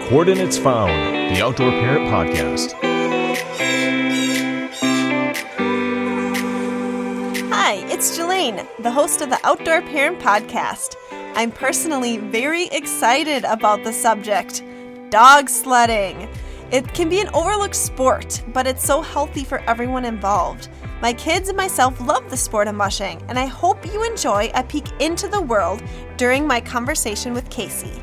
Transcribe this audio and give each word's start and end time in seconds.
Coordinates 0.00 0.58
Found, 0.58 1.34
the 1.34 1.42
Outdoor 1.42 1.70
Parent 1.70 2.08
Podcast. 2.08 2.72
Hi, 7.50 7.74
it's 7.92 8.16
Jelaine, 8.16 8.66
the 8.80 8.90
host 8.90 9.20
of 9.20 9.30
the 9.30 9.38
Outdoor 9.44 9.82
Parent 9.82 10.18
Podcast. 10.18 10.96
I'm 11.34 11.52
personally 11.52 12.16
very 12.16 12.64
excited 12.68 13.44
about 13.44 13.84
the 13.84 13.92
subject 13.92 14.62
dog 15.10 15.48
sledding. 15.48 16.28
It 16.70 16.92
can 16.94 17.08
be 17.08 17.20
an 17.20 17.28
overlooked 17.34 17.76
sport, 17.76 18.42
but 18.48 18.66
it's 18.66 18.84
so 18.84 19.02
healthy 19.02 19.44
for 19.44 19.58
everyone 19.68 20.04
involved. 20.04 20.68
My 21.00 21.12
kids 21.12 21.48
and 21.48 21.56
myself 21.56 22.00
love 22.00 22.30
the 22.30 22.36
sport 22.36 22.68
of 22.68 22.74
mushing, 22.74 23.22
and 23.28 23.38
I 23.38 23.46
hope 23.46 23.84
you 23.92 24.04
enjoy 24.04 24.50
a 24.54 24.62
peek 24.62 24.86
into 25.00 25.28
the 25.28 25.40
world 25.40 25.82
during 26.16 26.46
my 26.46 26.60
conversation 26.60 27.34
with 27.34 27.50
Casey. 27.50 28.02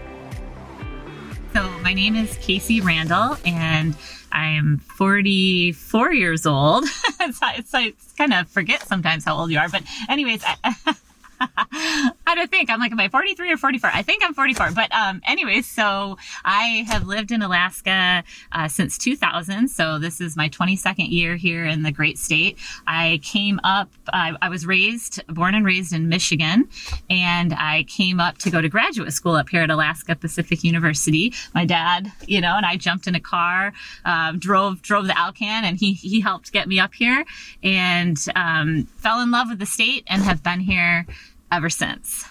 So, 1.54 1.68
my 1.80 1.94
name 1.94 2.16
is 2.16 2.38
Casey 2.38 2.80
Randall, 2.80 3.38
and 3.44 3.96
I 4.32 4.48
am 4.50 4.78
44 4.98 6.14
years 6.14 6.46
old. 6.46 6.84
it's, 7.20 7.40
it's, 7.42 7.74
it's 7.74 8.12
kind 8.14 8.34
of 8.34 8.48
forget 8.50 8.88
sometimes 8.88 9.26
how 9.26 9.36
old 9.36 9.50
you 9.50 9.58
are, 9.58 9.68
but 9.70 9.82
anyways, 10.08 10.44
I, 10.46 10.96
I 11.72 12.36
don't 12.36 12.50
think 12.50 12.70
I'm 12.70 12.80
like, 12.80 12.92
am 12.92 13.00
I 13.00 13.08
43 13.08 13.54
or 13.54 13.58
44? 13.58 13.90
I 13.94 14.02
think 14.02 14.24
I'm 14.24 14.34
44. 14.34 14.72
But, 14.72 14.94
um, 14.94 15.22
anyways, 15.28 15.66
so 15.66 16.18
I 16.44 16.86
have 16.88 17.08
lived 17.08 17.32
in 17.32 17.42
Alaska, 17.42 18.24
uh, 18.52 18.68
since 18.68 18.98
2000. 18.98 19.70
So 19.70 20.00
this 20.00 20.20
is 20.20 20.36
my 20.36 20.50
22nd 20.50 21.12
year 21.12 21.36
here 21.36 21.66
in 21.66 21.84
the 21.84 21.92
great 21.92 22.18
state. 22.18 22.58
I 22.88 23.20
came 23.24 23.60
up, 23.64 23.90
I, 24.12 24.36
I 24.42 24.50
was 24.50 24.66
raised, 24.66 25.26
born 25.28 25.56
and 25.56 25.66
raised 25.66 25.94
in 25.94 26.10
Michigan, 26.10 26.68
and 27.10 27.54
I 27.54 27.86
came 27.88 28.20
up 28.20 28.38
to 28.40 28.50
go 28.50 28.62
to 28.62 28.70
graduate 28.70 29.14
school 29.14 29.36
up 29.36 29.50
here 29.50 29.62
at 29.62 29.70
Alaska 29.70 30.16
Pacific 30.16 30.64
University. 30.64 31.34
My 31.54 31.66
dad, 31.66 32.12
you 32.28 32.42
know, 32.42 32.56
and 32.56 32.66
I 32.66 32.76
jumped 32.76 33.08
in 33.08 33.16
a 33.16 33.20
car, 33.20 33.74
um, 34.06 34.40
drove, 34.40 34.82
drove 34.82 35.08
the 35.08 35.18
Alcan 35.18 35.64
and 35.64 35.78
he, 35.78 35.94
he 35.94 36.20
helped 36.20 36.52
get 36.52 36.68
me 36.68 36.80
up 36.80 36.94
here 36.94 37.24
and, 37.64 38.18
um, 38.36 38.88
fell 38.98 39.22
in 39.22 39.32
love 39.32 39.50
with 39.50 39.60
the 39.60 39.66
state 39.66 40.04
and 40.08 40.22
have 40.24 40.44
been 40.44 40.60
here 40.60 41.06
ever 41.52 41.70
since. 41.70 42.26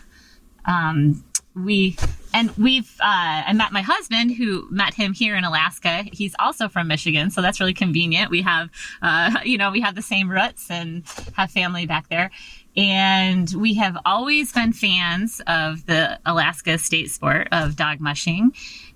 Um, 0.66 1.24
we 1.64 1.96
and 2.32 2.50
we've 2.56 2.94
uh, 3.00 3.42
I 3.46 3.52
met 3.52 3.72
my 3.72 3.82
husband 3.82 4.32
who 4.36 4.68
met 4.70 4.94
him 4.94 5.12
here 5.12 5.34
in 5.36 5.44
Alaska. 5.44 6.04
He's 6.12 6.34
also 6.38 6.68
from 6.68 6.88
Michigan, 6.88 7.30
so 7.30 7.42
that's 7.42 7.60
really 7.60 7.74
convenient. 7.74 8.30
We 8.30 8.42
have 8.42 8.68
uh, 9.02 9.38
you 9.44 9.58
know 9.58 9.70
we 9.70 9.80
have 9.80 9.94
the 9.94 10.02
same 10.02 10.30
roots 10.30 10.70
and 10.70 11.04
have 11.34 11.50
family 11.50 11.86
back 11.86 12.08
there. 12.08 12.30
And 12.76 13.52
we 13.56 13.74
have 13.74 13.98
always 14.06 14.52
been 14.52 14.72
fans 14.72 15.40
of 15.48 15.86
the 15.86 16.20
Alaska 16.24 16.78
state 16.78 17.10
sport 17.10 17.48
of 17.50 17.74
dog 17.74 17.98
mushing 17.98 18.52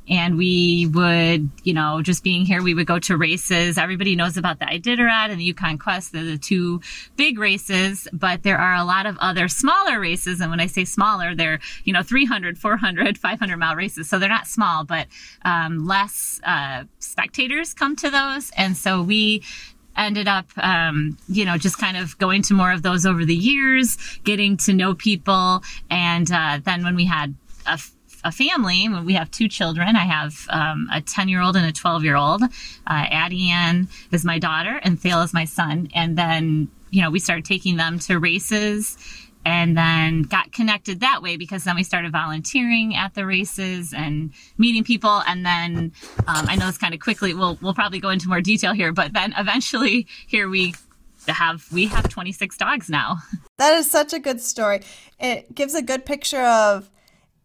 and 0.08 0.36
we 0.36 0.86
would, 0.86 1.48
you 1.62 1.72
know, 1.72 2.02
just 2.02 2.24
being 2.24 2.44
here, 2.44 2.62
we 2.62 2.74
would 2.74 2.86
go 2.86 2.98
to 2.98 3.16
races. 3.16 3.78
Everybody 3.78 4.16
knows 4.16 4.36
about 4.36 4.58
the 4.58 4.66
Iditarod 4.66 5.30
and 5.30 5.38
the 5.38 5.44
Yukon 5.44 5.78
Quest. 5.78 6.12
They're 6.12 6.24
the 6.24 6.38
two 6.38 6.80
big 7.16 7.38
races, 7.38 8.08
but 8.12 8.42
there 8.42 8.58
are 8.58 8.74
a 8.74 8.84
lot 8.84 9.06
of 9.06 9.16
other 9.18 9.46
smaller 9.48 10.00
races. 10.00 10.40
And 10.40 10.50
when 10.50 10.60
I 10.60 10.66
say 10.66 10.84
smaller, 10.84 11.34
they're, 11.34 11.60
you 11.84 11.92
know, 11.92 12.02
300, 12.02 12.58
400, 12.58 13.16
500 13.16 13.56
mile 13.56 13.76
races. 13.76 14.08
So 14.08 14.18
they're 14.18 14.28
not 14.28 14.46
small, 14.46 14.84
but 14.84 15.06
um, 15.44 15.86
less 15.86 16.40
uh, 16.44 16.84
spectators 16.98 17.72
come 17.72 17.94
to 17.96 18.10
those. 18.10 18.50
And 18.56 18.76
so 18.76 19.02
we 19.02 19.42
ended 19.96 20.26
up, 20.26 20.46
um, 20.56 21.18
you 21.28 21.44
know, 21.44 21.58
just 21.58 21.78
kind 21.78 21.96
of 21.96 22.18
going 22.18 22.42
to 22.42 22.54
more 22.54 22.72
of 22.72 22.82
those 22.82 23.06
over 23.06 23.24
the 23.24 23.36
years, 23.36 23.96
getting 24.24 24.56
to 24.56 24.72
know 24.72 24.94
people. 24.94 25.62
And 25.90 26.30
uh, 26.32 26.60
then 26.64 26.82
when 26.82 26.96
we 26.96 27.04
had 27.04 27.34
a 27.66 27.78
a 28.24 28.32
family. 28.32 28.88
We 28.88 29.14
have 29.14 29.30
two 29.30 29.48
children. 29.48 29.96
I 29.96 30.04
have 30.04 30.46
um, 30.50 30.88
a 30.92 31.00
10 31.00 31.28
year 31.28 31.40
old 31.40 31.56
and 31.56 31.66
a 31.66 31.72
12 31.72 32.04
year 32.04 32.16
old. 32.16 32.42
Uh, 32.42 32.48
Addie 32.86 33.50
Ann 33.50 33.88
is 34.10 34.24
my 34.24 34.38
daughter 34.38 34.80
and 34.82 35.00
Thale 35.00 35.22
is 35.22 35.34
my 35.34 35.44
son. 35.44 35.88
And 35.94 36.16
then, 36.16 36.68
you 36.90 37.02
know, 37.02 37.10
we 37.10 37.18
started 37.18 37.44
taking 37.44 37.76
them 37.76 37.98
to 38.00 38.18
races 38.18 38.96
and 39.44 39.76
then 39.76 40.22
got 40.22 40.52
connected 40.52 41.00
that 41.00 41.20
way 41.22 41.36
because 41.36 41.64
then 41.64 41.74
we 41.74 41.82
started 41.82 42.12
volunteering 42.12 42.94
at 42.94 43.14
the 43.14 43.26
races 43.26 43.92
and 43.92 44.32
meeting 44.56 44.84
people 44.84 45.22
and 45.26 45.44
then 45.44 45.92
um, 46.28 46.46
i 46.48 46.54
know 46.54 46.68
it's 46.68 46.78
kind 46.78 46.94
of 46.94 47.00
quickly 47.00 47.34
we'll, 47.34 47.58
we'll 47.60 47.74
probably 47.74 47.98
go 47.98 48.08
into 48.08 48.28
more 48.28 48.40
detail 48.40 48.72
here 48.72 48.92
but 48.92 49.12
then 49.12 49.34
eventually 49.36 50.06
here 50.28 50.48
we 50.48 50.74
have 51.26 51.66
we 51.72 51.86
have 51.86 52.08
26 52.08 52.56
dogs 52.56 52.88
now 52.88 53.18
that 53.58 53.74
is 53.74 53.90
such 53.90 54.12
a 54.12 54.18
good 54.18 54.40
story 54.40 54.80
it 55.18 55.52
gives 55.54 55.74
a 55.74 55.82
good 55.82 56.06
picture 56.06 56.42
of 56.42 56.88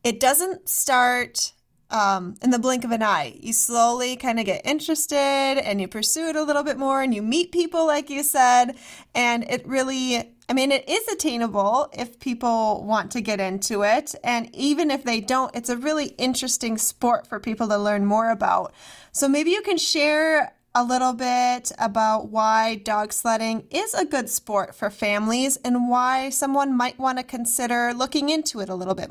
it 0.07 0.22
doesn't 0.22 0.69
start 0.69 1.51
um, 1.90 2.35
in 2.41 2.50
the 2.50 2.59
blink 2.59 2.85
of 2.85 2.91
an 2.91 3.03
eye. 3.03 3.38
You 3.41 3.51
slowly 3.51 4.16
kind 4.16 4.40
of 4.40 4.45
get 4.45 4.66
interested 4.66 5.18
and 5.18 5.81
you 5.81 5.90
pursue 5.90 6.29
it 6.29 6.38
a 6.38 6.44
little 6.44 6.63
bit 6.63 6.78
more 6.78 7.01
and 7.01 7.13
you 7.13 7.22
meet 7.22 7.51
people, 7.51 7.85
like 7.85 8.09
you 8.09 8.23
said. 8.23 8.78
And 9.13 9.44
it 9.51 9.67
really, 9.67 10.34
I 10.47 10.53
mean, 10.53 10.72
it 10.72 10.88
is 10.88 11.06
attainable 11.09 11.90
if 11.91 12.22
people 12.22 12.85
want 12.85 13.12
to 13.12 13.22
get 13.22 13.41
into 13.41 13.84
it. 13.84 14.16
And 14.23 14.50
even 14.56 14.91
if 14.91 15.03
they 15.03 15.19
don't, 15.19 15.53
it's 15.53 15.69
a 15.69 15.75
really 15.75 16.16
interesting 16.17 16.78
sport 16.78 17.28
for 17.28 17.38
people 17.38 17.67
to 17.67 17.78
learn 17.78 18.06
more 18.06 18.31
about. 18.31 18.73
So 19.12 19.28
maybe 19.28 19.51
you 19.51 19.62
can 19.62 19.78
share 19.78 20.53
a 20.73 20.85
little 20.85 21.12
bit 21.12 21.73
about 21.79 22.29
why 22.29 22.75
dog 22.75 23.12
sledding 23.12 23.67
is 23.72 23.94
a 23.94 24.06
good 24.06 24.29
sport 24.29 24.73
for 24.73 24.90
families 24.90 25.57
and 25.66 25.90
why 25.90 26.29
someone 26.29 26.78
might 26.78 26.97
want 26.97 27.17
to 27.17 27.25
consider 27.25 27.94
looking 27.94 28.29
into 28.29 28.62
it 28.62 28.69
a 28.69 28.75
little 28.75 28.96
bit 28.96 29.09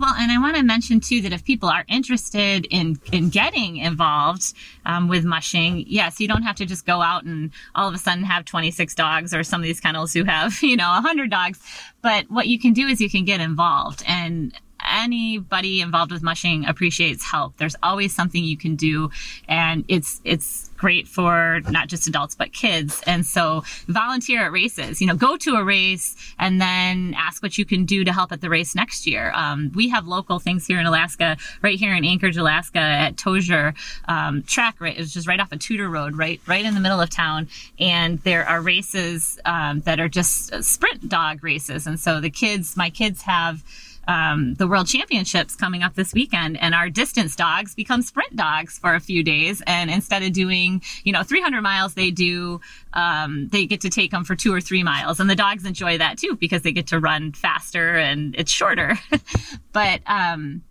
well, 0.00 0.14
and 0.14 0.32
I 0.32 0.38
want 0.38 0.56
to 0.56 0.62
mention 0.62 1.00
too 1.00 1.20
that 1.22 1.32
if 1.32 1.44
people 1.44 1.68
are 1.68 1.84
interested 1.88 2.66
in 2.70 2.98
in 3.12 3.28
getting 3.28 3.76
involved 3.76 4.54
um, 4.86 5.08
with 5.08 5.24
mushing, 5.24 5.84
yes, 5.86 6.18
you 6.18 6.26
don't 6.26 6.42
have 6.42 6.56
to 6.56 6.66
just 6.66 6.86
go 6.86 7.02
out 7.02 7.24
and 7.24 7.50
all 7.74 7.88
of 7.88 7.94
a 7.94 7.98
sudden 7.98 8.24
have 8.24 8.44
26 8.46 8.94
dogs 8.94 9.34
or 9.34 9.44
some 9.44 9.60
of 9.60 9.64
these 9.64 9.80
kennels 9.80 10.12
who 10.12 10.24
have 10.24 10.62
you 10.62 10.76
know 10.76 10.88
100 10.88 11.30
dogs. 11.30 11.60
But 12.02 12.30
what 12.30 12.48
you 12.48 12.58
can 12.58 12.72
do 12.72 12.86
is 12.86 13.00
you 13.00 13.10
can 13.10 13.24
get 13.24 13.40
involved 13.40 14.02
and 14.08 14.52
anybody 14.88 15.80
involved 15.80 16.12
with 16.12 16.22
mushing 16.22 16.66
appreciates 16.66 17.24
help. 17.30 17.56
There's 17.58 17.76
always 17.82 18.14
something 18.14 18.42
you 18.42 18.56
can 18.56 18.76
do, 18.76 19.10
and 19.48 19.84
it's 19.88 20.20
it's 20.24 20.69
great 20.80 21.06
for 21.06 21.60
not 21.68 21.88
just 21.88 22.08
adults 22.08 22.34
but 22.34 22.54
kids. 22.54 23.02
And 23.06 23.24
so 23.26 23.62
volunteer 23.86 24.42
at 24.42 24.50
races. 24.50 25.00
You 25.00 25.06
know, 25.06 25.14
go 25.14 25.36
to 25.36 25.56
a 25.56 25.62
race 25.62 26.16
and 26.38 26.58
then 26.58 27.14
ask 27.18 27.42
what 27.42 27.58
you 27.58 27.66
can 27.66 27.84
do 27.84 28.02
to 28.02 28.12
help 28.12 28.32
at 28.32 28.40
the 28.40 28.48
race 28.48 28.74
next 28.74 29.06
year. 29.06 29.30
Um, 29.34 29.70
we 29.74 29.90
have 29.90 30.06
local 30.06 30.38
things 30.38 30.66
here 30.66 30.80
in 30.80 30.86
Alaska, 30.86 31.36
right 31.60 31.78
here 31.78 31.94
in 31.94 32.04
Anchorage, 32.04 32.38
Alaska, 32.38 32.78
at 32.78 33.16
Tozier 33.16 33.74
um, 34.08 34.42
track. 34.44 34.80
Right, 34.80 34.98
it's 34.98 35.12
just 35.12 35.28
right 35.28 35.38
off 35.38 35.52
of 35.52 35.58
Tudor 35.58 35.90
Road, 35.90 36.16
right 36.16 36.40
right 36.46 36.64
in 36.64 36.74
the 36.74 36.80
middle 36.80 37.00
of 37.00 37.10
town. 37.10 37.48
And 37.78 38.18
there 38.20 38.48
are 38.48 38.62
races 38.62 39.38
um, 39.44 39.80
that 39.80 40.00
are 40.00 40.08
just 40.08 40.64
sprint 40.64 41.10
dog 41.10 41.44
races. 41.44 41.86
And 41.86 42.00
so 42.00 42.20
the 42.20 42.30
kids, 42.30 42.74
my 42.74 42.88
kids 42.88 43.20
have 43.22 43.62
um, 44.08 44.54
the 44.54 44.66
World 44.66 44.86
Championships 44.86 45.54
coming 45.54 45.82
up 45.82 45.94
this 45.94 46.12
weekend, 46.12 46.60
and 46.60 46.74
our 46.74 46.90
distance 46.90 47.36
dogs 47.36 47.74
become 47.74 48.02
sprint 48.02 48.34
dogs 48.36 48.78
for 48.78 48.94
a 48.94 49.00
few 49.00 49.22
days. 49.22 49.62
And 49.66 49.90
instead 49.90 50.22
of 50.22 50.32
doing, 50.32 50.82
you 51.04 51.12
know, 51.12 51.22
300 51.22 51.60
miles, 51.60 51.94
they 51.94 52.10
do, 52.10 52.60
um, 52.92 53.48
they 53.48 53.66
get 53.66 53.80
to 53.82 53.90
take 53.90 54.10
them 54.10 54.24
for 54.24 54.34
two 54.34 54.52
or 54.52 54.60
three 54.60 54.82
miles. 54.82 55.20
And 55.20 55.28
the 55.28 55.36
dogs 55.36 55.64
enjoy 55.64 55.98
that 55.98 56.18
too 56.18 56.36
because 56.40 56.62
they 56.62 56.72
get 56.72 56.88
to 56.88 56.98
run 56.98 57.32
faster 57.32 57.96
and 57.96 58.34
it's 58.36 58.50
shorter. 58.50 58.98
but, 59.72 60.00
um, 60.06 60.62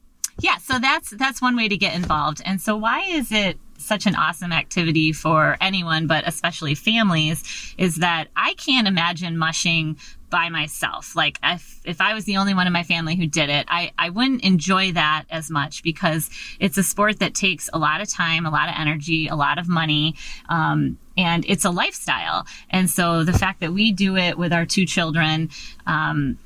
yeah, 0.41 0.57
so 0.57 0.79
that's, 0.79 1.09
that's 1.11 1.41
one 1.41 1.55
way 1.57 1.67
to 1.67 1.77
get 1.77 1.95
involved. 1.95 2.41
And 2.45 2.61
so 2.61 2.77
why 2.77 3.01
is 3.01 3.31
it 3.31 3.57
such 3.77 4.05
an 4.05 4.15
awesome 4.15 4.51
activity 4.51 5.11
for 5.11 5.57
anyone, 5.61 6.07
but 6.07 6.27
especially 6.27 6.75
families, 6.75 7.73
is 7.77 7.97
that 7.97 8.27
I 8.35 8.53
can't 8.55 8.87
imagine 8.87 9.37
mushing 9.37 9.97
by 10.29 10.49
myself. 10.49 11.15
Like 11.15 11.39
if, 11.43 11.79
if 11.85 12.01
I 12.01 12.13
was 12.13 12.25
the 12.25 12.37
only 12.37 12.53
one 12.53 12.67
in 12.67 12.73
my 12.73 12.83
family 12.83 13.15
who 13.15 13.27
did 13.27 13.49
it, 13.49 13.65
I, 13.67 13.91
I 13.97 14.09
wouldn't 14.09 14.43
enjoy 14.43 14.91
that 14.93 15.25
as 15.29 15.49
much 15.49 15.83
because 15.83 16.29
it's 16.59 16.77
a 16.77 16.83
sport 16.83 17.19
that 17.19 17.33
takes 17.33 17.69
a 17.73 17.79
lot 17.79 18.01
of 18.01 18.09
time, 18.09 18.45
a 18.45 18.49
lot 18.49 18.69
of 18.69 18.75
energy, 18.77 19.27
a 19.27 19.35
lot 19.35 19.57
of 19.57 19.67
money. 19.67 20.15
Um, 20.47 20.97
and 21.17 21.43
it's 21.47 21.65
a 21.65 21.69
lifestyle. 21.69 22.45
And 22.69 22.89
so 22.89 23.23
the 23.23 23.33
fact 23.33 23.59
that 23.59 23.73
we 23.73 23.91
do 23.91 24.15
it 24.15 24.37
with 24.37 24.53
our 24.53 24.65
two 24.65 24.85
children, 24.85 25.49
um, 25.85 26.37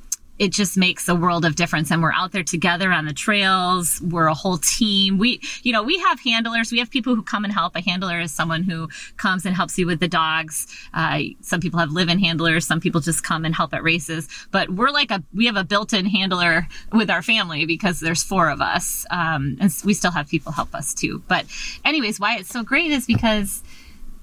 it 0.43 0.51
just 0.51 0.75
makes 0.75 1.07
a 1.07 1.15
world 1.15 1.45
of 1.45 1.55
difference. 1.55 1.89
And 1.89 2.03
we're 2.03 2.11
out 2.11 2.33
there 2.33 2.43
together 2.43 2.91
on 2.91 3.05
the 3.05 3.13
trails. 3.13 4.01
We're 4.01 4.27
a 4.27 4.33
whole 4.33 4.57
team. 4.57 5.17
We 5.17 5.39
you 5.63 5.71
know 5.71 5.83
we 5.83 5.97
have 5.99 6.19
handlers. 6.19 6.71
We 6.71 6.79
have 6.79 6.91
people 6.91 7.15
who 7.15 7.23
come 7.23 7.45
and 7.45 7.53
help. 7.53 7.75
A 7.77 7.81
handler 7.81 8.19
is 8.19 8.33
someone 8.33 8.63
who 8.63 8.89
comes 9.15 9.45
and 9.45 9.55
helps 9.55 9.77
you 9.77 9.87
with 9.87 10.01
the 10.01 10.09
dogs. 10.09 10.67
Uh, 10.93 11.21
some 11.41 11.61
people 11.61 11.79
have 11.79 11.91
live-in 11.91 12.19
handlers. 12.19 12.67
Some 12.67 12.81
people 12.81 12.99
just 12.99 13.23
come 13.23 13.45
and 13.45 13.55
help 13.55 13.73
at 13.73 13.83
races. 13.83 14.27
But 14.51 14.69
we're 14.69 14.91
like 14.91 15.11
a 15.11 15.23
we 15.33 15.45
have 15.45 15.55
a 15.55 15.63
built-in 15.63 16.05
handler 16.07 16.67
with 16.91 17.09
our 17.09 17.21
family 17.21 17.65
because 17.65 18.01
there's 18.01 18.23
four 18.23 18.49
of 18.49 18.59
us. 18.59 19.05
Um, 19.09 19.57
and 19.61 19.73
we 19.85 19.93
still 19.93 20.11
have 20.11 20.27
people 20.27 20.51
help 20.51 20.75
us 20.75 20.93
too. 20.93 21.23
But 21.29 21.45
anyways 21.85 22.19
why 22.19 22.35
it's 22.37 22.49
so 22.49 22.63
great 22.63 22.91
is 22.91 23.05
because 23.05 23.63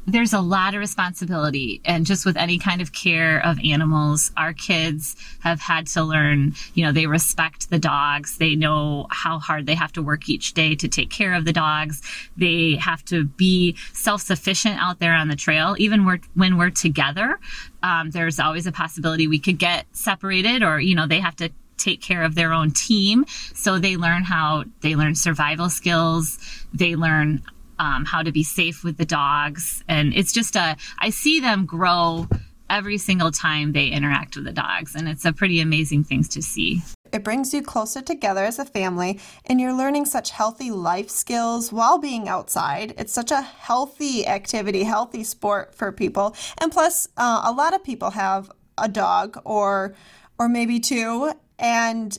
there's 0.06 0.32
a 0.32 0.41
lot 0.41 0.75
of 0.75 0.81
responsibility. 0.81 1.81
And 1.85 2.06
just 2.06 2.25
with 2.25 2.37
any 2.37 2.58
kind 2.58 2.81
of 2.81 2.93
care 2.93 3.44
of 3.44 3.58
animals 3.64 4.32
our 4.37 4.52
kids 4.52 5.17
have 5.41 5.61
had 5.61 5.87
to 5.88 6.02
learn 6.02 6.55
you 6.75 6.85
know 6.85 6.93
they 6.93 7.06
respect 7.06 7.70
the 7.70 7.79
dogs. 7.79 8.38
They 8.38 8.55
know 8.55 9.06
how 9.11 9.38
hard 9.38 9.67
they 9.67 9.75
have 9.75 9.93
to 9.93 10.02
work 10.02 10.29
each 10.29 10.55
day 10.55 10.75
to 10.76 10.88
take 10.88 11.11
care 11.11 11.35
of 11.35 11.44
the 11.44 11.52
dogs. 11.52 12.02
They 12.37 12.76
have 12.76 13.05
to 13.06 13.25
be 13.25 13.76
self-sufficient 13.93 14.79
out 14.81 14.99
there 14.99 15.14
on 15.14 15.29
the 15.29 15.37
trail. 15.37 15.76
Even 15.79 16.06
when 16.35 16.56
we're 16.56 16.70
together 16.70 17.38
um, 17.82 18.11
there's 18.11 18.38
always 18.38 18.67
a 18.67 18.73
possibility 18.73 19.26
we 19.26 19.38
could 19.38 19.58
get 19.58 19.87
separated 19.93 20.62
or 20.62 20.81
you 20.81 20.94
know 20.94 21.06
they 21.06 21.20
have 21.20 21.37
to 21.37 21.50
take 21.81 22.03
care 22.03 22.23
of 22.23 22.35
their 22.35 22.53
own 22.53 22.70
team. 22.70 23.25
So 23.55 23.79
they 23.79 23.96
learn 23.96 24.23
how 24.23 24.64
they 24.82 24.96
learn 24.96 25.14
survival 25.14 25.70
skills. 25.70 26.38
They 26.75 26.94
learn 26.94 27.43
um, 27.81 28.05
how 28.05 28.23
to 28.23 28.31
be 28.31 28.44
safe 28.44 28.85
with 28.85 28.99
the 28.99 29.06
dogs. 29.06 29.82
And 29.88 30.12
it's 30.15 30.32
just 30.32 30.55
a, 30.55 30.77
I 30.99 31.11
see 31.11 31.41
them 31.41 31.65
grow 31.65 32.29
every 32.69 32.99
single 32.99 33.32
time 33.32 33.73
they 33.73 33.88
interact 33.88 34.37
with 34.37 34.44
the 34.44 34.53
dogs. 34.53 34.94
And 34.94 35.09
it's 35.09 35.25
a 35.25 35.32
pretty 35.32 35.61
amazing 35.61 36.05
thing 36.05 36.23
to 36.25 36.43
see. 36.43 36.82
It 37.12 37.25
brings 37.25 37.53
you 37.53 37.62
closer 37.62 38.03
together 38.03 38.44
as 38.44 38.61
a 38.61 38.65
family, 38.65 39.19
and 39.47 39.61
you're 39.61 39.73
learning 39.73 40.05
such 40.05 40.31
healthy 40.31 40.71
life 40.71 41.11
skills 41.11 41.73
while 41.73 41.99
being 41.99 42.29
outside. 42.29 42.94
It's 42.99 43.12
such 43.12 43.32
a 43.32 43.41
healthy 43.41 44.25
activity, 44.29 44.85
healthy 44.85 45.25
sport 45.25 45.75
for 45.75 45.91
people. 45.91 46.37
And 46.59 46.71
plus, 46.71 47.09
uh, 47.17 47.43
a 47.44 47.50
lot 47.50 47.75
of 47.75 47.82
people 47.82 48.11
have 48.11 48.53
a 48.79 48.88
dog 48.88 49.41
or 49.44 49.97
or 50.38 50.49
maybe 50.49 50.81
two, 50.81 51.32
and 51.59 52.17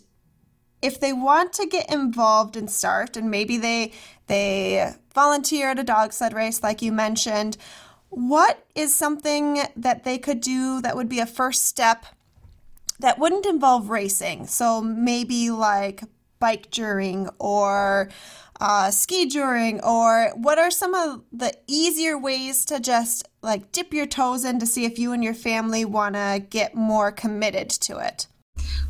if 0.81 0.99
they 0.99 1.13
want 1.13 1.53
to 1.53 1.67
get 1.67 1.91
involved 1.91 2.55
and 2.55 2.69
start, 2.69 3.17
and 3.17 3.29
maybe 3.29 3.57
they 3.57 3.93
they 4.27 4.93
volunteer 5.13 5.69
at 5.69 5.79
a 5.79 5.83
dog 5.83 6.13
sled 6.13 6.33
race, 6.33 6.63
like 6.63 6.81
you 6.81 6.91
mentioned, 6.91 7.57
what 8.09 8.65
is 8.75 8.95
something 8.95 9.59
that 9.75 10.03
they 10.03 10.17
could 10.17 10.41
do 10.41 10.81
that 10.81 10.95
would 10.95 11.09
be 11.09 11.19
a 11.19 11.25
first 11.25 11.65
step 11.65 12.05
that 12.99 13.19
wouldn't 13.19 13.45
involve 13.45 13.89
racing? 13.89 14.47
So 14.47 14.81
maybe 14.81 15.49
like 15.49 16.03
bikejoring 16.41 17.29
or 17.39 18.09
uh, 18.59 18.89
skijoring, 18.89 19.83
or 19.83 20.31
what 20.35 20.59
are 20.59 20.69
some 20.69 20.93
of 20.93 21.23
the 21.31 21.51
easier 21.67 22.17
ways 22.17 22.63
to 22.65 22.79
just 22.79 23.27
like 23.41 23.71
dip 23.71 23.93
your 23.93 24.05
toes 24.05 24.45
in 24.45 24.59
to 24.59 24.65
see 24.65 24.85
if 24.85 24.99
you 24.99 25.13
and 25.13 25.23
your 25.23 25.33
family 25.33 25.83
want 25.83 26.15
to 26.15 26.45
get 26.49 26.75
more 26.75 27.11
committed 27.11 27.69
to 27.69 27.97
it? 27.97 28.27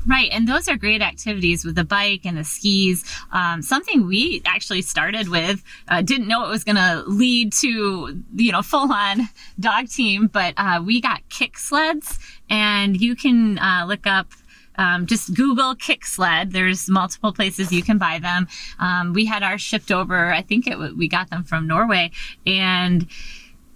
Right, 0.06 0.30
and 0.31 0.48
those 0.48 0.68
are 0.68 0.75
great 0.75 1.01
activities 1.01 1.63
with 1.63 1.75
the 1.75 1.83
bike 1.83 2.22
and 2.25 2.38
the 2.38 2.44
skis. 2.44 3.06
Um, 3.31 3.62
something 3.62 4.07
we 4.07 4.42
actually 4.45 4.81
started 4.81 5.30
with, 5.30 5.63
uh, 5.88 6.01
didn't 6.01 6.28
know 6.28 6.45
it 6.45 6.50
was 6.50 6.63
going 6.63 6.78
to 6.78 7.04
lead 7.07 7.54
to 7.62 8.24
you 8.36 8.51
know 8.51 8.62
full 8.62 8.92
on 8.92 9.30
dog 9.60 9.89
team, 9.89 10.28
but 10.28 10.54
uh, 10.57 10.81
we 10.83 11.01
got 11.01 11.22
kick 11.30 11.57
sleds, 11.57 12.19
and 12.50 13.00
you 13.00 13.16
can 13.16 13.60
uh, 13.60 13.86
look 13.88 14.07
up 14.07 14.28
um, 14.75 15.06
just 15.06 15.33
Google 15.33 15.75
kick 15.75 16.06
sled. 16.06 16.51
There's 16.51 16.89
multiple 16.89 17.33
places 17.33 17.72
you 17.72 17.83
can 17.83 17.98
buy 17.98 18.19
them. 18.19 18.48
Um, 18.80 19.13
we 19.13 19.25
had 19.25 19.44
ours 19.44 19.62
shipped 19.62 19.92
over. 19.92 20.33
I 20.33 20.42
think 20.42 20.68
it 20.68 20.78
we 20.98 21.07
got 21.07 21.30
them 21.30 21.44
from 21.44 21.68
Norway, 21.68 22.12
and 22.45 23.07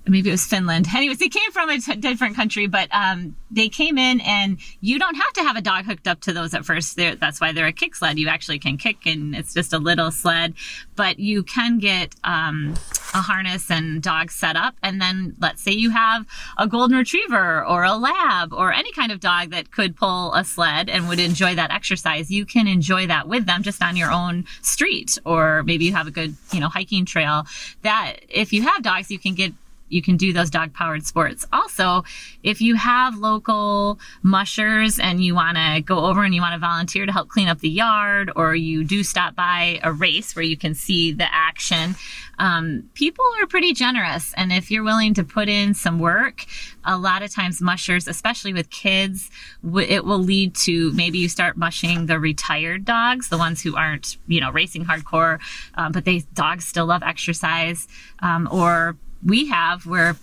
maybe 0.07 0.30
it 0.30 0.34
was 0.34 0.46
Finland. 0.46 0.88
Anyways, 0.96 1.19
they 1.19 1.30
came 1.30 1.52
from 1.52 1.69
a 1.69 1.80
t- 1.80 1.96
different 1.96 2.36
country, 2.36 2.68
but 2.68 2.90
um, 2.92 3.36
they 3.52 3.69
came 3.69 3.98
in, 3.98 4.22
and 4.22 4.57
you 4.81 5.00
don't 5.00 5.16
have 5.16 5.34
to 5.34 5.42
have 5.42 5.56
a 5.56 5.62
dog 5.62 5.86
hooked 5.86 6.07
up 6.07 6.22
to 6.22 6.34
those 6.34 6.54
at 6.54 6.63
1st 6.63 7.19
that's 7.19 7.42
why 7.42 7.52
they're 7.52 7.68
a 7.68 7.74
kick 7.74 7.96
sled. 7.96 8.19
You 8.19 8.28
actually 8.28 8.60
can 8.60 8.78
kick, 8.78 9.06
and 9.06 9.36
it's 9.36 9.54
just 9.54 9.74
a 9.74 9.78
little 9.78 10.12
sled, 10.12 10.54
but 10.96 11.19
you 11.19 11.44
can 11.44 11.80
get 11.80 12.16
um, 12.24 12.75
a 13.13 13.22
harness 13.22 13.72
and 13.72 14.02
dog 14.02 14.31
set 14.31 14.56
up. 14.56 14.75
And 14.84 15.02
then 15.02 15.36
let's 15.40 15.62
say 15.62 15.72
you 15.72 15.90
have 15.90 16.25
a 16.57 16.68
golden 16.68 16.98
retriever 16.98 17.66
or 17.66 17.84
a 17.84 17.96
lab 17.96 18.54
or 18.54 18.72
any 18.72 18.92
kind 18.92 19.12
of 19.12 19.19
dog 19.19 19.52
that 19.52 19.72
could 19.72 19.96
pull 19.96 20.34
a 20.34 20.44
sled 20.44 20.90
and 20.90 21.07
would 21.07 21.19
enjoy 21.19 21.56
that 21.56 21.72
exercise. 21.72 22.30
You 22.30 22.46
can 22.46 22.68
enjoy 22.68 23.07
that 23.07 23.28
with 23.28 23.46
them 23.46 23.63
just 23.63 23.81
on 23.81 23.96
your 23.96 24.12
own 24.12 24.46
street, 24.62 25.18
or 25.25 25.63
maybe 25.63 25.86
you 25.86 25.94
have 25.94 26.07
a 26.07 26.12
good, 26.12 26.36
you 26.52 26.60
know, 26.60 26.69
hiking 26.69 27.06
trail. 27.06 27.46
That 27.81 28.18
if 28.30 28.54
you 28.54 28.63
have 28.63 28.84
dogs, 28.84 29.10
you 29.10 29.19
can 29.19 29.34
get 29.36 29.54
you 29.89 30.01
can 30.01 30.17
do 30.17 30.33
those 30.33 30.49
dog 30.49 30.73
powered 30.73 31.05
sports. 31.05 31.45
Also, 31.53 32.03
if 32.43 32.61
you 32.61 32.75
have 32.75 33.17
local 33.17 33.99
mushers 34.23 34.99
and 34.99 35.23
you 35.23 35.35
want 35.35 35.57
to 35.57 35.81
go 35.81 36.05
over 36.05 36.23
and 36.23 36.33
you 36.33 36.41
want 36.41 36.53
to 36.53 36.59
volunteer 36.59 37.05
to 37.05 37.11
help 37.11 37.29
clean 37.29 37.47
up 37.47 37.59
the 37.59 37.69
yard, 37.69 38.31
or 38.35 38.55
you 38.55 38.83
do 38.83 39.03
stop 39.03 39.35
by 39.35 39.79
a 39.83 39.91
race 39.91 40.35
where 40.35 40.43
you 40.43 40.57
can 40.57 40.73
see 40.73 41.11
the 41.11 41.27
action, 41.33 41.95
um, 42.39 42.89
people 42.93 43.23
are 43.39 43.47
pretty 43.47 43.73
generous. 43.73 44.33
And 44.35 44.51
if 44.51 44.69
you're 44.69 44.83
willing 44.83 45.13
to 45.13 45.23
put 45.23 45.47
in 45.47 45.73
some 45.73 45.99
work, 45.99 46.45
a 46.83 46.97
lot 46.97 47.21
of 47.21 47.33
times 47.33 47.61
mushers, 47.61 48.07
especially 48.07 48.53
with 48.53 48.69
kids, 48.69 49.29
w- 49.63 49.87
it 49.87 50.05
will 50.05 50.19
lead 50.19 50.55
to 50.55 50.91
maybe 50.93 51.17
you 51.17 51.29
start 51.29 51.57
mushing 51.57 52.07
the 52.07 52.19
retired 52.19 52.85
dogs, 52.85 53.29
the 53.29 53.37
ones 53.37 53.61
who 53.61 53.75
aren't, 53.75 54.17
you 54.27 54.41
know, 54.41 54.51
racing 54.51 54.85
hardcore, 54.85 55.39
um, 55.75 55.91
but 55.91 56.05
they 56.05 56.19
dogs 56.33 56.65
still 56.65 56.85
love 56.85 57.03
exercise, 57.03 57.87
um, 58.19 58.47
or 58.51 58.97
we 59.25 59.48
have 59.48 59.86
where 59.86 60.16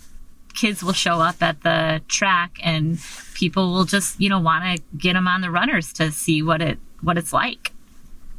kids 0.55 0.83
will 0.83 0.93
show 0.93 1.21
up 1.21 1.43
at 1.43 1.63
the 1.63 2.03
track 2.09 2.59
and 2.63 2.99
people 3.35 3.73
will 3.73 3.85
just 3.85 4.21
you 4.21 4.29
know 4.29 4.41
want 4.41 4.65
to 4.77 4.83
get 4.97 5.15
them 5.15 5.27
on 5.27 5.41
the 5.41 5.51
runners 5.51 5.93
to 5.95 6.11
see 6.11 6.43
what 6.43 6.63
it 6.63 6.79
what 7.01 7.19
it's 7.19 7.33
like. 7.33 7.73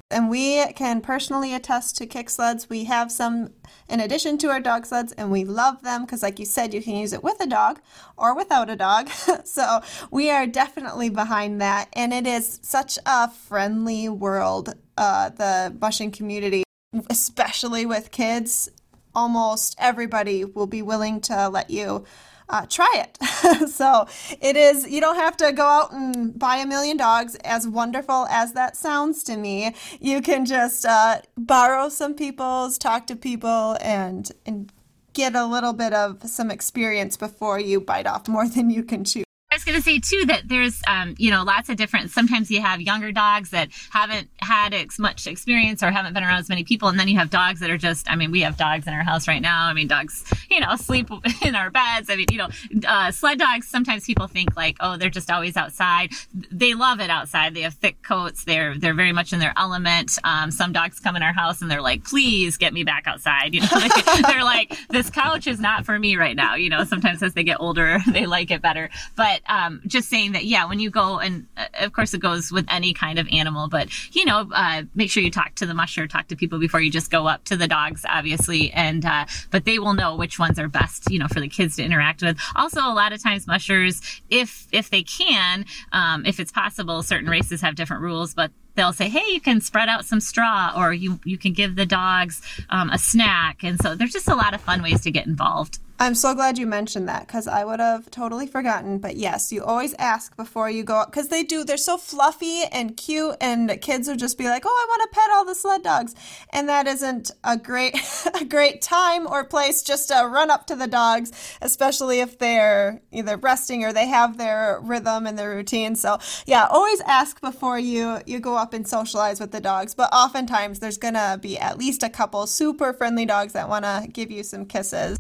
And 0.10 0.30
we 0.30 0.72
can 0.74 1.02
personally 1.02 1.56
attest 1.56 1.98
to 1.98 2.06
kick 2.06 2.30
sleds. 2.30 2.70
We 2.70 2.84
have 2.84 3.12
some 3.12 3.52
in 3.90 4.00
addition 4.00 4.38
to 4.40 4.50
our 4.50 4.60
dog 4.60 4.86
sleds 4.86 5.12
and 5.14 5.32
we 5.32 5.44
love 5.44 5.82
them 5.82 6.06
because 6.06 6.22
like 6.22 6.38
you 6.38 6.46
said 6.46 6.74
you 6.74 6.84
can 6.84 6.96
use 6.96 7.14
it 7.14 7.24
with 7.24 7.40
a 7.40 7.48
dog 7.48 7.80
or 8.16 8.36
without 8.36 8.70
a 8.70 8.76
dog. 8.76 9.10
So 9.46 9.82
we 10.10 10.30
are 10.30 10.48
definitely 10.48 11.10
behind 11.10 11.60
that 11.62 11.90
and 11.94 12.14
it 12.14 12.26
is 12.26 12.60
such 12.62 12.98
a 13.06 13.30
friendly 13.30 14.08
world 14.08 14.74
uh, 14.98 15.30
the 15.30 15.76
mushing 15.80 16.12
community 16.12 16.64
especially 17.10 17.86
with 17.86 18.12
kids 18.12 18.70
almost 19.16 19.76
everybody 19.78 20.46
will 20.46 20.68
be 20.68 20.82
willing 20.82 21.22
to 21.22 21.50
let 21.50 21.70
you 21.70 22.06
uh, 22.50 22.66
try 22.68 22.92
it. 22.96 23.70
so 23.70 24.08
it 24.42 24.56
is, 24.56 24.88
you 24.90 25.02
don't 25.02 25.16
have 25.16 25.38
to 25.38 25.52
go 25.52 25.64
out 25.66 25.92
and 25.92 26.38
buy 26.38 26.58
a 26.58 26.68
million 26.68 26.98
dogs, 26.98 27.36
as 27.44 27.68
wonderful 27.68 28.26
as 28.28 28.54
that 28.54 28.76
sounds 28.76 29.24
to 29.24 29.38
me. 29.38 29.74
You 30.00 30.22
can 30.22 30.46
just 30.46 30.86
uh, 30.86 31.22
borrow 31.38 31.90
some 31.90 32.14
people's, 32.14 32.78
talk 32.78 33.08
to 33.08 33.16
people, 33.16 33.78
and, 33.82 34.32
and 34.46 34.72
get 35.14 35.36
a 35.36 35.46
little 35.46 35.74
bit 35.74 35.94
of 35.94 36.24
some 36.28 36.52
experience 36.52 37.18
before 37.18 37.60
you 37.60 37.80
bite 37.80 38.08
off 38.08 38.28
more 38.28 38.48
than 38.48 38.70
you 38.70 38.84
can 38.84 39.04
chew. 39.04 39.24
I 39.54 39.56
was 39.56 39.66
going 39.66 39.78
to 39.78 39.84
say 39.84 40.00
too 40.00 40.26
that 40.26 40.48
there's, 40.48 40.82
um, 40.88 41.14
you 41.20 41.30
know, 41.30 41.44
lots 41.44 41.70
of 41.70 41.78
different. 41.78 42.10
Sometimes 42.10 42.50
you 42.50 42.60
have 42.60 42.82
younger 42.82 43.12
dogs 43.12 43.52
that 43.52 43.70
haven't 43.92 44.28
had 44.42 44.74
as 44.74 44.98
much 44.98 45.28
experience 45.28 45.84
or 45.84 45.92
haven't 45.92 46.16
been 46.16 46.24
around 46.24 46.40
as 46.40 46.50
many 46.50 46.64
people, 46.64 46.88
and 46.88 47.00
then 47.00 47.08
you 47.08 47.20
have 47.20 47.30
dogs 47.30 47.60
that 47.60 47.70
are 47.70 47.78
just. 47.78 48.10
I 48.10 48.16
mean, 48.16 48.32
we 48.32 48.42
have 48.42 48.58
dogs 48.58 48.88
in 48.88 48.94
our 48.94 49.04
house 49.04 49.28
right 49.28 49.44
now. 49.44 49.66
I 49.68 49.74
mean, 49.74 49.88
dogs, 49.88 50.24
you 50.50 50.60
know, 50.60 50.76
sleep 50.76 51.08
in 51.46 51.54
our 51.54 51.70
beds. 51.70 52.10
I 52.10 52.16
mean, 52.16 52.26
you 52.32 52.40
know, 52.40 52.50
uh, 52.88 53.12
sled 53.12 53.38
dogs. 53.38 53.68
Sometimes 53.68 54.06
people 54.06 54.26
think 54.26 54.58
like, 54.58 54.76
oh, 54.80 54.98
they're 54.98 55.12
just 55.12 55.30
always 55.30 55.56
outside. 55.56 56.10
They 56.34 56.74
love 56.74 57.00
it 57.00 57.12
outside. 57.12 57.54
They 57.54 57.62
have 57.62 57.76
thick 57.76 58.02
coats. 58.02 58.46
They're 58.46 58.76
they're 58.76 58.96
very 58.96 59.14
much 59.14 59.34
in 59.34 59.40
their 59.40 59.54
element. 59.56 60.18
Um, 60.24 60.50
some 60.50 60.74
dogs 60.74 61.00
come 61.00 61.16
in 61.16 61.22
our 61.22 61.34
house 61.34 61.62
and 61.62 61.70
they're 61.70 61.80
like, 61.80 62.04
please 62.06 62.58
get 62.58 62.74
me 62.74 62.84
back 62.84 63.06
outside. 63.06 63.54
You 63.54 63.62
know, 63.62 63.68
they're 64.28 64.44
like, 64.44 64.76
this 64.90 65.12
couch 65.12 65.46
is 65.46 65.60
not 65.60 65.86
for 65.86 66.00
me 66.00 66.16
right 66.16 66.36
now. 66.36 66.56
You 66.56 66.72
know, 66.72 66.86
sometimes 66.86 67.22
as 67.22 67.36
they 67.36 67.44
get 67.44 67.58
older, 67.60 68.00
they 68.12 68.26
like 68.26 68.50
it 68.50 68.64
better, 68.64 68.90
but 69.16 69.43
um, 69.48 69.82
just 69.86 70.10
saying 70.10 70.34
that, 70.34 70.46
yeah, 70.46 70.66
when 70.66 70.80
you 70.80 70.90
go, 70.90 71.20
and 71.20 71.48
uh, 71.58 71.66
of 71.82 71.94
course 71.94 72.14
it 72.14 72.20
goes 72.20 72.52
with 72.52 72.66
any 72.70 72.94
kind 72.94 73.20
of 73.20 73.28
animal, 73.32 73.68
but 73.68 73.90
you 74.16 74.26
know, 74.26 74.50
uh, 74.54 74.84
make 74.96 75.10
sure 75.10 75.24
you 75.24 75.32
talk 75.32 75.56
to 75.56 75.66
the 75.66 75.74
musher, 75.74 76.08
talk 76.08 76.28
to 76.30 76.36
people 76.36 76.60
before 76.60 76.80
you 76.82 76.92
just 76.92 77.12
go 77.12 77.28
up 77.28 77.44
to 77.46 77.56
the 77.56 77.68
dogs, 77.68 78.06
obviously, 78.08 78.72
and 78.72 79.06
uh, 79.06 79.26
but 79.52 79.66
they 79.66 79.80
will 79.80 79.94
know 79.94 80.16
which 80.16 80.40
ones 80.40 80.58
are 80.60 80.68
best, 80.68 81.12
you 81.12 81.20
know, 81.20 81.28
for 81.28 81.40
the 81.40 81.50
kids 81.50 81.76
to 81.76 81.84
interact 81.84 82.22
with. 82.22 82.38
Also, 82.56 82.80
a 82.80 82.94
lot 82.94 83.14
of 83.14 83.22
times 83.22 83.48
mushers, 83.48 84.02
if 84.30 84.68
if 84.72 84.90
they 84.90 85.04
can, 85.04 85.66
um, 85.92 86.26
if 86.26 86.40
it's 86.40 86.52
possible, 86.52 87.04
certain 87.04 87.30
races 87.30 87.62
have 87.62 87.76
different 87.76 88.02
rules, 88.02 88.34
but 88.34 88.52
they'll 88.76 88.94
say, 88.94 89.10
"Hey, 89.10 89.26
you 89.30 89.42
can 89.42 89.62
spread 89.62 89.90
out 89.90 90.06
some 90.06 90.20
straw, 90.20 90.74
or 90.76 90.94
you 90.94 91.20
you 91.24 91.38
can 91.38 91.54
give 91.54 91.76
the 91.76 91.86
dogs 91.86 92.42
um, 92.70 92.90
a 92.90 92.98
snack." 92.98 93.64
And 93.64 93.80
so 93.82 93.96
there's 93.96 94.14
just 94.14 94.28
a 94.28 94.36
lot 94.36 94.54
of 94.54 94.62
fun 94.62 94.82
ways 94.82 95.02
to 95.02 95.12
get 95.12 95.26
involved. 95.26 95.80
I'm 96.00 96.16
so 96.16 96.34
glad 96.34 96.58
you 96.58 96.66
mentioned 96.66 97.08
that 97.08 97.28
because 97.28 97.48
I 97.48 97.64
would 97.64 97.80
have 97.80 98.12
totally 98.12 98.48
forgotten. 98.48 98.98
But 98.98 99.16
yes, 99.16 99.54
you 99.54 99.64
always 99.64 99.94
ask 100.00 100.36
before 100.36 100.70
you 100.70 100.84
go 100.84 101.06
because 101.06 101.30
they 101.30 101.44
do. 101.44 101.64
They're 101.64 101.78
so 101.78 101.98
fluffy 101.98 102.64
and 102.72 102.98
cute, 102.98 103.38
and 103.40 103.80
kids 103.80 104.08
would 104.08 104.20
just 104.20 104.38
be 104.38 104.46
like, 104.46 104.64
"Oh, 104.66 104.70
I 104.70 104.86
want 104.90 105.04
to 105.04 105.16
pet 105.18 105.30
all 105.32 105.46
the 105.46 105.56
sled 105.56 105.84
dogs," 105.84 106.16
and 106.50 106.68
that 106.68 106.88
isn't 106.88 107.32
a 107.44 107.58
great 107.58 107.96
a 108.42 108.44
great 108.44 108.82
time 108.82 109.28
or 109.28 109.46
place 109.46 109.82
just 109.82 110.10
to 110.10 110.28
run 110.28 110.50
up 110.50 110.68
to 110.68 110.76
the 110.76 110.88
dogs, 110.88 111.32
especially 111.62 112.20
if 112.20 112.38
they're 112.40 113.02
either 113.12 113.38
resting 113.38 113.86
or 113.86 113.94
they 113.94 114.08
have 114.08 114.38
their 114.38 114.80
rhythm 114.82 115.26
and 115.26 115.40
their 115.40 115.52
routine. 115.52 115.96
So 115.96 116.18
yeah, 116.46 116.68
always 116.70 117.00
ask 117.02 117.40
before 117.40 117.80
you 117.80 118.20
you 118.26 118.40
go 118.40 118.58
and 118.72 118.88
socialize 118.88 119.40
with 119.40 119.52
the 119.52 119.60
dogs. 119.60 119.96
But 119.96 120.14
oftentimes 120.14 120.80
there's 120.80 121.00
gonna 121.00 121.40
be 121.42 121.58
at 121.58 121.80
least 121.80 122.04
a 122.04 122.10
couple 122.10 122.46
super 122.46 122.94
friendly 122.94 123.26
dogs 123.26 123.54
that 123.54 123.68
want 123.68 123.84
to 123.84 124.08
give 124.14 124.30
you 124.30 124.44
some 124.44 124.66
kisses. 124.66 125.18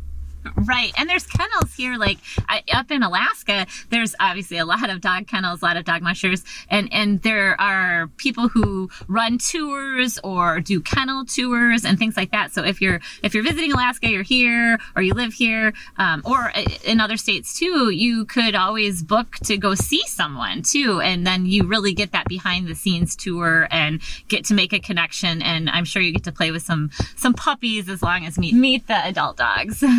Right. 0.55 0.93
And 0.97 1.09
there's 1.09 1.25
kennels 1.25 1.73
here, 1.75 1.97
like 1.97 2.19
I, 2.47 2.63
up 2.73 2.91
in 2.91 3.03
Alaska, 3.03 3.65
there's 3.89 4.15
obviously 4.19 4.57
a 4.57 4.65
lot 4.65 4.89
of 4.89 5.01
dog 5.01 5.27
kennels, 5.27 5.62
a 5.62 5.65
lot 5.65 5.77
of 5.77 5.85
dog 5.85 6.01
mushers. 6.01 6.43
And, 6.69 6.91
and 6.91 7.21
there 7.21 7.59
are 7.59 8.07
people 8.17 8.50
who 8.50 8.89
run 9.07 9.38
tours 9.38 10.19
or 10.23 10.59
do 10.59 10.81
kennel 10.81 11.25
tours 11.25 11.85
and 11.85 11.97
things 11.97 12.17
like 12.17 12.31
that. 12.31 12.53
So 12.53 12.63
if 12.63 12.81
you're, 12.81 13.00
if 13.21 13.33
you're 13.33 13.43
visiting 13.43 13.71
Alaska, 13.71 14.09
you're 14.09 14.23
here 14.23 14.79
or 14.95 15.01
you 15.01 15.13
live 15.13 15.33
here, 15.33 15.73
um, 15.97 16.21
or 16.25 16.51
in 16.83 17.00
other 17.00 17.17
states 17.17 17.57
too, 17.57 17.89
you 17.89 18.25
could 18.25 18.55
always 18.55 19.03
book 19.03 19.35
to 19.43 19.57
go 19.57 19.75
see 19.75 20.05
someone 20.07 20.62
too. 20.62 21.00
And 21.01 21.25
then 21.25 21.45
you 21.45 21.63
really 21.63 21.93
get 21.93 22.12
that 22.12 22.27
behind 22.27 22.67
the 22.67 22.75
scenes 22.75 23.15
tour 23.15 23.67
and 23.71 24.01
get 24.27 24.45
to 24.45 24.53
make 24.53 24.73
a 24.73 24.79
connection. 24.79 25.41
And 25.41 25.69
I'm 25.69 25.85
sure 25.85 26.01
you 26.01 26.12
get 26.12 26.23
to 26.25 26.31
play 26.31 26.51
with 26.51 26.63
some, 26.63 26.91
some 27.15 27.33
puppies 27.33 27.89
as 27.89 28.01
long 28.01 28.25
as 28.25 28.38
meet, 28.38 28.53
meet 28.53 28.88
the 28.88 29.05
adult 29.05 29.38
dogs. 29.38 29.83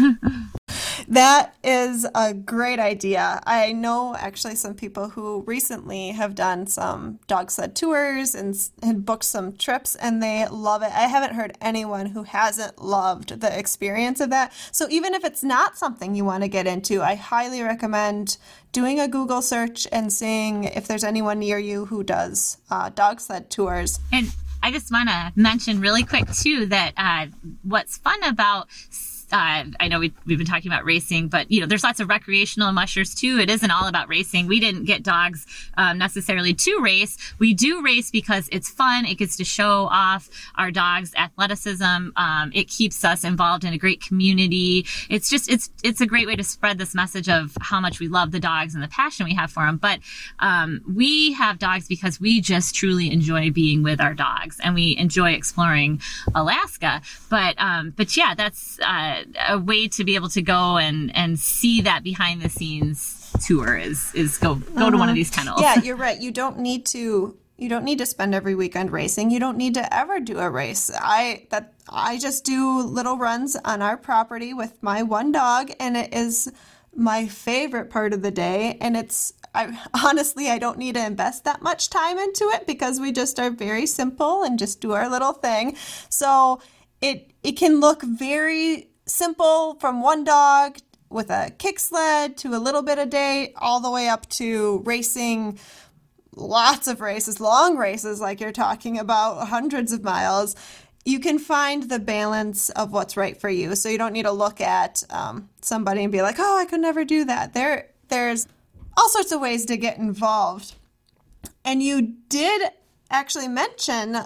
That 1.09 1.55
is 1.62 2.07
a 2.14 2.33
great 2.33 2.79
idea. 2.79 3.41
I 3.47 3.73
know 3.73 4.14
actually 4.17 4.57
some 4.57 4.75
people 4.75 5.11
who 5.11 5.43
recently 5.47 6.11
have 6.11 6.35
done 6.35 6.67
some 6.67 7.19
dog 7.26 7.50
sled 7.50 7.76
tours 7.76 8.35
and, 8.35 8.57
and 8.83 9.05
booked 9.05 9.25
some 9.25 9.55
trips 9.57 9.97
and 9.97 10.23
they 10.23 10.47
love 10.49 10.83
it. 10.83 10.91
I 10.93 11.07
haven't 11.07 11.35
heard 11.35 11.57
anyone 11.61 12.07
who 12.07 12.23
hasn't 12.23 12.83
loved 12.83 13.41
the 13.41 13.59
experience 13.59 14.21
of 14.21 14.31
that. 14.31 14.53
So 14.73 14.88
even 14.88 15.14
if 15.14 15.25
it's 15.25 15.43
not 15.43 15.76
something 15.76 16.14
you 16.14 16.25
want 16.25 16.43
to 16.43 16.49
get 16.49 16.67
into, 16.67 17.03
I 17.03 17.17
highly 17.17 17.62
recommend 17.62 18.38
doing 18.73 18.99
a 18.99 19.09
Google 19.09 19.43
search 19.43 19.87
and 19.93 20.12
seeing 20.12 20.64
if 20.64 20.88
there's 20.88 21.05
anyone 21.05 21.38
near 21.38 21.59
you 21.59 21.85
who 21.87 22.03
does 22.03 22.59
uh, 22.71 22.88
dog 22.88 23.21
sled 23.21 23.50
tours. 23.50 24.00
And 24.12 24.29
I 24.62 24.71
just 24.71 24.91
want 24.91 25.11
to 25.11 25.33
mention 25.37 25.81
really 25.81 26.05
quick 26.05 26.31
too 26.33 26.67
that 26.67 26.93
uh, 26.97 27.26
what's 27.62 27.99
fun 27.99 28.23
about 28.25 28.69
uh, 29.33 29.64
I 29.81 29.88
know 29.88 29.99
we, 29.99 30.12
we've 30.26 30.38
been 30.38 30.47
talking 30.47 30.71
about 30.71 30.85
racing, 30.85 31.28
but 31.28 31.50
you 31.50 31.61
know, 31.61 31.66
there's 31.66 31.85
lots 31.85 32.00
of 32.00 32.09
recreational 32.09 32.73
mushers 32.73 33.14
too. 33.14 33.38
It 33.38 33.50
isn't 33.50 33.71
all 33.71 33.87
about 33.87 34.09
racing. 34.09 34.47
We 34.47 34.61
didn't 34.61 34.85
get 34.85 35.02
dogs 35.02 35.47
um, 35.76 35.99
necessarily 35.99 36.54
to 36.54 36.81
race. 36.81 37.16
We 37.38 37.54
do 37.54 37.83
race 37.83 38.11
because 38.11 38.49
it's 38.52 38.71
fun. 38.71 39.07
It 39.07 39.19
gets 39.19 39.37
to 39.38 39.45
show 39.45 39.88
off 39.90 40.28
our 40.57 40.71
dogs' 40.71 41.14
athleticism. 41.16 41.85
Um, 42.16 42.52
it 42.54 42.69
keeps 42.69 43.04
us 43.04 43.25
involved 43.25 43.64
in 43.64 43.73
a 43.73 43.78
great 43.78 44.02
community. 44.02 44.87
It's 45.11 45.28
just 45.28 45.50
it's 45.50 45.71
it's 45.83 46.00
a 46.00 46.07
great 46.07 46.26
way 46.26 46.37
to 46.37 46.45
spread 46.45 46.78
this 46.78 46.95
message 46.95 47.28
of 47.28 47.57
how 47.61 47.81
much 47.81 48.00
we 48.00 48.09
love 48.09 48.33
the 48.33 48.40
dogs 48.40 48.75
and 48.75 48.83
the 48.83 48.88
passion 48.88 49.26
we 49.26 49.35
have 49.35 49.50
for 49.50 49.64
them. 49.66 49.76
But 49.76 50.00
um, 50.38 50.81
we 50.93 51.33
have 51.33 51.59
dogs 51.59 51.88
because 51.88 52.21
we 52.21 52.40
just 52.40 52.75
truly 52.75 53.11
enjoy 53.11 53.50
being 53.50 53.83
with 53.83 54.00
our 54.00 54.14
dogs 54.14 54.61
and 54.62 54.75
we 54.75 54.97
enjoy 54.97 55.33
exploring 55.33 56.00
Alaska. 56.35 57.02
But 57.31 57.54
um, 57.59 57.93
but 57.97 58.16
yeah, 58.16 58.35
that's. 58.35 58.78
Uh, 58.81 59.24
a 59.49 59.59
way 59.59 59.88
to 59.88 60.04
be 60.04 60.14
able 60.14 60.28
to 60.31 60.43
go 60.43 60.76
and 60.76 61.14
and 61.16 61.38
see 61.38 61.81
that 61.83 62.02
behind 62.02 62.43
the 62.43 62.49
scenes 62.49 63.21
tour 63.45 63.76
is 63.76 64.14
is 64.14 64.38
go 64.38 64.54
go 64.54 64.62
uh-huh. 64.76 64.90
to 64.90 64.97
one 64.97 65.02
of 65.02 65.02
uh-huh. 65.02 65.14
these 65.14 65.31
kennels. 65.31 65.61
Yeah, 65.61 65.81
you're 65.83 65.97
right. 65.97 66.21
You 66.21 66.31
don't 66.31 66.59
need 66.59 66.87
to 66.87 67.37
you 67.57 67.69
don't 67.69 67.85
need 67.85 67.99
to 67.99 68.07
spend 68.07 68.35
every 68.35 68.54
weekend 68.54 68.90
racing. 68.90 69.31
You 69.31 69.38
don't 69.38 69.57
need 69.57 69.75
to 69.75 69.95
ever 69.95 70.19
do 70.21 70.38
a 70.38 70.50
race. 70.50 70.90
I 70.95 71.47
that 71.50 71.73
I 71.88 72.19
just 72.19 72.45
do 72.45 72.83
little 72.83 73.16
runs 73.16 73.57
on 73.64 73.83
our 73.83 73.97
property 73.97 74.54
with 74.54 74.83
my 74.83 75.02
one 75.02 75.33
dog 75.33 75.71
and 75.78 75.97
it 75.97 76.12
is 76.12 76.50
my 76.97 77.26
favorite 77.26 77.90
part 77.90 78.12
of 78.12 78.23
the 78.23 78.31
day 78.31 78.78
and 78.81 78.97
it's 78.97 79.33
I 79.54 79.78
honestly 80.04 80.49
I 80.50 80.59
don't 80.59 80.78
need 80.78 80.95
to 80.95 81.04
invest 81.04 81.45
that 81.45 81.62
much 81.62 81.90
time 81.90 82.19
into 82.19 82.50
it 82.54 82.66
because 82.66 83.00
we 83.00 83.12
just 83.12 83.38
are 83.38 83.50
very 83.50 83.87
simple 83.87 84.43
and 84.43 84.59
just 84.59 84.81
do 84.81 84.93
our 84.93 85.09
little 85.09 85.33
thing. 85.33 85.76
So 86.09 86.61
it 87.00 87.33
it 87.43 87.52
can 87.52 87.81
look 87.81 88.02
very 88.02 88.88
simple 89.06 89.75
from 89.75 90.02
one 90.02 90.25
dog 90.25 90.78
with 91.11 91.30
a 91.30 91.52
kick 91.58 91.78
sled 91.78 92.37
to 92.38 92.54
a 92.54 92.58
little 92.58 92.82
bit 92.82 92.99
a 92.99 93.06
day, 93.06 93.52
all 93.56 93.80
the 93.80 93.90
way 93.90 94.08
up 94.08 94.28
to 94.28 94.82
racing 94.84 95.58
lots 96.34 96.88
of 96.88 97.00
races, 97.00 97.40
long 97.40 97.76
races, 97.76 98.20
like 98.20 98.40
you're 98.40 98.52
talking 98.52 98.99
about, 98.99 99.49
hundreds 99.49 99.92
of 99.92 100.02
miles. 100.02 100.56
You 101.04 101.20
can 101.20 101.38
find 101.38 101.84
the 101.84 101.99
balance 101.99 102.70
of 102.70 102.92
what's 102.92 103.16
right 103.16 103.38
for 103.38 103.49
you. 103.49 103.76
So 103.76 103.88
you 103.88 103.99
don't 103.99 104.12
need 104.12 104.25
to 104.25 104.32
look 104.32 104.61
at 104.61 105.04
um, 105.11 105.49
somebody 105.61 106.02
and 106.02 106.11
be 106.11 106.23
like, 106.23 106.37
"Oh, 106.38 106.58
I 106.58 106.64
could 106.64 106.80
never 106.80 107.04
do 107.04 107.25
that." 107.26 107.52
There, 107.52 107.90
there's 108.08 108.49
all 108.96 109.08
sorts 109.11 109.30
of 109.30 109.40
ways 109.40 109.66
to 109.66 109.76
get 109.76 109.99
involved. 109.99 110.75
And 111.64 111.82
you 111.82 112.14
did 112.28 112.70
actually 113.11 113.49
mention 113.49 114.16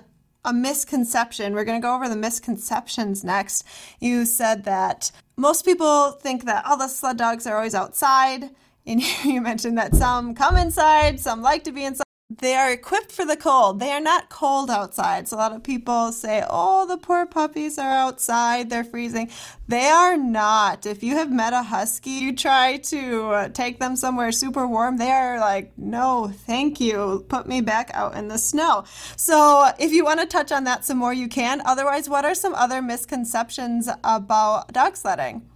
a 0.49 0.53
misconception. 0.53 1.53
We're 1.53 1.65
going 1.65 1.81
to 1.81 1.87
go 1.87 1.95
over 1.95 2.09
the 2.09 2.17
misconceptions 2.17 3.23
next. 3.23 3.65
You 4.01 4.25
said 4.25 4.65
that 4.65 5.13
most 5.37 5.67
people 5.67 6.13
think 6.13 6.47
that 6.47 6.65
all 6.65 6.79
the 6.79 6.89
sled 6.89 7.19
dogs 7.19 7.47
are 7.47 7.55
always 7.55 7.75
outside. 7.75 8.51
And 8.87 9.03
you 9.25 9.43
mentioned 9.43 9.77
that 9.77 9.95
some 9.95 10.35
come 10.35 10.57
inside, 10.57 11.21
some 11.21 11.43
like 11.43 11.65
to 11.65 11.73
be 11.73 11.85
inside. 11.85 12.08
They 12.31 12.55
are 12.57 12.71
equipped 12.71 13.11
for 13.11 13.25
the 13.25 13.39
cold. 13.39 13.81
They 13.81 13.91
are 13.91 14.03
not 14.03 14.29
cold 14.29 14.69
outside. 14.71 15.27
So 15.27 15.37
a 15.37 15.39
lot 15.39 15.53
of 15.53 15.63
people 15.63 16.13
say, 16.13 16.45
oh, 16.49 16.87
the 16.87 16.99
poor 16.99 17.25
puppies 17.25 17.79
are 17.79 17.91
outside. 17.91 18.69
They're 18.69 18.85
freezing. 18.85 19.31
They 19.67 19.87
are 19.87 20.15
not. 20.15 20.85
If 20.85 21.03
you 21.03 21.17
have 21.17 21.33
met 21.33 21.55
a 21.55 21.63
husky, 21.63 22.11
you 22.11 22.37
try 22.37 22.77
to 22.77 23.31
uh, 23.31 23.49
take 23.49 23.79
them 23.79 23.97
somewhere 23.97 24.31
super 24.31 24.67
warm, 24.67 24.99
they 24.99 25.11
are 25.11 25.41
like, 25.41 25.73
no, 25.79 26.31
thank 26.31 26.81
you. 26.81 27.25
Put 27.31 27.47
me 27.47 27.63
back 27.63 27.91
out 27.95 28.15
in 28.15 28.29
the 28.29 28.39
snow. 28.39 28.85
So 29.17 29.71
if 29.79 29.91
you 29.93 30.05
want 30.05 30.21
to 30.21 30.27
touch 30.27 30.53
on 30.53 30.65
that 30.65 30.85
some 30.85 30.99
more, 30.99 31.15
you 31.15 31.29
can. 31.29 31.63
Otherwise, 31.65 32.11
what 32.11 32.27
are 32.27 32.35
some 32.35 32.55
other 32.55 32.83
misconceptions 32.83 33.89
about 34.05 34.71
dog 34.75 34.99
sledding? 34.99 35.49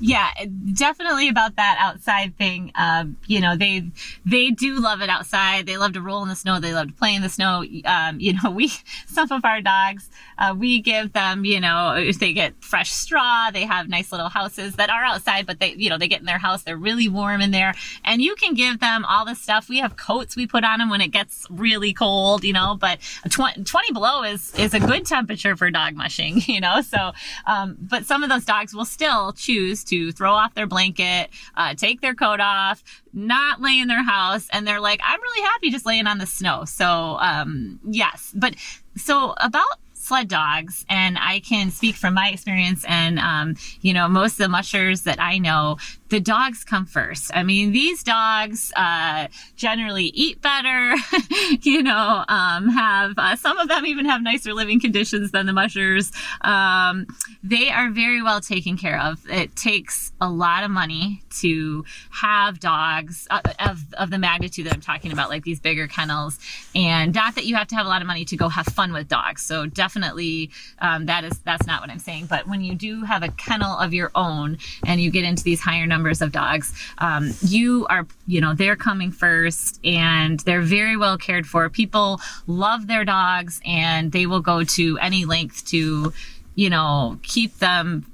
Yeah, 0.00 0.30
definitely 0.72 1.28
about 1.28 1.56
that 1.56 1.76
outside 1.78 2.36
thing. 2.36 2.72
Um, 2.74 3.16
you 3.26 3.40
know, 3.40 3.56
they 3.56 3.90
they 4.26 4.50
do 4.50 4.80
love 4.80 5.00
it 5.00 5.08
outside. 5.08 5.66
They 5.66 5.76
love 5.76 5.92
to 5.92 6.00
roll 6.00 6.22
in 6.22 6.28
the 6.28 6.34
snow. 6.34 6.58
They 6.58 6.74
love 6.74 6.88
to 6.88 6.92
play 6.94 7.14
in 7.14 7.22
the 7.22 7.28
snow. 7.28 7.64
Um, 7.84 8.18
you 8.18 8.34
know, 8.34 8.50
we 8.50 8.72
some 9.06 9.30
of 9.30 9.44
our 9.44 9.60
dogs, 9.60 10.10
uh, 10.38 10.54
we 10.56 10.80
give 10.80 11.12
them, 11.12 11.44
you 11.44 11.60
know, 11.60 11.94
if 11.94 12.18
they 12.18 12.32
get 12.32 12.54
fresh 12.62 12.92
straw, 12.92 13.50
they 13.52 13.64
have 13.64 13.88
nice 13.88 14.10
little 14.10 14.28
houses 14.28 14.76
that 14.76 14.90
are 14.90 15.04
outside, 15.04 15.46
but 15.46 15.60
they, 15.60 15.74
you 15.74 15.88
know, 15.88 15.98
they 15.98 16.08
get 16.08 16.20
in 16.20 16.26
their 16.26 16.38
house. 16.38 16.62
They're 16.62 16.76
really 16.76 17.08
warm 17.08 17.40
in 17.40 17.52
there, 17.52 17.74
and 18.04 18.20
you 18.20 18.34
can 18.34 18.54
give 18.54 18.80
them 18.80 19.04
all 19.04 19.24
the 19.24 19.34
stuff. 19.34 19.68
We 19.68 19.78
have 19.78 19.96
coats 19.96 20.34
we 20.34 20.46
put 20.46 20.64
on 20.64 20.80
them 20.80 20.90
when 20.90 21.00
it 21.00 21.12
gets 21.12 21.46
really 21.50 21.92
cold, 21.92 22.42
you 22.42 22.52
know. 22.52 22.76
But 22.78 22.98
20, 23.30 23.64
20 23.64 23.92
below 23.92 24.22
is 24.24 24.54
is 24.56 24.74
a 24.74 24.80
good 24.80 25.06
temperature 25.06 25.56
for 25.56 25.70
dog 25.70 25.94
mushing, 25.94 26.40
you 26.46 26.60
know. 26.60 26.80
So, 26.80 27.12
um, 27.46 27.76
but 27.80 28.06
some 28.06 28.22
of 28.22 28.28
those 28.28 28.44
dogs 28.44 28.74
will 28.74 28.84
still 28.84 29.32
choose 29.32 29.83
to 29.84 30.12
throw 30.12 30.32
off 30.32 30.54
their 30.54 30.66
blanket, 30.66 31.30
uh, 31.56 31.74
take 31.74 32.00
their 32.00 32.14
coat 32.14 32.40
off, 32.40 32.82
not 33.12 33.60
lay 33.60 33.78
in 33.78 33.88
their 33.88 34.04
house, 34.04 34.48
and 34.52 34.66
they're 34.66 34.80
like, 34.80 35.00
I'm 35.04 35.20
really 35.20 35.46
happy 35.46 35.70
just 35.70 35.86
laying 35.86 36.06
on 36.06 36.18
the 36.18 36.26
snow. 36.26 36.64
So, 36.64 37.16
um, 37.20 37.80
yes, 37.88 38.32
but 38.36 38.56
so 38.96 39.34
about 39.38 39.78
sled 40.04 40.28
dogs, 40.28 40.84
and 40.88 41.16
I 41.18 41.40
can 41.40 41.70
speak 41.70 41.96
from 41.96 42.14
my 42.14 42.28
experience. 42.28 42.84
And 42.86 43.18
um, 43.18 43.56
you 43.80 43.92
know, 43.92 44.08
most 44.08 44.32
of 44.32 44.38
the 44.38 44.48
mushers 44.48 45.02
that 45.02 45.20
I 45.20 45.38
know, 45.38 45.78
the 46.10 46.20
dogs 46.20 46.64
come 46.64 46.86
first. 46.86 47.30
I 47.34 47.42
mean, 47.42 47.72
these 47.72 48.02
dogs 48.02 48.72
uh, 48.76 49.28
generally 49.56 50.06
eat 50.14 50.40
better, 50.42 50.94
you 51.62 51.82
know, 51.82 52.24
um, 52.28 52.68
have 52.68 53.14
uh, 53.16 53.36
some 53.36 53.58
of 53.58 53.68
them 53.68 53.86
even 53.86 54.04
have 54.04 54.22
nicer 54.22 54.52
living 54.52 54.80
conditions 54.80 55.32
than 55.32 55.46
the 55.46 55.52
mushers. 55.52 56.12
Um, 56.42 57.06
they 57.42 57.70
are 57.70 57.90
very 57.90 58.22
well 58.22 58.40
taken 58.40 58.76
care 58.76 59.00
of. 59.00 59.28
It 59.28 59.56
takes 59.56 60.12
a 60.20 60.28
lot 60.28 60.62
of 60.62 60.70
money 60.70 61.22
to 61.40 61.84
have 62.10 62.60
dogs 62.60 63.26
uh, 63.30 63.40
of, 63.58 63.82
of 63.94 64.10
the 64.10 64.18
magnitude 64.18 64.66
that 64.66 64.74
I'm 64.74 64.80
talking 64.80 65.12
about, 65.12 65.30
like 65.30 65.44
these 65.44 65.60
bigger 65.60 65.88
kennels. 65.88 66.38
And 66.74 67.14
not 67.14 67.34
that 67.34 67.44
you 67.44 67.56
have 67.56 67.68
to 67.68 67.74
have 67.76 67.86
a 67.86 67.88
lot 67.88 68.02
of 68.02 68.06
money 68.06 68.24
to 68.26 68.36
go 68.36 68.48
have 68.48 68.66
fun 68.66 68.92
with 68.92 69.08
dogs. 69.08 69.42
So 69.42 69.66
definitely 69.66 69.93
um, 70.78 71.06
that 71.06 71.24
is 71.24 71.38
that's 71.40 71.66
not 71.66 71.80
what 71.80 71.90
I'm 71.90 71.98
saying. 71.98 72.26
But 72.26 72.46
when 72.46 72.62
you 72.62 72.74
do 72.74 73.02
have 73.02 73.22
a 73.22 73.28
kennel 73.28 73.76
of 73.78 73.92
your 73.92 74.10
own 74.14 74.58
and 74.86 75.00
you 75.00 75.10
get 75.10 75.24
into 75.24 75.42
these 75.42 75.60
higher 75.60 75.86
numbers 75.86 76.04
numbers 76.04 76.20
of 76.20 76.32
dogs. 76.32 76.72
Um, 76.98 77.32
you 77.40 77.86
are, 77.88 78.06
you 78.26 78.40
know, 78.40 78.52
they're 78.52 78.76
coming 78.76 79.10
first 79.10 79.80
and 79.84 80.40
they're 80.40 80.60
very 80.60 80.96
well 80.96 81.16
cared 81.16 81.46
for. 81.46 81.68
People 81.70 82.20
love 82.46 82.86
their 82.86 83.04
dogs 83.04 83.60
and 83.64 84.12
they 84.12 84.26
will 84.26 84.40
go 84.40 84.64
to 84.64 84.98
any 84.98 85.24
length 85.24 85.64
to, 85.68 86.12
you 86.56 86.68
know, 86.68 87.18
keep 87.22 87.58
them 87.58 88.04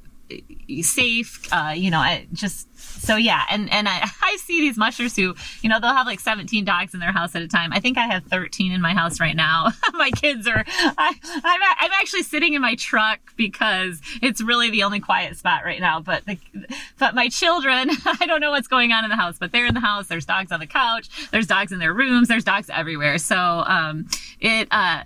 safe. 0.82 1.52
Uh, 1.52 1.72
you 1.76 1.90
know, 1.90 1.99
I 1.99 2.26
just 2.32 2.68
so 3.00 3.16
yeah, 3.16 3.44
and 3.50 3.72
and 3.72 3.88
I, 3.88 4.08
I 4.22 4.37
see 4.37 4.60
these 4.60 4.76
mushers 4.76 5.16
who, 5.16 5.34
you 5.62 5.68
know, 5.68 5.80
they'll 5.80 5.94
have 5.94 6.06
like 6.06 6.20
17 6.20 6.64
dogs 6.64 6.94
in 6.94 7.00
their 7.00 7.12
house 7.12 7.34
at 7.34 7.42
a 7.42 7.49
time. 7.49 7.72
I 7.72 7.80
think 7.80 7.99
I 7.99 8.06
have 8.06 8.25
13 8.25 8.72
in 8.72 8.80
my 8.80 8.94
house 8.94 9.20
right 9.20 9.37
now. 9.37 9.68
my 9.92 10.10
kids 10.10 10.46
are, 10.46 10.64
I, 10.66 11.14
I'm, 11.25 11.60
I'm 11.80 11.90
actually 12.00 12.22
sitting 12.22 12.54
in 12.54 12.62
my 12.62 12.75
truck 12.75 13.20
because 13.37 14.00
it's 14.22 14.40
really 14.40 14.70
the 14.70 14.82
only 14.82 15.00
quiet 15.00 15.37
spot 15.37 15.64
right 15.64 15.80
now. 15.80 16.00
But 16.00 16.25
the, 16.26 16.38
but 16.99 17.14
my 17.14 17.28
children, 17.28 17.90
I 18.04 18.26
don't 18.26 18.40
know 18.40 18.50
what's 18.50 18.68
going 18.68 18.92
on 18.92 19.04
in 19.04 19.10
the 19.10 19.16
house, 19.16 19.38
but 19.38 19.52
they're 19.52 19.66
in 19.66 19.75
the 19.75 19.80
house. 19.80 20.06
There's 20.06 20.26
dogs 20.26 20.52
on 20.52 20.60
the 20.60 20.66
couch. 20.66 21.08
There's 21.30 21.46
dogs 21.46 21.72
in 21.72 21.78
their 21.78 21.94
rooms. 21.94 22.28
There's 22.28 22.44
dogs 22.44 22.70
everywhere. 22.70 23.18
So 23.18 23.37
um, 23.37 24.08
it. 24.40 24.68
Uh, 24.70 25.04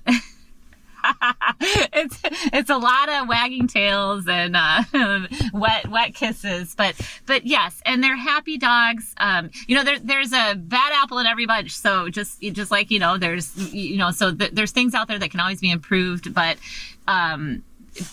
it's 1.60 2.20
it's 2.52 2.70
a 2.70 2.76
lot 2.76 3.08
of 3.08 3.28
wagging 3.28 3.66
tails 3.66 4.26
and 4.28 4.56
uh, 4.56 4.82
wet 5.52 5.88
wet 5.88 6.14
kisses, 6.14 6.74
but 6.74 6.94
but 7.26 7.46
yes, 7.46 7.80
and 7.84 8.02
they're 8.02 8.16
happy 8.16 8.58
dogs. 8.58 9.14
Um, 9.18 9.50
you 9.66 9.76
know, 9.76 9.84
there, 9.84 9.98
there's 9.98 10.32
a 10.32 10.54
bad 10.54 10.92
apple 10.94 11.18
in 11.18 11.26
every 11.26 11.46
bunch, 11.46 11.76
so 11.76 12.08
just 12.08 12.40
just 12.40 12.70
like 12.70 12.90
you 12.90 12.98
know, 12.98 13.18
there's 13.18 13.56
you 13.72 13.96
know, 13.96 14.10
so 14.10 14.34
th- 14.34 14.52
there's 14.52 14.72
things 14.72 14.94
out 14.94 15.08
there 15.08 15.18
that 15.18 15.30
can 15.30 15.40
always 15.40 15.60
be 15.60 15.70
improved, 15.70 16.34
but 16.34 16.56
um, 17.06 17.62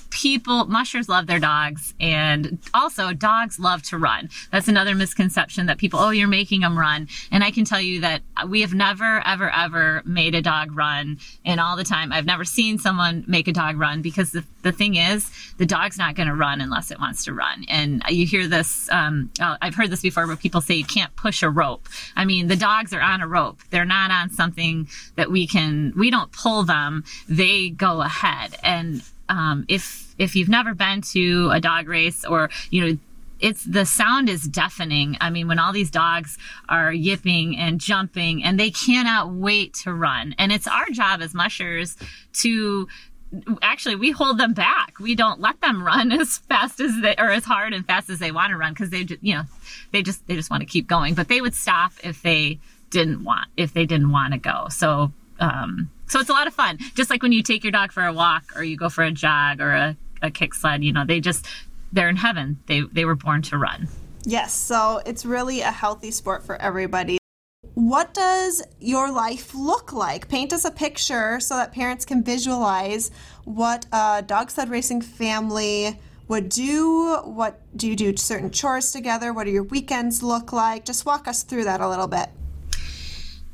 people 0.09 0.65
mushers 0.65 1.09
love 1.09 1.27
their 1.27 1.39
dogs 1.39 1.93
and 1.99 2.59
also 2.73 3.13
dogs 3.13 3.59
love 3.59 3.81
to 3.83 3.97
run. 3.97 4.29
That's 4.51 4.67
another 4.67 4.95
misconception 4.95 5.65
that 5.65 5.77
people 5.77 5.99
oh 5.99 6.09
you're 6.09 6.27
making 6.27 6.61
them 6.61 6.77
run. 6.77 7.07
And 7.31 7.43
i 7.43 7.51
can 7.51 7.65
tell 7.65 7.81
you 7.81 8.01
that 8.01 8.21
we 8.47 8.61
have 8.61 8.73
never 8.73 9.21
ever 9.25 9.49
ever 9.49 10.01
made 10.05 10.35
a 10.35 10.41
dog 10.41 10.75
run 10.75 11.17
and 11.45 11.59
all 11.59 11.75
the 11.75 11.83
time. 11.83 12.11
I've 12.11 12.25
never 12.25 12.45
seen 12.45 12.77
someone 12.77 13.23
make 13.27 13.47
a 13.47 13.53
dog 13.53 13.79
run 13.79 14.01
because 14.01 14.31
the, 14.31 14.43
the 14.61 14.71
thing 14.71 14.95
is 14.95 15.31
the 15.57 15.65
dog's 15.65 15.97
not 15.97 16.15
going 16.15 16.27
to 16.27 16.35
run 16.35 16.61
unless 16.61 16.91
it 16.91 16.99
wants 16.99 17.25
to 17.25 17.33
run. 17.33 17.65
And 17.69 18.03
you 18.09 18.25
hear 18.25 18.47
this 18.47 18.89
um, 18.91 19.31
uh, 19.39 19.57
i've 19.61 19.75
heard 19.75 19.89
this 19.89 20.01
before 20.01 20.27
where 20.27 20.35
people 20.35 20.61
say 20.61 20.75
you 20.75 20.85
can't 20.85 21.15
push 21.15 21.41
a 21.43 21.49
rope. 21.49 21.87
I 22.15 22.25
mean 22.25 22.47
the 22.47 22.55
dogs 22.55 22.93
are 22.93 23.01
on 23.01 23.21
a 23.21 23.27
rope. 23.27 23.59
They're 23.69 23.85
not 23.85 24.11
on 24.11 24.29
something 24.29 24.87
that 25.15 25.31
we 25.31 25.47
can 25.47 25.93
we 25.97 26.11
don't 26.11 26.31
pull 26.31 26.63
them. 26.63 27.03
They 27.27 27.69
go 27.69 28.01
ahead. 28.01 28.55
And 28.63 29.01
um, 29.31 29.65
if 29.67 30.13
if 30.17 30.35
you've 30.35 30.49
never 30.49 30.73
been 30.73 31.01
to 31.13 31.49
a 31.51 31.59
dog 31.59 31.87
race 31.87 32.25
or 32.25 32.49
you 32.69 32.85
know 32.85 32.97
it's 33.39 33.63
the 33.63 33.85
sound 33.85 34.29
is 34.29 34.43
deafening. 34.43 35.17
I 35.19 35.31
mean, 35.31 35.47
when 35.47 35.57
all 35.57 35.73
these 35.73 35.89
dogs 35.89 36.37
are 36.69 36.93
yipping 36.93 37.57
and 37.57 37.79
jumping 37.79 38.43
and 38.43 38.59
they 38.59 38.69
cannot 38.69 39.33
wait 39.33 39.73
to 39.83 39.91
run. 39.91 40.35
And 40.37 40.51
it's 40.51 40.67
our 40.67 40.89
job 40.91 41.23
as 41.23 41.33
mushers 41.33 41.97
to 42.33 42.87
actually 43.63 43.95
we 43.95 44.11
hold 44.11 44.37
them 44.37 44.53
back. 44.53 44.99
We 44.99 45.15
don't 45.15 45.39
let 45.39 45.59
them 45.61 45.83
run 45.83 46.11
as 46.21 46.37
fast 46.37 46.79
as 46.79 47.01
they 47.01 47.15
or 47.17 47.31
as 47.31 47.45
hard 47.45 47.73
and 47.73 47.85
fast 47.85 48.11
as 48.11 48.19
they 48.19 48.31
want 48.31 48.51
to 48.51 48.57
run 48.57 48.73
because 48.73 48.91
they 48.91 49.05
just, 49.05 49.23
you 49.23 49.33
know, 49.33 49.43
they 49.91 50.03
just 50.03 50.27
they 50.27 50.35
just 50.35 50.51
want 50.51 50.61
to 50.61 50.67
keep 50.67 50.87
going. 50.87 51.15
But 51.15 51.27
they 51.27 51.41
would 51.41 51.55
stop 51.55 51.93
if 52.03 52.21
they 52.21 52.59
didn't 52.91 53.23
want 53.23 53.47
if 53.57 53.73
they 53.73 53.85
didn't 53.85 54.11
want 54.11 54.33
to 54.33 54.39
go. 54.39 54.67
So 54.69 55.13
um 55.41 55.89
so 56.11 56.19
it's 56.19 56.29
a 56.29 56.33
lot 56.33 56.45
of 56.45 56.53
fun. 56.53 56.77
Just 56.93 57.09
like 57.09 57.23
when 57.23 57.31
you 57.31 57.41
take 57.41 57.63
your 57.63 57.71
dog 57.71 57.93
for 57.93 58.03
a 58.03 58.11
walk 58.11 58.43
or 58.57 58.65
you 58.65 58.75
go 58.75 58.89
for 58.89 59.01
a 59.01 59.11
jog 59.11 59.61
or 59.61 59.71
a, 59.71 59.97
a 60.21 60.29
kick 60.29 60.53
sled, 60.53 60.83
you 60.83 60.91
know, 60.91 61.05
they 61.05 61.21
just, 61.21 61.47
they're 61.93 62.09
in 62.09 62.17
heaven. 62.17 62.59
They, 62.65 62.81
they 62.81 63.05
were 63.05 63.15
born 63.15 63.41
to 63.43 63.57
run. 63.57 63.87
Yes, 64.25 64.53
so 64.53 65.01
it's 65.05 65.25
really 65.25 65.61
a 65.61 65.71
healthy 65.71 66.11
sport 66.11 66.45
for 66.45 66.61
everybody. 66.61 67.17
What 67.75 68.13
does 68.13 68.61
your 68.81 69.09
life 69.09 69.55
look 69.55 69.93
like? 69.93 70.27
Paint 70.27 70.51
us 70.51 70.65
a 70.65 70.71
picture 70.71 71.39
so 71.39 71.55
that 71.55 71.71
parents 71.71 72.03
can 72.03 72.25
visualize 72.25 73.09
what 73.45 73.85
a 73.93 74.21
dog 74.27 74.51
sled 74.51 74.69
racing 74.69 75.01
family 75.01 75.97
would 76.27 76.49
do. 76.49 77.15
What 77.23 77.61
do 77.77 77.87
you 77.87 77.95
do 77.95 78.17
certain 78.17 78.51
chores 78.51 78.91
together? 78.91 79.31
What 79.31 79.45
do 79.45 79.51
your 79.51 79.63
weekends 79.63 80.21
look 80.21 80.51
like? 80.51 80.83
Just 80.83 81.05
walk 81.05 81.29
us 81.29 81.43
through 81.43 81.63
that 81.63 81.79
a 81.79 81.87
little 81.87 82.07
bit. 82.07 82.27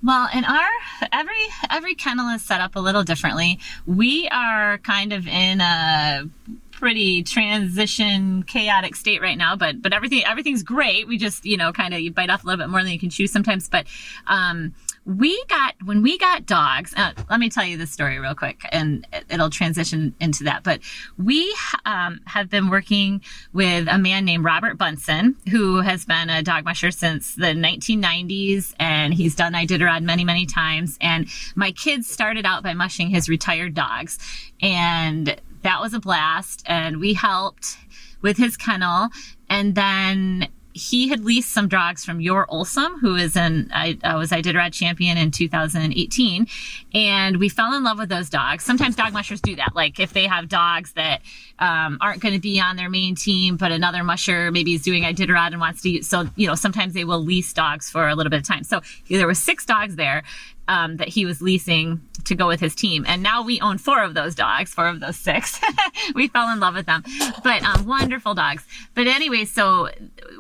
Well, 0.04 0.30
in 0.34 0.46
our 0.46 0.70
every 1.12 1.34
every 1.70 1.96
kennel 1.96 2.30
is 2.30 2.44
set 2.44 2.62
up 2.62 2.76
a 2.76 2.80
little 2.80 3.04
differently. 3.04 3.60
We 3.86 4.28
are 4.30 4.78
kind 4.80 5.12
of 5.12 5.28
in 5.28 5.62
a 5.62 6.30
pretty 6.72 7.24
transition 7.24 8.44
chaotic 8.44 8.96
state 8.96 9.20
right 9.20 9.38
now 9.38 9.56
but 9.56 9.82
but 9.82 9.94
everything 9.94 10.24
everything's 10.26 10.62
great 10.62 11.08
we 11.08 11.18
just 11.18 11.44
you 11.44 11.58
know 11.58 11.74
kind 11.74 11.92
of 11.92 12.00
you 12.00 12.12
bite 12.12 12.30
off 12.30 12.44
a 12.44 12.46
little 12.46 12.64
bit 12.64 12.70
more 12.70 12.84
than 12.84 12.92
you 12.92 13.00
can 13.00 13.10
chew 13.10 13.26
sometimes 13.26 13.68
but 13.68 13.88
um 14.28 14.72
we 15.08 15.42
got 15.46 15.74
when 15.86 16.02
we 16.02 16.18
got 16.18 16.46
dogs 16.46 16.94
uh, 16.98 17.14
let 17.30 17.40
me 17.40 17.50
tell 17.50 17.64
you 17.64 17.78
this 17.78 17.90
story 17.90 18.20
real 18.20 18.36
quick 18.36 18.60
and 18.74 19.08
it'll 19.30 19.50
transition 19.50 20.14
into 20.20 20.44
that 20.44 20.64
but 20.64 20.82
we 21.18 21.56
um, 21.86 22.20
have 22.26 22.50
been 22.50 22.70
working 22.70 23.22
with 23.54 23.88
a 23.90 23.98
man 23.98 24.26
named 24.26 24.44
robert 24.44 24.78
Bundtzen 24.78 25.36
who 25.50 25.80
has 25.80 26.04
been 26.04 26.30
a 26.30 26.44
dog 26.44 26.66
musher 26.66 26.92
since 26.92 27.36
the 27.36 27.54
1990s 27.54 28.76
and 28.80 29.14
he's 29.14 29.34
done 29.34 29.54
iditarod 29.54 30.04
many 30.04 30.26
many 30.26 30.46
times 30.46 30.98
and 31.00 31.28
my 31.56 31.72
kids 31.72 32.10
started 32.10 32.46
out 32.46 32.62
by 32.62 32.74
mushing 32.74 33.10
his 33.10 33.30
retired 33.30 33.74
dogs 33.74 34.20
and 34.62 35.40
that 35.62 35.80
was 35.80 35.94
a 35.94 36.00
blast 36.02 36.64
and 36.66 37.00
we 37.00 37.14
helped 37.14 37.78
with 38.22 38.36
his 38.36 38.58
kennel 38.58 39.08
and 39.50 39.74
then 39.76 40.50
he 40.78 41.10
had 41.10 41.26
leased 41.26 41.52
some 41.52 41.68
dogs 41.68 42.06
from 42.06 42.20
Joar 42.24 42.46
Ulsom, 42.48 43.00
who 43.02 43.16
is 43.16 43.36
an 43.36 43.70
I, 43.74 43.98
I 44.04 44.16
was 44.16 44.32
Iditarod 44.32 44.72
champion 44.74 45.18
in 45.18 45.32
2018, 45.32 46.48
and 46.94 47.38
we 47.38 47.50
fell 47.50 47.74
in 47.74 47.84
love 47.84 47.98
with 47.98 48.10
those 48.10 48.30
dogs. 48.30 48.64
Sometimes 48.64 48.96
dog 48.96 49.12
mushers 49.12 49.42
do 49.42 49.56
that, 49.56 49.76
like 49.76 50.00
if 50.00 50.14
they 50.14 50.28
have 50.28 50.48
dogs 50.48 50.94
that 50.94 51.22
um, 51.60 51.98
aren't 52.00 52.22
going 52.22 52.36
to 52.36 52.40
be 52.40 52.60
on 52.60 52.76
their 52.76 52.90
main 52.90 53.16
team, 53.16 53.58
but 53.58 53.72
another 53.72 54.04
musher 54.04 54.52
maybe 54.52 54.76
is 54.76 54.84
doing 54.84 55.04
Iditarod 55.04 55.52
and 55.52 55.60
wants 55.60 55.82
to. 55.82 55.90
Use, 55.90 56.08
so 56.08 56.30
you 56.36 56.48
know, 56.48 56.56
sometimes 56.56 56.94
they 56.94 57.04
will 57.04 57.24
lease 57.24 57.52
dogs 57.54 57.90
for 57.90 58.08
a 58.08 58.16
little 58.16 58.30
bit 58.30 58.40
of 58.40 58.48
time. 58.48 58.64
So 58.64 58.82
there 59.10 59.28
were 59.28 59.34
six 59.34 59.66
dogs 59.66 59.96
there, 59.96 60.24
um, 60.68 60.98
that 60.98 61.10
he 61.10 61.26
was 61.26 61.42
leasing 61.42 62.02
to 62.26 62.36
go 62.36 62.48
with 62.48 62.60
his 62.60 62.76
team. 62.76 63.06
And 63.08 63.24
now 63.24 63.42
we 63.42 63.60
own 63.62 63.78
four 63.78 64.04
of 64.04 64.14
those 64.14 64.36
dogs, 64.36 64.74
four 64.74 64.88
of 64.88 65.00
those 65.00 65.18
six. 65.18 65.60
we 66.16 66.28
fell 66.28 66.52
in 66.52 66.60
love 66.60 66.76
with 66.76 66.86
them, 66.86 67.04
but 67.44 67.64
um, 67.64 67.86
wonderful 67.86 68.34
dogs. 68.34 68.66
But 68.94 69.08
anyway, 69.08 69.46
so 69.46 69.90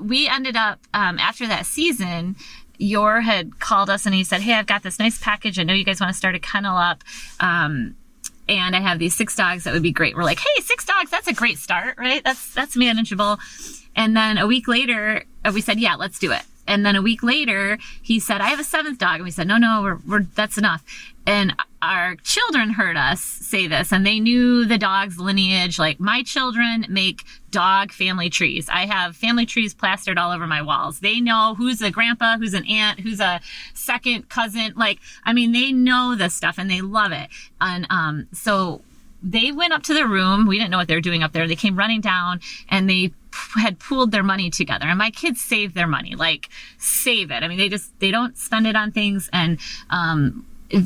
we 0.01 0.27
ended 0.27 0.55
up 0.55 0.79
um, 0.93 1.17
after 1.19 1.47
that 1.47 1.65
season. 1.65 2.35
Joar 2.79 3.21
had 3.21 3.59
called 3.59 3.89
us 3.89 4.05
and 4.05 4.13
he 4.13 4.23
said, 4.23 4.41
"Hey, 4.41 4.53
I've 4.53 4.67
got 4.67 4.83
this 4.83 4.99
nice 4.99 5.19
package. 5.19 5.57
I 5.57 5.63
know 5.63 5.73
you 5.73 5.83
guys 5.83 5.99
want 5.99 6.11
to 6.11 6.17
start 6.17 6.35
a 6.35 6.39
kennel 6.39 6.77
up." 6.77 7.03
Um, 7.39 7.95
and 8.49 8.75
I 8.75 8.79
have 8.79 8.99
these 8.99 9.15
six 9.15 9.35
dogs 9.35 9.63
that 9.63 9.73
would 9.73 9.83
be 9.83 9.91
great. 9.91 10.15
We're 10.15 10.23
like, 10.23 10.39
hey, 10.39 10.61
six 10.61 10.85
dogs, 10.85 11.11
that's 11.11 11.27
a 11.27 11.33
great 11.33 11.57
start, 11.57 11.97
right? 11.97 12.23
That's 12.23 12.53
that's 12.53 12.75
manageable. 12.75 13.39
And 13.95 14.15
then 14.15 14.37
a 14.37 14.47
week 14.47 14.67
later, 14.67 15.23
uh, 15.43 15.51
we 15.53 15.61
said, 15.61 15.79
yeah, 15.79 15.95
let's 15.95 16.19
do 16.19 16.31
it. 16.31 16.43
And 16.67 16.85
then 16.85 16.95
a 16.95 17.01
week 17.01 17.23
later, 17.23 17.77
he 18.01 18.19
said, 18.19 18.41
I 18.41 18.49
have 18.49 18.59
a 18.59 18.63
seventh 18.63 18.99
dog. 18.99 19.15
And 19.15 19.23
we 19.23 19.31
said, 19.31 19.47
no, 19.47 19.57
no, 19.57 19.81
we're, 19.81 19.99
we're, 20.07 20.23
that's 20.23 20.57
enough. 20.57 20.83
And 21.25 21.53
our 21.81 22.15
children 22.15 22.71
heard 22.71 22.95
us 22.95 23.21
say 23.21 23.67
this 23.67 23.91
and 23.91 24.05
they 24.05 24.19
knew 24.19 24.65
the 24.65 24.77
dog's 24.77 25.19
lineage. 25.19 25.77
Like 25.77 25.99
my 25.99 26.23
children 26.23 26.85
make 26.87 27.23
dog 27.51 27.91
family 27.91 28.29
trees. 28.29 28.69
I 28.69 28.85
have 28.85 29.15
family 29.15 29.45
trees 29.45 29.73
plastered 29.73 30.17
all 30.17 30.31
over 30.31 30.47
my 30.47 30.61
walls. 30.61 31.01
They 31.01 31.19
know 31.19 31.53
who's 31.57 31.81
a 31.81 31.91
grandpa, 31.91 32.37
who's 32.37 32.53
an 32.53 32.65
aunt, 32.65 33.01
who's 33.01 33.19
a 33.19 33.41
second 33.73 34.29
cousin. 34.29 34.73
Like, 34.77 34.99
I 35.25 35.33
mean, 35.33 35.51
they 35.51 35.73
know 35.73 36.15
this 36.15 36.33
stuff 36.33 36.57
and 36.57 36.71
they 36.71 36.81
love 36.81 37.11
it. 37.11 37.29
And, 37.59 37.87
um, 37.89 38.27
so 38.31 38.81
they 39.21 39.51
went 39.51 39.73
up 39.73 39.83
to 39.83 39.93
their 39.93 40.07
room. 40.07 40.47
We 40.47 40.57
didn't 40.57 40.71
know 40.71 40.77
what 40.77 40.87
they 40.87 40.95
were 40.95 41.01
doing 41.01 41.23
up 41.23 41.31
there. 41.31 41.47
They 41.47 41.55
came 41.55 41.75
running 41.75 42.01
down 42.01 42.39
and 42.69 42.89
they 42.89 43.11
had 43.55 43.79
pooled 43.79 44.11
their 44.11 44.23
money 44.23 44.49
together 44.49 44.85
and 44.85 44.97
my 44.97 45.11
kids 45.11 45.39
save 45.39 45.75
their 45.75 45.85
money 45.85 46.15
like 46.15 46.49
save 46.79 47.29
it 47.29 47.43
i 47.43 47.47
mean 47.47 47.59
they 47.59 47.69
just 47.69 47.91
they 47.99 48.09
don't 48.09 48.35
spend 48.35 48.65
it 48.65 48.75
on 48.75 48.91
things 48.91 49.29
and 49.31 49.59
um 49.91 50.43
they 50.71 50.77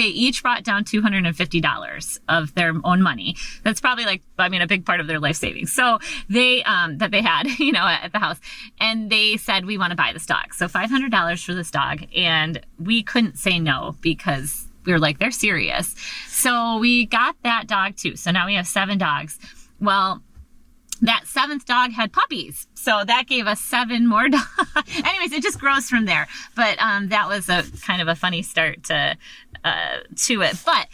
each 0.00 0.42
brought 0.42 0.64
down 0.64 0.84
$250 0.84 2.18
of 2.28 2.54
their 2.54 2.72
own 2.82 3.00
money. 3.00 3.36
That's 3.62 3.80
probably 3.80 4.04
like, 4.04 4.22
I 4.38 4.48
mean, 4.48 4.60
a 4.60 4.66
big 4.66 4.84
part 4.84 4.98
of 4.98 5.06
their 5.06 5.20
life 5.20 5.36
savings. 5.36 5.72
So 5.72 6.00
they, 6.28 6.64
um, 6.64 6.98
that 6.98 7.12
they 7.12 7.22
had, 7.22 7.46
you 7.60 7.70
know, 7.70 7.86
at 7.86 8.10
the 8.12 8.18
house. 8.18 8.40
And 8.80 9.08
they 9.08 9.36
said, 9.36 9.66
we 9.66 9.78
want 9.78 9.92
to 9.92 9.96
buy 9.96 10.12
this 10.12 10.26
dog. 10.26 10.52
So 10.52 10.66
$500 10.66 11.44
for 11.44 11.54
this 11.54 11.70
dog. 11.70 12.06
And 12.16 12.60
we 12.80 13.04
couldn't 13.04 13.38
say 13.38 13.60
no 13.60 13.94
because 14.00 14.66
we 14.90 14.94
were 14.94 14.98
like, 14.98 15.20
they're 15.20 15.30
serious. 15.30 15.94
So 16.26 16.78
we 16.78 17.06
got 17.06 17.36
that 17.44 17.68
dog 17.68 17.96
too. 17.96 18.16
So 18.16 18.32
now 18.32 18.46
we 18.46 18.54
have 18.54 18.66
seven 18.66 18.98
dogs. 18.98 19.38
Well, 19.80 20.20
that 21.02 21.22
seventh 21.26 21.64
dog 21.64 21.92
had 21.92 22.12
puppies. 22.12 22.66
So 22.74 23.04
that 23.06 23.28
gave 23.28 23.46
us 23.46 23.60
seven 23.60 24.06
more 24.06 24.28
dogs. 24.28 24.46
Anyways, 24.96 25.32
it 25.32 25.44
just 25.44 25.60
grows 25.60 25.88
from 25.88 26.06
there. 26.06 26.26
But 26.56 26.82
um, 26.82 27.08
that 27.10 27.28
was 27.28 27.48
a 27.48 27.62
kind 27.86 28.02
of 28.02 28.08
a 28.08 28.16
funny 28.16 28.42
start 28.42 28.82
to 28.84 29.16
uh, 29.64 29.98
to 30.26 30.42
it. 30.42 30.56
But 30.66 30.88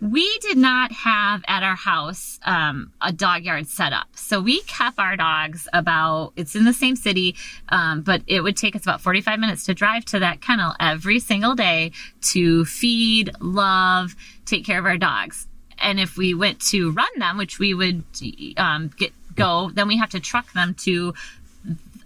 we 0.00 0.38
did 0.38 0.58
not 0.58 0.92
have 0.92 1.42
at 1.48 1.62
our 1.62 1.74
house 1.74 2.38
um, 2.44 2.92
a 3.00 3.12
dog 3.12 3.44
yard 3.44 3.66
set 3.66 3.92
up. 3.92 4.08
So 4.14 4.40
we 4.40 4.60
kept 4.62 4.98
our 4.98 5.16
dogs 5.16 5.68
about, 5.72 6.32
it's 6.36 6.54
in 6.54 6.64
the 6.64 6.72
same 6.72 6.96
city, 6.96 7.34
um, 7.70 8.02
but 8.02 8.22
it 8.26 8.42
would 8.42 8.56
take 8.56 8.76
us 8.76 8.82
about 8.82 9.00
45 9.00 9.38
minutes 9.38 9.64
to 9.64 9.74
drive 9.74 10.04
to 10.06 10.18
that 10.18 10.40
kennel 10.42 10.74
every 10.78 11.18
single 11.18 11.54
day 11.54 11.92
to 12.32 12.64
feed, 12.66 13.30
love, 13.40 14.14
take 14.44 14.66
care 14.66 14.78
of 14.78 14.84
our 14.84 14.98
dogs. 14.98 15.48
And 15.78 15.98
if 15.98 16.16
we 16.16 16.34
went 16.34 16.60
to 16.70 16.90
run 16.92 17.08
them, 17.18 17.38
which 17.38 17.58
we 17.58 17.74
would 17.74 18.04
um, 18.56 18.90
get 18.96 19.12
go, 19.34 19.70
then 19.74 19.86
we 19.86 19.98
have 19.98 20.10
to 20.10 20.20
truck 20.20 20.52
them 20.52 20.74
to 20.74 21.14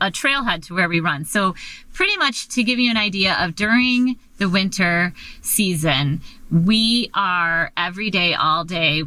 a 0.00 0.10
trailhead 0.10 0.66
to 0.66 0.74
where 0.74 0.88
we 0.88 1.00
run. 1.00 1.24
So 1.24 1.54
pretty 1.92 2.16
much 2.16 2.48
to 2.48 2.64
give 2.64 2.78
you 2.78 2.90
an 2.90 2.96
idea 2.96 3.36
of 3.38 3.54
during 3.54 4.16
the 4.40 4.48
winter 4.48 5.12
season, 5.42 6.20
we 6.50 7.10
are 7.14 7.70
every 7.76 8.10
day, 8.10 8.34
all 8.34 8.64
day 8.64 9.04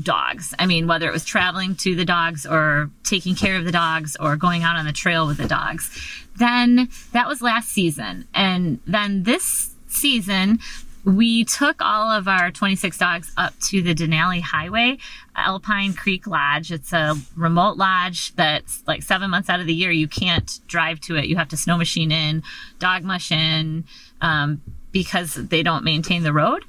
dogs. 0.00 0.54
I 0.58 0.66
mean, 0.66 0.86
whether 0.86 1.08
it 1.08 1.12
was 1.12 1.24
traveling 1.24 1.74
to 1.76 1.94
the 1.94 2.04
dogs 2.04 2.46
or 2.46 2.90
taking 3.02 3.34
care 3.34 3.56
of 3.56 3.64
the 3.64 3.72
dogs 3.72 4.16
or 4.18 4.36
going 4.36 4.62
out 4.62 4.76
on 4.76 4.86
the 4.86 4.92
trail 4.92 5.26
with 5.26 5.38
the 5.38 5.48
dogs. 5.48 5.90
Then 6.36 6.88
that 7.12 7.26
was 7.26 7.42
last 7.42 7.68
season. 7.68 8.28
And 8.34 8.80
then 8.86 9.24
this 9.24 9.70
season, 9.88 10.60
we 11.04 11.44
took 11.44 11.82
all 11.82 12.10
of 12.10 12.28
our 12.28 12.50
26 12.50 12.96
dogs 12.96 13.32
up 13.36 13.54
to 13.68 13.82
the 13.82 13.94
Denali 13.94 14.40
Highway, 14.40 14.98
Alpine 15.36 15.94
Creek 15.94 16.26
Lodge. 16.26 16.72
It's 16.72 16.92
a 16.92 17.14
remote 17.36 17.76
lodge 17.76 18.34
that's 18.36 18.82
like 18.86 19.02
seven 19.02 19.30
months 19.30 19.50
out 19.50 19.60
of 19.60 19.66
the 19.66 19.74
year 19.74 19.90
you 19.90 20.08
can't 20.08 20.60
drive 20.66 21.00
to 21.02 21.16
it. 21.16 21.26
You 21.26 21.36
have 21.36 21.48
to 21.48 21.56
snow 21.56 21.76
machine 21.76 22.10
in, 22.10 22.42
dog 22.78 23.02
mush 23.02 23.32
in, 23.32 23.84
um, 24.24 24.62
because 24.90 25.34
they 25.34 25.62
don't 25.62 25.84
maintain 25.84 26.22
the 26.22 26.32
road. 26.32 26.64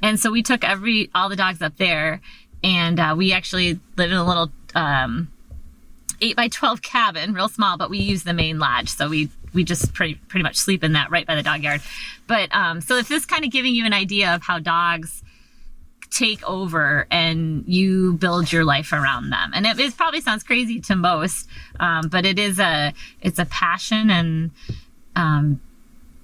And 0.00 0.18
so 0.18 0.30
we 0.30 0.42
took 0.42 0.64
every 0.64 1.10
all 1.14 1.28
the 1.28 1.36
dogs 1.36 1.60
up 1.60 1.76
there, 1.76 2.22
and 2.64 2.98
uh, 2.98 3.14
we 3.18 3.34
actually 3.34 3.78
live 3.96 4.10
in 4.10 4.16
a 4.16 4.24
little 4.24 4.50
um, 4.74 5.30
eight 6.22 6.36
by 6.36 6.48
twelve 6.48 6.80
cabin, 6.80 7.34
real 7.34 7.48
small, 7.48 7.76
but 7.76 7.90
we 7.90 7.98
use 7.98 8.22
the 8.22 8.32
main 8.32 8.58
lodge, 8.58 8.88
so 8.88 9.08
we 9.10 9.28
we 9.52 9.64
just 9.64 9.92
pretty 9.92 10.14
pretty 10.28 10.44
much 10.44 10.56
sleep 10.56 10.82
in 10.82 10.92
that 10.92 11.10
right 11.10 11.26
by 11.26 11.34
the 11.34 11.42
dog 11.42 11.62
yard. 11.62 11.82
But 12.26 12.54
um, 12.54 12.80
so 12.80 12.96
if 12.96 13.08
this 13.08 13.26
kind 13.26 13.44
of 13.44 13.50
giving 13.50 13.74
you 13.74 13.84
an 13.84 13.92
idea 13.92 14.34
of 14.34 14.42
how 14.42 14.58
dogs 14.60 15.22
take 16.10 16.42
over 16.48 17.06
and 17.10 17.64
you 17.66 18.14
build 18.14 18.50
your 18.50 18.64
life 18.64 18.92
around 18.92 19.30
them, 19.30 19.50
and 19.54 19.66
it, 19.66 19.78
it 19.78 19.96
probably 19.96 20.20
sounds 20.20 20.44
crazy 20.44 20.80
to 20.80 20.96
most, 20.96 21.48
um, 21.78 22.08
but 22.08 22.24
it 22.24 22.38
is 22.38 22.58
a 22.60 22.94
it's 23.20 23.38
a 23.38 23.46
passion 23.46 24.10
and. 24.10 24.52
Um, 25.16 25.60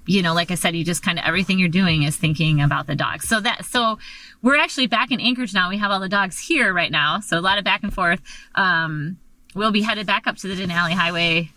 you 0.07 0.21
know, 0.21 0.33
like 0.33 0.51
I 0.51 0.55
said, 0.55 0.75
you 0.75 0.83
just 0.83 1.03
kind 1.03 1.19
of 1.19 1.25
everything 1.25 1.59
you're 1.59 1.69
doing 1.69 2.03
is 2.03 2.15
thinking 2.15 2.61
about 2.61 2.87
the 2.87 2.95
dogs. 2.95 3.27
So 3.27 3.39
that, 3.41 3.65
so 3.65 3.99
we're 4.41 4.57
actually 4.57 4.87
back 4.87 5.11
in 5.11 5.19
Anchorage 5.19 5.53
now. 5.53 5.69
We 5.69 5.77
have 5.77 5.91
all 5.91 5.99
the 5.99 6.09
dogs 6.09 6.39
here 6.39 6.73
right 6.73 6.91
now. 6.91 7.19
So 7.19 7.37
a 7.37 7.41
lot 7.41 7.57
of 7.57 7.63
back 7.63 7.83
and 7.83 7.93
forth. 7.93 8.21
Um, 8.55 9.17
we'll 9.53 9.71
be 9.71 9.81
headed 9.81 10.07
back 10.07 10.25
up 10.27 10.37
to 10.37 10.47
the 10.47 10.55
Denali 10.55 10.93
Highway 10.93 11.51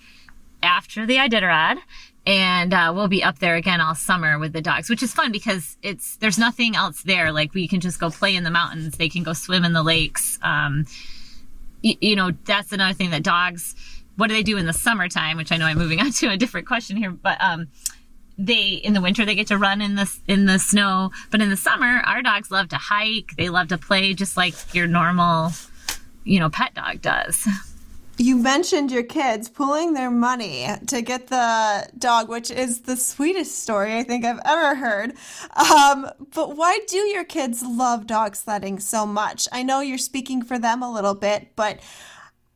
after 0.63 1.07
the 1.07 1.17
Iditarod. 1.17 1.79
And 2.27 2.75
uh, 2.75 2.93
we'll 2.95 3.09
be 3.09 3.25
up 3.25 3.39
there 3.39 3.57
again 3.57 3.81
all 3.81 3.95
summer 3.95 4.39
with 4.39 4.53
the 4.53 4.61
dogs, 4.61 4.91
which 4.91 5.03
is 5.03 5.13
fun 5.13 5.33
because 5.33 5.79
it's 5.83 6.17
there's 6.17 6.39
nothing 6.39 6.77
else 6.77 7.03
there. 7.03 7.33
Like 7.33 7.55
we 7.55 7.67
can 7.67 7.81
just 7.81 7.99
go 7.99 8.11
play 8.11 8.37
in 8.37 8.45
the 8.45 8.51
mountains. 8.51 8.99
They 8.99 9.09
can 9.09 9.23
go 9.23 9.33
swim 9.33 9.65
in 9.65 9.73
the 9.73 9.83
lakes. 9.83 10.39
Um, 10.43 10.85
y- 11.83 11.97
you 12.01 12.17
know, 12.17 12.33
that's 12.45 12.73
another 12.73 12.93
thing 12.95 13.11
that 13.11 13.23
dogs. 13.23 13.75
What 14.17 14.29
do 14.29 14.35
they 14.35 14.43
do 14.43 14.59
in 14.59 14.67
the 14.67 14.75
summertime? 14.75 15.39
Which 15.39 15.51
I 15.51 15.57
know 15.57 15.65
I'm 15.65 15.79
moving 15.79 15.99
on 16.03 16.11
to 16.13 16.29
a 16.29 16.37
different 16.37 16.67
question 16.67 16.99
here, 16.99 17.11
but 17.11 17.39
um, 17.41 17.69
they 18.41 18.71
in 18.71 18.95
the 18.95 19.01
winter 19.01 19.25
they 19.25 19.35
get 19.35 19.49
to 19.49 19.59
run 19.59 19.81
in 19.81 19.95
the 19.95 20.11
in 20.27 20.47
the 20.47 20.59
snow, 20.59 21.11
but 21.31 21.41
in 21.41 21.51
the 21.51 21.57
summer 21.57 22.01
our 22.07 22.23
dogs 22.23 22.51
love 22.51 22.69
to 22.71 22.77
hike. 22.77 23.37
They 23.37 23.51
love 23.51 23.69
to 23.69 23.79
play 23.79 24.15
just 24.15 24.37
like 24.37 24.55
your 24.75 24.87
normal, 24.87 25.53
you 26.25 26.41
know, 26.41 26.49
pet 26.49 26.75
dog 26.75 27.03
does. 27.03 27.47
You 28.17 28.37
mentioned 28.37 28.91
your 28.93 29.03
kids 29.03 29.49
pulling 29.49 29.95
their 29.95 30.11
money 30.11 30.69
to 30.89 31.01
get 31.01 31.29
the 31.29 31.89
dog, 31.97 32.29
which 32.29 32.51
is 32.51 32.83
the 32.83 32.95
sweetest 32.95 33.63
story 33.63 33.97
I 33.97 34.03
think 34.03 34.27
I've 34.27 34.41
ever 34.45 34.75
heard. 34.75 35.15
Um, 35.57 36.07
but 36.35 36.55
why 36.55 36.81
do 36.87 36.99
your 36.99 37.25
kids 37.25 37.63
love 37.63 38.07
dog 38.07 38.37
sledding 38.37 38.79
so 38.79 39.07
much? 39.07 39.49
I 39.53 39.63
know 39.63 39.81
you're 39.81 39.97
speaking 39.97 40.43
for 40.43 40.59
them 40.59 40.83
a 40.83 40.93
little 40.93 41.15
bit, 41.15 41.57
but 41.57 41.81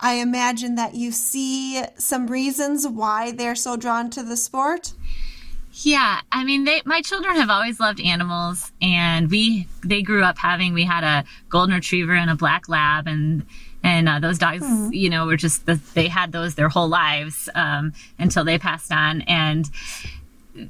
I 0.01 0.17
imagine 0.17 0.75
that 0.75 0.97
you 0.97 1.13
see 1.13 1.83
some 1.97 2.27
reasons 2.27 2.87
why 2.87 3.33
they're 3.33 3.55
so 3.55 3.77
drawn 3.77 4.11
to 4.11 4.23
the 4.23 4.37
sport. 4.37 4.93
Yeah, 5.77 6.21
I 6.31 6.45
mean, 6.45 6.65
they 6.65 6.83
my 6.85 7.03
children 7.03 7.35
have 7.35 7.51
always 7.51 7.81
loved 7.81 8.01
animals, 8.01 8.71
and 8.81 9.29
we 9.29 9.67
they 9.85 10.03
grew 10.03 10.23
up 10.23 10.39
having 10.39 10.73
we 10.73 10.85
had 10.85 11.03
a 11.03 11.25
golden 11.49 11.75
retriever 11.75 12.15
and 12.15 12.31
a 12.31 12.37
black 12.37 12.69
lab, 12.69 13.09
and 13.09 13.45
and 13.83 14.09
uh, 14.09 14.21
those 14.21 14.39
dogs, 14.39 14.63
mm-hmm. 14.63 14.93
you 14.93 15.11
know, 15.11 15.27
were 15.27 15.37
just 15.37 15.67
the, 15.67 15.81
they 15.95 16.07
had 16.07 16.31
those 16.31 16.55
their 16.55 16.69
whole 16.69 16.87
lives 16.87 17.49
um, 17.57 17.93
until 18.21 18.45
they 18.45 18.57
passed 18.57 18.93
on, 18.93 19.23
and 19.23 19.69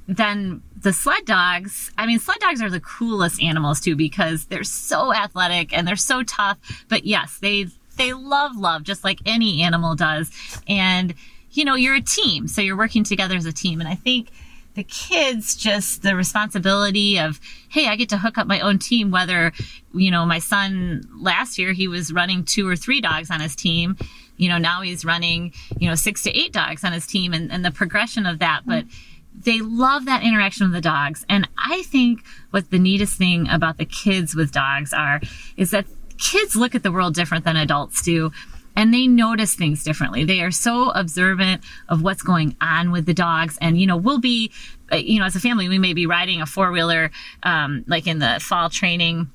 then 0.09 0.63
the 0.81 0.95
sled 0.95 1.27
dogs. 1.27 1.93
I 1.99 2.07
mean, 2.07 2.19
sled 2.19 2.39
dogs 2.39 2.63
are 2.63 2.71
the 2.71 2.81
coolest 2.81 3.43
animals 3.43 3.81
too 3.81 3.97
because 3.97 4.47
they're 4.47 4.65
so 4.65 5.13
athletic 5.13 5.77
and 5.77 5.87
they're 5.87 5.97
so 5.97 6.23
tough. 6.23 6.57
But 6.89 7.05
yes, 7.05 7.39
they 7.43 7.67
they 7.99 8.15
love 8.15 8.57
love 8.57 8.85
just 8.85 9.05
like 9.05 9.19
any 9.27 9.61
animal 9.61 9.97
does, 9.97 10.31
and 10.67 11.13
you 11.51 11.67
know, 11.67 11.75
you're 11.75 11.95
a 11.95 12.01
team, 12.01 12.49
so 12.49 12.63
you're 12.63 12.79
working 12.79 13.05
together 13.05 13.37
as 13.37 13.45
a 13.45 13.53
team, 13.53 13.81
and 13.81 13.89
I 13.89 13.97
think 13.97 14.31
the 14.75 14.85
kids 14.85 15.55
just 15.55 16.03
the 16.03 16.17
responsibility 16.17 17.19
of 17.19 17.41
hey 17.69 17.87
i 17.87 17.97
get 17.97 18.09
to 18.09 18.19
hook 18.19 18.39
up 18.39 18.47
my 18.47 18.61
own 18.61 18.79
team 18.79 19.11
whether 19.11 19.53
you 19.95 20.11
know 20.11 20.27
my 20.27 20.39
son 20.39 21.03
last 21.17 21.59
year 21.59 21.73
he 21.73 21.89
was 21.89 22.13
running 22.13 22.45
two 22.45 22.69
or 22.69 22.77
three 22.77 23.01
dogs 23.01 23.31
on 23.31 23.41
his 23.41 23.57
team. 23.57 23.97
You 24.37 24.49
know 24.49 24.59
now 24.59 24.83
he's 24.83 25.05
running 25.05 25.53
you 25.79 25.89
know 25.89 25.95
six 25.95 26.23
to 26.25 26.37
eight 26.37 26.53
dogs 26.53 26.85
on 26.85 26.93
his 26.93 27.07
team 27.07 27.33
and, 27.33 27.51
and 27.51 27.65
the 27.65 27.71
progression 27.71 28.27
of 28.27 28.41
that. 28.41 28.63
But 28.67 28.85
they 29.37 29.61
love 29.61 30.05
that 30.05 30.23
interaction 30.23 30.67
with 30.67 30.75
the 30.75 30.81
dogs. 30.81 31.25
And 31.29 31.49
i 31.59 31.83
think 31.83 32.25
what 32.51 32.71
the 32.71 32.79
neatest 32.79 33.17
thing 33.17 33.49
about 33.49 33.79
the 33.79 33.85
kids 33.85 34.35
with 34.35 34.53
dogs 34.53 34.93
are 34.93 35.21
is 35.57 35.71
that 35.71 35.87
kids 36.19 36.55
look 36.57 36.75
at 36.75 36.83
the 36.83 36.93
world 36.93 37.15
different 37.15 37.45
than 37.45 37.57
adults 37.57 38.03
do 38.03 38.31
and 38.77 38.93
they 38.93 39.07
notice 39.07 39.55
things 39.55 39.85
differently. 39.85 40.25
They 40.25 40.41
are 40.41 40.51
so 40.51 40.91
observant 40.91 41.63
of 41.89 42.03
what's 42.03 42.23
going 42.23 42.57
on 42.61 42.91
with 42.91 43.07
the 43.07 43.15
dogs. 43.15 43.59
And, 43.61 43.81
you 43.81 43.87
know, 43.87 43.97
we'll 43.97 44.21
be, 44.21 44.51
uh, 44.93 44.97
you 44.97 45.21
know, 45.21 45.27
as 45.27 45.37
a 45.37 45.41
family, 45.41 45.69
we 45.69 45.79
may 45.79 45.95
be 45.95 46.07
riding 46.07 46.41
a 46.41 46.47
four 46.47 46.73
wheeler, 46.73 47.11
um, 47.43 47.85
like 47.87 48.07
in 48.07 48.19
the 48.19 48.39
fall 48.41 48.71
training 48.71 49.31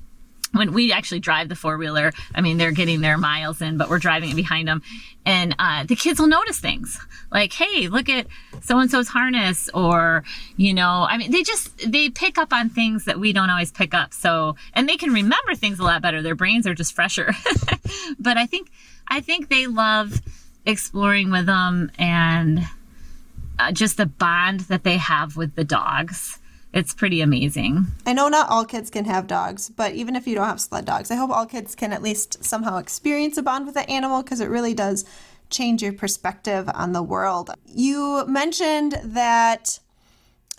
when 0.52 0.72
we 0.72 0.92
actually 0.92 1.20
drive 1.20 1.48
the 1.48 1.54
four 1.54 1.76
wheeler, 1.76 2.12
I 2.34 2.40
mean, 2.40 2.58
they're 2.58 2.72
getting 2.72 3.00
their 3.00 3.16
miles 3.16 3.62
in, 3.62 3.76
but 3.76 3.88
we're 3.88 3.98
driving 3.98 4.30
it 4.30 4.36
behind 4.36 4.66
them. 4.66 4.82
And 5.24 5.54
uh, 5.58 5.84
the 5.84 5.94
kids 5.94 6.18
will 6.18 6.26
notice 6.26 6.58
things 6.58 6.98
like, 7.30 7.52
hey, 7.52 7.88
look 7.88 8.08
at 8.08 8.26
so 8.62 8.78
and 8.78 8.90
so's 8.90 9.08
harness, 9.08 9.68
or, 9.74 10.24
you 10.56 10.74
know, 10.74 11.06
I 11.08 11.18
mean, 11.18 11.30
they 11.30 11.42
just, 11.42 11.90
they 11.90 12.08
pick 12.08 12.38
up 12.38 12.52
on 12.52 12.68
things 12.68 13.04
that 13.04 13.20
we 13.20 13.32
don't 13.32 13.50
always 13.50 13.70
pick 13.70 13.94
up. 13.94 14.12
So, 14.12 14.56
and 14.72 14.88
they 14.88 14.96
can 14.96 15.12
remember 15.12 15.54
things 15.54 15.78
a 15.78 15.84
lot 15.84 16.02
better. 16.02 16.22
Their 16.22 16.34
brains 16.34 16.66
are 16.66 16.74
just 16.74 16.94
fresher. 16.94 17.32
but 18.18 18.36
I 18.36 18.46
think 18.46 18.70
I 19.10 19.20
think 19.20 19.48
they 19.48 19.66
love 19.66 20.22
exploring 20.64 21.30
with 21.30 21.46
them 21.46 21.90
and 21.98 22.64
uh, 23.58 23.72
just 23.72 23.96
the 23.96 24.06
bond 24.06 24.60
that 24.60 24.84
they 24.84 24.96
have 24.96 25.36
with 25.36 25.54
the 25.56 25.64
dogs. 25.64 26.38
It's 26.72 26.94
pretty 26.94 27.20
amazing. 27.20 27.86
I 28.06 28.12
know 28.12 28.28
not 28.28 28.48
all 28.48 28.64
kids 28.64 28.90
can 28.90 29.04
have 29.06 29.26
dogs, 29.26 29.68
but 29.68 29.92
even 29.94 30.14
if 30.14 30.28
you 30.28 30.36
don't 30.36 30.46
have 30.46 30.60
sled 30.60 30.84
dogs, 30.84 31.10
I 31.10 31.16
hope 31.16 31.30
all 31.30 31.44
kids 31.44 31.74
can 31.74 31.92
at 31.92 32.02
least 32.02 32.44
somehow 32.44 32.78
experience 32.78 33.36
a 33.36 33.42
bond 33.42 33.66
with 33.66 33.76
an 33.76 33.90
animal 33.90 34.22
because 34.22 34.40
it 34.40 34.48
really 34.48 34.74
does 34.74 35.04
change 35.50 35.82
your 35.82 35.92
perspective 35.92 36.70
on 36.72 36.92
the 36.92 37.02
world. 37.02 37.50
You 37.66 38.24
mentioned 38.26 39.00
that 39.02 39.80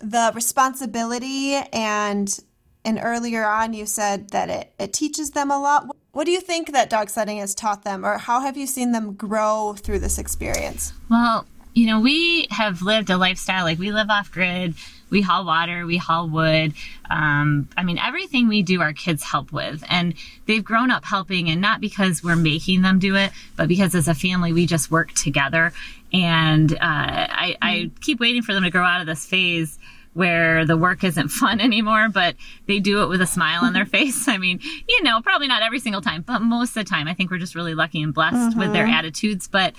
the 0.02 0.32
responsibility 0.36 1.56
and 1.72 2.38
and 2.84 3.00
earlier 3.02 3.46
on 3.46 3.74
you 3.74 3.86
said 3.86 4.32
that 4.32 4.50
it, 4.50 4.74
it 4.80 4.92
teaches 4.92 5.32
them 5.32 5.52
a 5.52 5.60
lot. 5.60 5.96
What 6.12 6.26
do 6.26 6.32
you 6.32 6.42
think 6.42 6.74
that 6.74 6.90
dog 6.90 7.10
sledding 7.10 7.38
has 7.38 7.56
taught 7.56 7.84
them, 7.84 8.06
or 8.06 8.18
how 8.18 8.42
have 8.42 8.58
you 8.58 8.68
seen 8.68 8.92
them 8.92 9.14
grow 9.14 9.76
through 9.78 10.00
this 10.00 10.18
experience? 10.18 10.92
Well, 11.10 11.46
you 11.74 11.88
know, 11.88 12.02
we 12.02 12.48
have 12.52 12.82
lived 12.82 13.10
a 13.10 13.18
lifestyle 13.18 13.64
like 13.64 13.80
we 13.80 13.94
live 13.94 14.10
off 14.10 14.30
grid, 14.30 14.76
we 15.10 15.22
haul 15.22 15.46
water, 15.46 15.86
we 15.86 15.96
haul 15.96 16.28
wood. 16.28 16.74
Um, 17.10 17.70
I 17.78 17.84
mean, 17.84 17.98
everything 17.98 18.50
we 18.50 18.62
do, 18.62 18.82
our 18.82 18.92
kids 18.92 19.24
help 19.24 19.54
with. 19.54 19.84
And 19.90 20.14
they've 20.48 20.64
grown 20.64 20.92
up 20.92 21.06
helping, 21.06 21.50
and 21.50 21.62
not 21.62 21.80
because 21.80 22.22
we're 22.22 22.36
making 22.36 22.82
them 22.82 23.00
do 23.00 23.16
it, 23.16 23.32
but 23.56 23.70
because 23.70 23.96
as 23.96 24.10
a 24.10 24.14
family, 24.14 24.52
we 24.52 24.66
just 24.66 24.92
work 24.92 25.14
together. 25.14 25.72
And 26.12 26.74
uh, 26.74 26.78
I, 26.82 27.56
I 27.62 27.74
mm-hmm. 27.74 27.96
keep 28.02 28.20
waiting 28.20 28.42
for 28.42 28.54
them 28.54 28.64
to 28.64 28.70
grow 28.70 28.84
out 28.84 29.00
of 29.00 29.08
this 29.08 29.26
phase 29.26 29.80
where 30.14 30.66
the 30.66 30.78
work 30.78 31.04
isn't 31.04 31.28
fun 31.30 31.60
anymore, 31.60 32.10
but 32.10 32.36
they 32.68 32.80
do 32.80 33.02
it 33.04 33.08
with 33.08 33.22
a 33.22 33.28
smile 33.28 33.64
on 33.64 33.74
their 33.74 33.86
face. 33.98 34.28
I 34.28 34.38
mean, 34.38 34.60
you 34.88 35.04
know, 35.04 35.22
probably 35.22 35.48
not 35.48 35.62
every 35.62 35.80
single 35.80 36.02
time, 36.02 36.22
but 36.22 36.40
most 36.40 36.70
of 36.70 36.86
the 36.86 36.90
time, 36.90 37.08
I 37.08 37.14
think 37.14 37.32
we're 37.32 37.38
just 37.38 37.56
really 37.56 37.76
lucky 37.76 38.02
and 38.02 38.14
blessed 38.14 38.36
mm-hmm. 38.36 38.60
with 38.60 38.74
their 38.74 38.86
mm-hmm. 38.86 38.94
attitudes. 38.94 39.48
But 39.48 39.74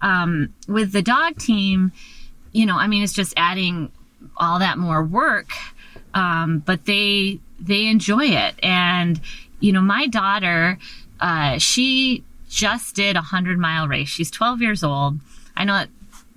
um, 0.00 0.52
with 0.68 0.92
the 0.92 1.02
dog 1.02 1.38
team, 1.38 1.92
you 2.52 2.66
know, 2.66 2.76
I 2.76 2.86
mean, 2.86 3.02
it's 3.02 3.12
just 3.12 3.34
adding 3.36 3.90
all 4.36 4.58
that 4.58 4.78
more 4.78 5.02
work, 5.02 5.50
um, 6.14 6.58
but 6.58 6.84
they 6.84 7.40
they 7.58 7.86
enjoy 7.86 8.26
it. 8.26 8.54
And 8.62 9.20
you 9.60 9.72
know, 9.72 9.80
my 9.80 10.06
daughter, 10.06 10.78
uh, 11.20 11.58
she 11.58 12.24
just 12.48 12.94
did 12.94 13.16
a 13.16 13.22
hundred 13.22 13.58
mile 13.58 13.88
race. 13.88 14.08
She's 14.08 14.30
12 14.30 14.60
years 14.60 14.84
old. 14.84 15.18
I 15.56 15.64
know 15.64 15.74
that, 15.74 15.88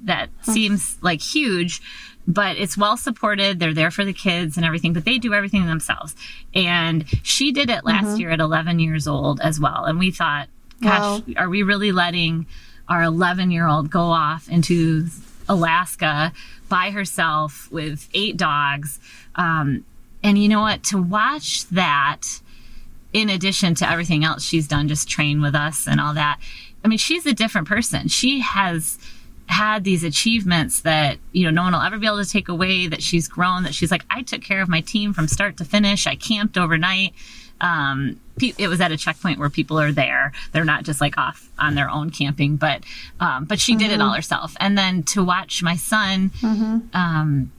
that 0.04 0.30
hmm. 0.46 0.52
seems 0.52 0.98
like 1.02 1.22
huge, 1.22 1.82
but 2.28 2.58
it's 2.58 2.78
well 2.78 2.98
supported. 2.98 3.60
They're 3.60 3.74
there 3.74 3.92
for 3.92 4.04
the 4.04 4.14
kids 4.14 4.58
and 4.58 4.66
everything, 4.66 4.94
but 4.94 5.06
they 5.06 5.18
do 5.18 5.34
everything 5.34 5.66
themselves. 5.66 6.16
And 6.54 7.06
she 7.24 7.52
did 7.52 7.70
it 7.70 7.86
last 7.86 8.06
mm-hmm. 8.06 8.18
year 8.18 8.32
at 8.32 8.40
11 8.40 8.80
years 8.80 9.08
old 9.08 9.40
as 9.42 9.60
well. 9.60 9.86
And 9.86 10.00
we 10.00 10.12
thought, 10.12 10.48
gosh, 10.82 11.22
wow. 11.28 11.34
are 11.38 11.50
we 11.50 11.64
really 11.64 11.92
letting 11.92 12.48
our 12.88 13.04
11 13.04 13.52
year 13.52 13.68
old 13.68 13.90
go 13.90 14.02
off 14.02 14.50
into 14.50 15.08
Alaska 15.48 16.34
by 16.68 16.90
herself 16.90 17.70
with 17.72 18.10
eight 18.14 18.38
dogs? 18.38 19.00
Um, 19.36 19.86
and 20.24 20.38
you 20.38 20.50
know 20.50 20.62
what? 20.62 20.84
To 20.86 21.02
watch 21.02 21.68
that, 21.68 22.22
in 23.14 23.30
addition 23.30 23.76
to 23.76 23.90
everything 23.90 24.24
else 24.24 24.44
she's 24.44 24.68
done, 24.68 24.88
just 24.88 25.08
train 25.08 25.42
with 25.42 25.54
us 25.54 25.88
and 25.88 26.02
all 26.02 26.16
that. 26.16 26.40
I 26.84 26.88
mean, 26.88 26.98
she's 26.98 27.26
a 27.26 27.34
different 27.34 27.68
person. 27.68 28.08
She 28.08 28.42
has 28.42 28.98
had 29.48 29.84
these 29.84 30.04
achievements 30.04 30.82
that 30.82 31.18
you 31.32 31.44
know 31.44 31.52
no 31.52 31.64
one 31.64 31.74
will 31.74 31.82
ever 31.82 31.98
be 31.98 32.08
able 32.08 32.24
to 32.24 32.30
take 32.30 32.50
away 32.50 32.88
that 32.88 33.02
she's 33.02 33.28
grown 33.28 33.64
that 33.64 33.76
she's 33.76 33.92
like 33.92 34.04
i 34.10 34.22
took 34.22 34.42
care 34.42 34.62
of 34.62 34.68
my 34.68 34.82
team 34.82 35.14
from 35.14 35.28
start 35.28 35.58
to 35.58 35.66
finish 35.66 36.08
i 36.08 36.16
camped 36.16 36.58
overnight 36.58 37.14
um, 37.62 38.20
it 38.38 38.68
was 38.68 38.82
at 38.82 38.92
a 38.92 38.98
checkpoint 38.98 39.40
where 39.40 39.50
people 39.50 39.80
are 39.80 39.92
there 39.92 40.34
they're 40.52 40.66
not 40.66 40.84
just 40.84 41.00
like 41.00 41.18
off 41.18 41.50
on 41.58 41.76
their 41.76 41.90
own 41.90 42.10
camping 42.10 42.58
but 42.58 42.84
um, 43.20 43.46
but 43.46 43.60
she 43.60 43.74
mm-hmm. 43.74 43.80
did 43.80 43.92
it 43.92 44.02
all 44.02 44.10
mm-hmm. 44.10 44.16
herself 44.18 44.56
and 44.60 44.78
then 44.78 45.04
to 45.04 45.24
watch 45.24 45.64
my 45.64 45.76
son 45.76 46.32
mm-hmm. 46.42 46.80
um, 46.94 47.52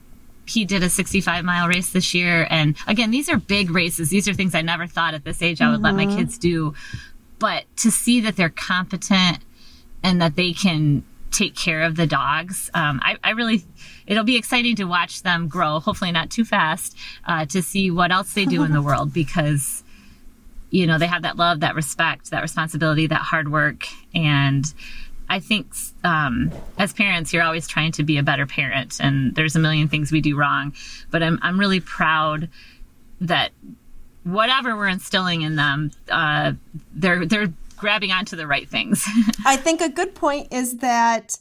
he 0.45 0.65
did 0.65 0.83
a 0.83 0.89
65 0.89 1.43
mile 1.43 1.67
race 1.67 1.89
this 1.91 2.13
year 2.13 2.45
and 2.49 2.77
again 2.85 3.09
these 3.09 3.27
are 3.27 3.37
big 3.37 3.71
races 3.71 4.09
these 4.09 4.27
are 4.27 4.33
things 4.33 4.53
i 4.53 4.61
never 4.61 4.85
thought 4.85 5.13
at 5.13 5.23
this 5.23 5.41
age 5.41 5.61
i 5.61 5.69
would 5.69 5.77
mm-hmm. 5.77 5.85
let 5.85 5.95
my 5.95 6.05
mm-hmm. 6.05 6.17
kids 6.17 6.37
do 6.37 6.73
but 7.39 7.63
to 7.77 7.89
see 7.89 8.21
that 8.21 8.35
they're 8.35 8.49
competent 8.49 9.39
and 10.03 10.21
that 10.21 10.35
they 10.35 10.53
can 10.53 11.03
take 11.31 11.55
care 11.55 11.83
of 11.83 11.95
the 11.95 12.07
dogs. 12.07 12.69
Um, 12.73 12.99
I, 13.03 13.17
I, 13.23 13.31
really, 13.31 13.65
it'll 14.05 14.23
be 14.23 14.35
exciting 14.35 14.75
to 14.77 14.85
watch 14.85 15.23
them 15.23 15.47
grow, 15.47 15.79
hopefully 15.79 16.11
not 16.11 16.29
too 16.29 16.45
fast, 16.45 16.97
uh, 17.25 17.45
to 17.47 17.61
see 17.61 17.91
what 17.91 18.11
else 18.11 18.33
they 18.33 18.45
do 18.45 18.63
in 18.63 18.71
the 18.71 18.81
world 18.83 19.13
because, 19.13 19.83
you 20.69 20.87
know, 20.87 20.97
they 20.97 21.07
have 21.07 21.23
that 21.23 21.37
love, 21.37 21.59
that 21.61 21.75
respect, 21.75 22.31
that 22.31 22.41
responsibility, 22.41 23.07
that 23.07 23.21
hard 23.21 23.51
work. 23.51 23.87
And 24.13 24.65
I 25.29 25.39
think 25.39 25.73
um, 26.03 26.51
as 26.77 26.93
parents, 26.93 27.33
you're 27.33 27.43
always 27.43 27.67
trying 27.67 27.91
to 27.93 28.03
be 28.03 28.17
a 28.17 28.23
better 28.23 28.45
parent, 28.45 28.99
and 28.99 29.35
there's 29.35 29.55
a 29.55 29.59
million 29.59 29.89
things 29.89 30.11
we 30.11 30.21
do 30.21 30.37
wrong. 30.37 30.73
But 31.11 31.21
I'm, 31.21 31.39
I'm 31.41 31.59
really 31.59 31.81
proud 31.81 32.49
that 33.19 33.51
whatever 34.23 34.75
we're 34.75 34.87
instilling 34.87 35.41
in 35.41 35.55
them, 35.55 35.91
uh, 36.09 36.53
they're 36.93 37.25
they're 37.25 37.53
grabbing 37.77 38.11
onto 38.11 38.35
the 38.35 38.47
right 38.47 38.69
things. 38.69 39.03
I 39.45 39.55
think 39.55 39.81
a 39.81 39.89
good 39.89 40.15
point 40.15 40.47
is 40.51 40.77
that 40.77 41.37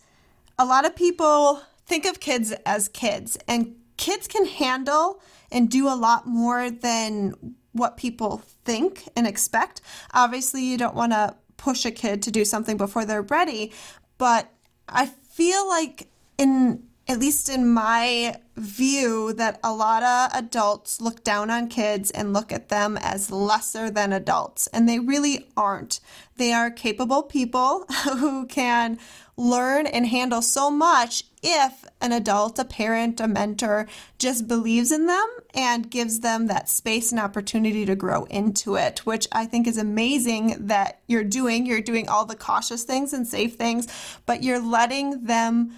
a 0.58 0.64
lot 0.64 0.86
of 0.86 0.94
people 0.94 1.62
think 1.86 2.06
of 2.06 2.20
kids 2.20 2.52
as 2.64 2.88
kids, 2.88 3.36
and 3.48 3.74
kids 3.96 4.28
can 4.28 4.46
handle 4.46 5.20
and 5.50 5.70
do 5.70 5.88
a 5.88 5.94
lot 5.94 6.26
more 6.26 6.70
than 6.70 7.54
what 7.72 7.96
people 7.96 8.38
think 8.64 9.08
and 9.16 9.26
expect. 9.26 9.80
Obviously, 10.12 10.62
you 10.62 10.78
don't 10.78 10.94
want 10.94 11.12
to 11.12 11.36
push 11.56 11.84
a 11.84 11.90
kid 11.90 12.22
to 12.22 12.30
do 12.30 12.44
something 12.44 12.76
before 12.76 13.04
they're 13.04 13.22
ready, 13.22 13.72
but 14.18 14.52
I 14.88 15.06
feel 15.06 15.68
like 15.68 16.08
in 16.38 16.82
at 17.08 17.20
least 17.20 17.48
in 17.48 17.72
my 17.72 18.36
view, 18.56 19.32
that 19.34 19.60
a 19.62 19.72
lot 19.72 20.02
of 20.02 20.36
adults 20.36 21.00
look 21.00 21.22
down 21.22 21.50
on 21.50 21.68
kids 21.68 22.10
and 22.10 22.32
look 22.32 22.52
at 22.52 22.68
them 22.68 22.96
as 22.96 23.30
lesser 23.30 23.90
than 23.90 24.12
adults. 24.12 24.66
And 24.68 24.88
they 24.88 24.98
really 24.98 25.46
aren't. 25.56 26.00
They 26.36 26.52
are 26.52 26.70
capable 26.70 27.22
people 27.22 27.84
who 28.04 28.46
can 28.46 28.98
learn 29.36 29.86
and 29.86 30.06
handle 30.06 30.42
so 30.42 30.70
much 30.70 31.24
if 31.42 31.84
an 32.00 32.12
adult, 32.12 32.58
a 32.58 32.64
parent, 32.64 33.20
a 33.20 33.28
mentor 33.28 33.86
just 34.18 34.48
believes 34.48 34.90
in 34.90 35.06
them 35.06 35.26
and 35.54 35.90
gives 35.90 36.20
them 36.20 36.46
that 36.46 36.68
space 36.68 37.10
and 37.10 37.20
opportunity 37.20 37.86
to 37.86 37.94
grow 37.94 38.24
into 38.24 38.76
it, 38.76 39.04
which 39.06 39.28
I 39.32 39.46
think 39.46 39.66
is 39.66 39.78
amazing 39.78 40.66
that 40.66 41.00
you're 41.06 41.24
doing. 41.24 41.66
You're 41.66 41.80
doing 41.80 42.08
all 42.08 42.24
the 42.24 42.36
cautious 42.36 42.84
things 42.84 43.12
and 43.12 43.26
safe 43.26 43.54
things, 43.54 43.86
but 44.26 44.42
you're 44.42 44.60
letting 44.60 45.24
them 45.24 45.72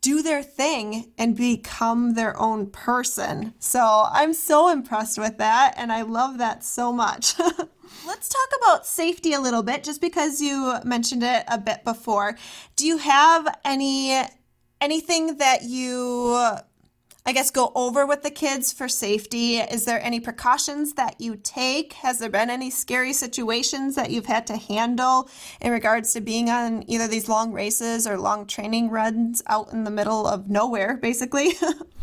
do 0.00 0.22
their 0.22 0.42
thing 0.42 1.12
and 1.18 1.36
become 1.36 2.14
their 2.14 2.38
own 2.38 2.66
person. 2.66 3.54
So 3.58 4.06
I'm 4.10 4.32
so 4.32 4.68
impressed 4.70 5.18
with 5.18 5.38
that 5.38 5.74
and 5.76 5.92
I 5.92 6.02
love 6.02 6.38
that 6.38 6.64
so 6.64 6.92
much. 6.92 7.34
Let's 8.06 8.28
talk 8.28 8.48
about 8.62 8.86
safety 8.86 9.32
a 9.32 9.40
little 9.40 9.62
bit 9.62 9.84
just 9.84 10.00
because 10.00 10.40
you 10.40 10.76
mentioned 10.84 11.22
it 11.22 11.44
a 11.48 11.58
bit 11.58 11.84
before. 11.84 12.36
Do 12.76 12.86
you 12.86 12.98
have 12.98 13.58
any 13.64 14.22
anything 14.80 15.36
that 15.36 15.62
you 15.64 16.58
I 17.26 17.32
guess, 17.32 17.50
go 17.50 17.70
over 17.74 18.06
with 18.06 18.22
the 18.22 18.30
kids 18.30 18.72
for 18.72 18.88
safety? 18.88 19.58
Is 19.58 19.84
there 19.84 20.02
any 20.02 20.20
precautions 20.20 20.94
that 20.94 21.20
you 21.20 21.36
take? 21.36 21.92
Has 21.92 22.18
there 22.18 22.30
been 22.30 22.48
any 22.48 22.70
scary 22.70 23.12
situations 23.12 23.94
that 23.94 24.10
you've 24.10 24.26
had 24.26 24.46
to 24.46 24.56
handle 24.56 25.28
in 25.60 25.70
regards 25.70 26.14
to 26.14 26.22
being 26.22 26.48
on 26.48 26.82
either 26.88 27.06
these 27.06 27.28
long 27.28 27.52
races 27.52 28.06
or 28.06 28.18
long 28.18 28.46
training 28.46 28.88
runs 28.88 29.42
out 29.46 29.70
in 29.72 29.84
the 29.84 29.90
middle 29.90 30.26
of 30.26 30.48
nowhere, 30.48 30.96
basically? 30.96 31.52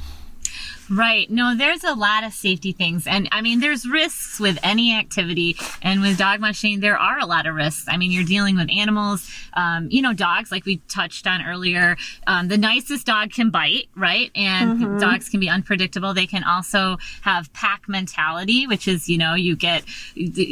Right. 0.90 1.30
No, 1.30 1.56
there's 1.56 1.84
a 1.84 1.94
lot 1.94 2.24
of 2.24 2.34
safety 2.34 2.72
things. 2.72 3.08
And 3.08 3.28
I 3.32 3.42
mean, 3.42 3.60
there's 3.60 3.88
risks 3.88 4.40
with 4.40 4.58
any 4.64 4.96
activity. 4.96 5.58
And 5.82 6.02
with 6.02 6.18
dog 6.18 6.40
mushing, 6.40 6.80
there 6.80 6.98
are 6.98 7.20
a 7.20 7.26
lot 7.26 7.46
of 7.46 7.56
risks. 7.56 7.86
I 7.90 7.98
mean, 7.98 8.12
you're 8.12 8.24
dealing 8.24 8.56
with 8.56 8.70
animals, 8.72 9.30
um, 9.54 9.90
you 9.92 10.02
know, 10.02 10.14
dogs, 10.14 10.52
like 10.52 10.66
we 10.66 10.78
touched 10.88 11.28
on 11.28 11.46
earlier. 11.46 11.98
Um, 12.26 12.48
the 12.48 12.58
nicest 12.58 13.06
dog 13.06 13.32
can 13.32 13.50
bite, 13.50 13.90
right? 13.96 14.32
And 14.36 14.80
mm-hmm. 14.80 14.98
dogs 15.00 15.30
can 15.30 15.40
be 15.40 15.50
unpredictable. 15.50 16.14
They 16.14 16.28
can 16.28 16.44
also 16.44 16.98
have 17.22 17.52
pack 17.54 17.90
mentality, 17.90 18.66
which 18.66 18.88
is, 18.88 19.10
you 19.10 19.18
know, 19.18 19.34
you 19.34 19.56
get 19.56 19.84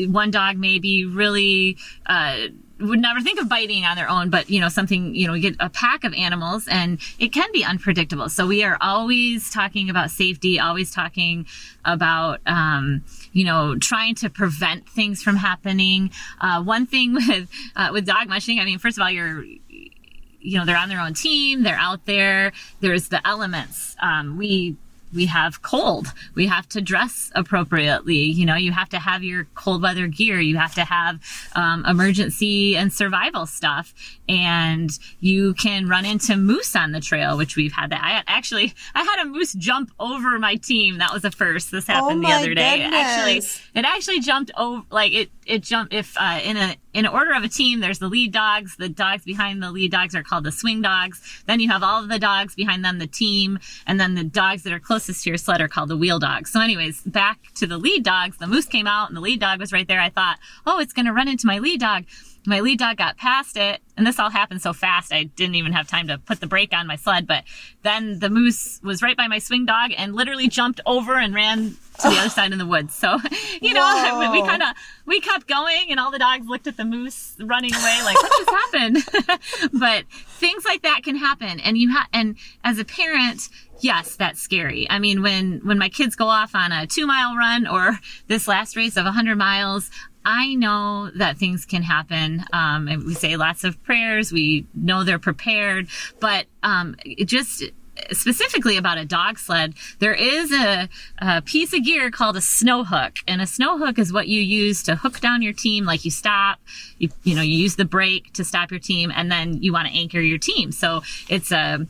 one 0.08 0.32
dog 0.32 0.58
may 0.58 0.80
be 0.80 1.06
really, 1.06 1.78
uh, 2.08 2.48
would 2.80 3.00
never 3.00 3.22
think 3.22 3.40
of 3.40 3.48
biting 3.48 3.86
on 3.86 3.96
their 3.96 4.10
own, 4.10 4.30
but 4.30 4.50
you 4.50 4.60
know, 4.60 4.70
something, 4.70 5.16
you 5.16 5.28
know, 5.28 5.34
we 5.34 5.40
get 5.40 5.56
a 5.60 5.70
pack 5.70 6.04
of 6.04 6.14
animals 6.14 6.68
and 6.68 7.00
it 7.20 7.30
can 7.30 7.50
be 7.54 7.64
unpredictable. 7.64 8.28
So 8.30 8.46
we 8.46 8.64
are 8.64 8.78
always 8.82 9.50
talking 9.50 9.90
about 9.90 10.12
safety, 10.12 10.60
always 10.60 10.92
talking 10.92 11.46
about, 11.86 12.42
um, 12.46 13.04
you 13.32 13.46
know, 13.46 13.78
trying 13.78 14.16
to 14.16 14.30
prevent 14.30 14.90
things 14.90 15.24
from 15.24 15.38
happening. 15.38 16.12
Uh, 16.42 16.62
one 16.64 16.86
thing 16.86 17.14
with, 17.14 17.50
uh, 17.76 17.90
with 17.94 18.06
dog 18.06 18.28
mushing, 18.28 18.60
I 18.60 18.66
mean, 18.66 18.80
first 18.80 18.98
of 18.98 19.04
all, 19.04 19.10
you're, 19.10 19.44
you 19.44 20.60
know, 20.60 20.66
they're 20.66 20.78
on 20.78 20.90
their 20.90 21.00
own 21.00 21.14
team, 21.14 21.64
they're 21.64 21.78
out 21.78 22.06
there, 22.06 22.52
there's 22.82 23.08
the 23.08 23.26
elements. 23.26 23.96
Um, 24.02 24.38
we 24.38 24.78
we 25.16 25.26
have 25.28 25.62
cold. 25.62 26.08
We 26.36 26.48
have 26.48 26.68
to 26.70 26.82
dress 26.82 27.32
appropriately. 27.34 28.18
You 28.18 28.46
know, 28.46 28.56
you 28.56 28.72
have 28.72 28.90
to 28.90 29.00
have 29.00 29.24
your 29.24 29.46
cold 29.56 29.82
weather 29.82 30.08
gear. 30.08 30.40
You 30.40 30.58
have 30.58 30.76
to 30.76 30.84
have 30.84 31.20
um, 31.56 31.86
emergency 31.86 32.78
and 32.78 32.92
survival 32.92 33.46
stuff. 33.46 33.94
And 34.28 34.90
you 35.20 35.54
can 35.54 35.88
run 35.88 36.06
into 36.06 36.36
moose 36.36 36.76
on 36.76 36.92
the 36.92 37.00
trail, 37.00 37.38
which 37.38 37.56
we've 37.56 37.72
had 37.72 37.92
that. 37.92 38.02
I 38.04 38.24
actually, 38.32 38.74
I 38.94 39.04
had 39.04 39.26
a 39.26 39.30
moose 39.30 39.54
jump 39.54 39.92
over 40.00 40.38
my 40.40 40.56
team. 40.56 40.98
That 40.98 41.14
was 41.14 41.24
a 41.24 41.32
first. 41.32 41.72
This 41.72 41.88
happened 41.88 42.26
oh 42.26 42.28
the 42.28 42.34
other 42.34 42.54
day. 42.54 42.82
It 42.82 42.94
actually, 42.94 43.38
it 43.74 43.86
actually 43.86 44.20
jumped 44.20 44.52
over, 44.58 44.86
like 44.92 45.14
it, 45.14 45.30
it 45.46 45.62
jumped, 45.62 45.94
if, 45.94 46.16
uh, 46.18 46.40
in 46.44 46.58
a, 46.58 46.76
in 46.94 47.06
order 47.06 47.34
of 47.34 47.44
a 47.44 47.50
team, 47.50 47.80
there's 47.80 48.00
the 48.00 48.08
lead 48.08 48.32
dogs. 48.32 48.78
The 48.78 48.90
dogs 48.90 49.24
behind 49.26 49.62
the 49.62 49.72
lead 49.72 49.92
dogs 49.92 50.16
are 50.16 50.24
called 50.24 50.44
the 50.44 50.52
swing 50.52 50.82
dogs. 50.82 51.44
Then 51.46 51.60
you 51.60 51.70
have 51.70 51.84
all 51.84 52.02
of 52.02 52.10
the 52.10 52.20
dogs 52.20 52.56
behind 52.56 52.86
them, 52.86 53.00
the 53.00 53.08
team, 53.08 53.60
and 53.86 54.00
then 54.00 54.16
the 54.16 54.24
dogs 54.24 54.64
that 54.64 54.74
are 54.74 54.80
closest 54.80 55.24
to 55.24 55.30
your 55.30 55.38
sled 55.38 55.62
are 55.62 55.68
called 55.68 55.90
the 55.90 55.98
wheel 55.98 56.20
dogs. 56.20 56.52
So, 56.52 56.62
anyways, 56.62 57.02
back 57.02 57.40
to 57.56 57.68
the 57.68 57.78
lead 57.78 58.04
dogs. 58.04 58.38
The 58.38 58.48
moose 58.48 58.66
came 58.66 58.88
out 58.88 59.10
and 59.10 59.18
the 59.18 59.22
lead 59.22 59.40
dog 59.40 59.60
was 59.60 59.74
right 59.74 59.88
there. 59.88 60.00
I 60.00 60.10
thought, 60.10 60.40
oh, 60.66 60.80
it's 60.80 60.94
going 60.94 61.06
to 61.06 61.14
run 61.14 61.28
into 61.28 61.48
my 61.48 61.60
lead 61.60 61.82
dog. 61.82 62.06
My 62.48 62.60
lead 62.60 62.80
dog 62.80 62.98
got 62.98 63.18
past 63.18 63.58
it, 63.58 63.82
and 63.98 64.06
this 64.06 64.20
all 64.20 64.30
happened 64.30 64.62
so 64.62 64.74
fast 64.74 65.14
I 65.14 65.24
didn't 65.24 65.56
even 65.56 65.74
have 65.74 65.88
time 65.88 66.08
to 66.08 66.18
put 66.18 66.40
the 66.40 66.48
brake 66.48 66.74
on 66.74 66.88
my 66.88 66.96
sled. 66.96 67.26
But 67.28 67.44
then 67.84 68.20
the 68.20 68.30
moose 68.30 68.80
was 68.84 69.02
right 69.02 69.18
by 69.18 69.28
my 69.28 69.40
swing 69.40 69.66
dog 69.66 69.92
and 69.98 70.14
literally 70.16 70.48
jumped 70.48 70.82
over 70.86 71.18
and 71.18 71.34
ran 71.34 71.78
to 72.02 72.10
the 72.10 72.18
other 72.18 72.30
side 72.30 72.52
in 72.52 72.58
the 72.58 72.66
woods. 72.66 72.94
So, 72.94 73.18
you 73.62 73.74
know, 73.74 73.82
Whoa. 73.82 74.32
we 74.32 74.42
kind 74.42 74.62
of 74.62 74.70
we 75.06 75.20
kept 75.22 75.48
going, 75.48 75.88
and 75.90 76.00
all 76.00 76.12
the 76.12 76.20
dogs 76.20 76.48
looked 76.48 76.68
at 76.68 76.78
the 76.78 76.86
moose 76.86 77.36
running 77.40 77.74
away, 77.74 78.00
like 78.04 78.16
what 78.22 78.32
just 78.38 78.50
happened? 78.50 79.40
but 79.80 80.06
things 80.10 80.66
like 80.66 80.84
that 80.84 81.02
can 81.04 81.16
happen, 81.16 81.60
and 81.60 81.78
you 81.78 81.92
have, 81.94 82.08
and 82.14 82.36
as 82.64 82.80
a 82.80 82.86
parent, 82.86 83.50
yes, 83.80 84.16
that's 84.16 84.42
scary. 84.42 84.88
I 84.90 85.00
mean, 85.00 85.22
when 85.22 85.62
when 85.64 85.78
my 85.78 85.90
kids 85.90 86.16
go 86.16 86.28
off 86.28 86.56
on 86.56 86.72
a 86.72 86.88
two 86.88 87.08
mile 87.08 87.36
run 87.36 87.68
or 87.68 88.00
this 88.28 88.48
last 88.48 88.76
race 88.76 88.98
of 88.98 89.06
100 89.06 89.38
miles, 89.38 89.90
I 90.26 90.56
know 90.56 91.12
that 91.16 91.38
things 91.38 91.66
can 91.66 91.84
happen. 91.84 92.44
Um, 92.52 92.88
and 92.88 93.06
we 93.06 93.14
say 93.14 93.38
lots 93.38 93.64
of 93.64 93.82
prayers. 93.84 94.32
We 94.32 94.66
know 94.74 95.04
they're 95.04 95.20
prepared, 95.20 95.88
but 96.20 96.48
um, 96.64 96.96
just 97.26 97.64
specifically 98.12 98.78
about 98.78 98.98
a 98.98 99.06
dog 99.06 99.40
sled, 99.40 99.76
there 100.00 100.14
is 100.14 100.52
a, 100.52 100.90
a, 101.20 101.42
piece 101.42 101.74
of 101.74 101.84
gear 101.84 102.12
called 102.12 102.36
a 102.36 102.42
snow 102.42 102.84
hook. 102.84 103.18
And 103.28 103.42
a 103.42 103.48
snow 103.48 103.78
hook 103.78 104.00
is 104.00 104.12
what 104.12 104.28
you 104.28 104.42
use 104.42 104.84
to 104.84 104.96
hook 104.96 105.20
down 105.20 105.42
your 105.42 105.54
team. 105.54 105.86
Like 105.86 106.06
you 106.06 106.12
stop, 106.12 106.60
you, 106.98 107.10
you 107.24 107.36
know, 107.36 107.42
you 107.42 107.58
use 107.58 107.76
the 107.76 107.86
brake 107.86 108.34
to 108.34 108.44
stop 108.44 108.72
your 108.72 108.80
team 108.80 109.12
and 109.16 109.32
then 109.32 109.62
you 109.62 109.72
want 109.74 109.88
to 109.88 109.94
anchor 109.94 110.20
your 110.20 110.40
team. 110.40 110.72
So 110.72 111.04
it's 111.30 111.52
a, 111.52 111.86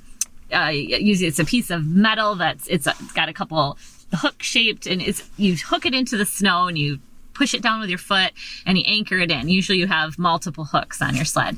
uh, 0.54 0.70
usually 0.70 1.28
it's 1.28 1.40
a 1.40 1.46
piece 1.46 1.72
of 1.72 1.86
metal 1.86 2.36
that's, 2.36 2.68
it's, 2.68 2.86
a, 2.86 2.94
it's 3.00 3.14
got 3.14 3.30
a 3.30 3.34
couple 3.34 3.78
hook 4.14 4.44
shaped 4.44 4.86
and 4.86 5.02
it's, 5.02 5.28
you 5.38 5.56
hook 5.56 5.86
it 5.86 5.94
into 5.94 6.18
the 6.18 6.26
snow 6.26 6.68
and 6.68 6.78
you 6.78 7.00
push 7.36 7.54
it 7.54 7.62
down 7.62 7.80
with 7.80 7.90
your 7.90 8.00
foot 8.00 8.32
and 8.66 8.78
you 8.78 8.84
anchor 8.88 9.18
it 9.18 9.32
in. 9.32 9.50
Usually 9.50 9.78
you 9.78 9.88
have 9.88 10.18
multiple 10.18 10.66
hooks 10.66 11.02
on 11.02 11.16
your 11.16 11.26
sled. 11.26 11.58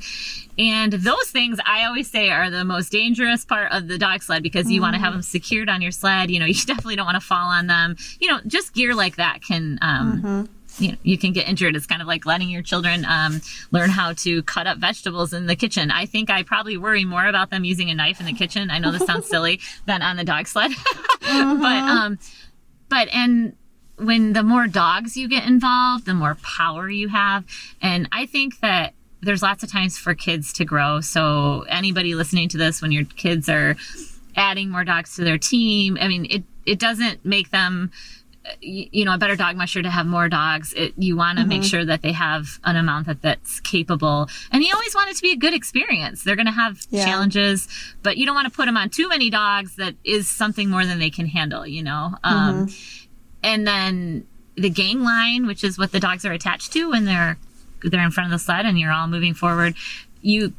And 0.58 0.92
those 0.92 1.30
things 1.30 1.60
I 1.66 1.86
always 1.86 2.10
say 2.10 2.30
are 2.30 2.50
the 2.50 2.66
most 2.66 2.92
dangerous 2.92 3.46
part 3.46 3.72
of 3.72 3.88
the 3.88 3.98
dog 3.98 4.24
sled 4.24 4.44
because 4.44 4.70
you 4.72 4.82
mm 4.82 4.88
want 4.88 4.94
to 4.94 5.02
have 5.02 5.12
them 5.12 5.22
secured 5.22 5.70
on 5.70 5.82
your 5.82 5.92
sled. 5.92 6.32
You 6.32 6.40
know, 6.40 6.46
you 6.58 6.62
definitely 6.66 6.96
don't 6.96 7.06
want 7.06 7.22
to 7.22 7.28
fall 7.28 7.50
on 7.50 7.68
them. 7.68 7.96
You 8.20 8.30
know, 8.30 8.40
just 8.48 8.74
gear 8.74 8.96
like 8.96 9.18
that 9.18 9.42
can, 9.42 9.80
um, 9.82 10.22
mm-hmm 10.22 10.54
you 10.80 10.92
know, 10.92 10.98
you 11.04 11.18
can 11.18 11.34
get 11.34 11.48
injured. 11.48 11.76
It's 11.76 11.86
kind 11.86 12.02
of 12.02 12.08
like 12.08 12.26
letting 12.26 12.50
your 12.50 12.62
children 12.62 13.06
um, 13.06 13.42
learn 13.72 13.90
how 13.90 14.14
to 14.14 14.44
cut 14.44 14.68
up 14.68 14.78
vegetables 14.78 15.34
in 15.34 15.48
the 15.48 15.56
kitchen. 15.56 15.92
I 15.92 16.06
think 16.06 16.30
I 16.30 16.44
probably 16.44 16.78
worry 16.78 17.06
more 17.06 17.26
about 17.26 17.50
them 17.50 17.64
using 17.64 17.90
a 17.90 17.96
knife 17.96 18.20
in 18.20 18.26
the 18.26 18.34
kitchen. 18.34 18.70
I 18.70 18.80
know 18.80 18.92
this 18.92 19.06
sounds 19.06 19.28
silly 19.30 19.60
than 19.86 20.02
on 20.02 20.18
the 20.18 20.24
dog 20.24 20.48
sled, 20.48 20.72
mm-hmm. 21.22 21.62
but 21.62 21.78
um, 21.78 22.20
but 22.90 23.08
and 23.14 23.56
when 23.98 24.34
the 24.34 24.44
more 24.44 24.68
dogs 24.68 25.18
you 25.18 25.28
get 25.28 25.46
involved, 25.46 26.06
the 26.06 26.14
more 26.14 26.38
power 26.44 26.90
you 26.90 27.10
have, 27.10 27.44
and 27.82 28.08
I 28.12 28.26
think 28.26 28.60
that 28.62 28.94
there's 29.22 29.42
lots 29.42 29.64
of 29.64 29.72
times 29.72 29.98
for 29.98 30.14
kids 30.14 30.54
to 30.54 30.66
grow. 30.66 31.02
So 31.02 31.66
anybody 31.70 32.14
listening 32.16 32.50
to 32.50 32.58
this, 32.58 32.82
when 32.82 32.92
your 32.92 33.04
kids 33.04 33.50
are 33.50 33.76
adding 34.36 34.70
more 34.70 34.84
dogs 34.84 35.16
to 35.16 35.24
their 35.24 35.40
team, 35.40 35.98
I 36.00 36.08
mean, 36.08 36.28
it 36.30 36.44
it 36.66 36.80
doesn't 36.80 37.26
make 37.26 37.50
them 37.52 37.92
you 38.62 39.06
know 39.06 39.14
a 39.14 39.18
better 39.18 39.36
dog 39.36 39.56
musher 39.56 39.82
to 39.82 39.90
have 39.90 40.06
more 40.06 40.30
dogs 40.30 40.74
it, 40.74 40.94
you 40.98 41.18
want 41.18 41.38
to 41.38 41.42
mm-hmm. 41.42 41.50
make 41.50 41.64
sure 41.64 41.84
that 41.84 42.02
they 42.02 42.12
have 42.12 42.60
an 42.64 42.76
amount 42.76 43.08
that 43.08 43.22
that's 43.22 43.60
capable 43.60 44.30
and 44.52 44.64
you 44.64 44.74
always 44.74 44.96
want 44.96 45.10
it 45.10 45.16
to 45.16 45.22
be 45.22 45.32
a 45.32 45.36
good 45.36 45.54
experience 45.54 46.24
they're 46.24 46.36
going 46.36 46.46
to 46.46 46.52
have 46.52 46.80
yeah. 46.90 47.04
challenges 47.04 47.68
but 48.04 48.18
you 48.18 48.26
don't 48.26 48.36
want 48.36 48.48
to 48.48 48.56
put 48.56 48.66
them 48.66 48.78
on 48.78 48.90
too 48.90 49.10
many 49.10 49.30
dogs 49.30 49.76
that 49.76 49.96
is 50.04 50.30
something 50.30 50.70
more 50.70 50.86
than 50.86 51.00
they 51.00 51.10
can 51.10 51.26
handle 51.26 51.68
you 51.68 51.84
know 51.84 52.16
um, 52.24 52.68
mm-hmm. 52.68 53.07
And 53.44 53.68
then 53.68 54.26
the 54.56 54.70
gang 54.70 55.02
line 55.04 55.46
which 55.46 55.64
is 55.64 55.78
what 55.78 55.92
the 55.92 56.00
dogs 56.00 56.26
are 56.26 56.34
attached 56.34 56.74
to 56.74 56.90
when 56.90 57.06
they're 57.06 57.38
they're 57.84 58.04
in 58.04 58.12
front 58.12 58.26
of 58.26 58.32
the 58.32 58.44
sled 58.44 58.66
and 58.66 58.80
you're 58.80 58.92
all 58.92 59.08
moving 59.08 59.34
forward 59.34 59.76
you 60.22 60.54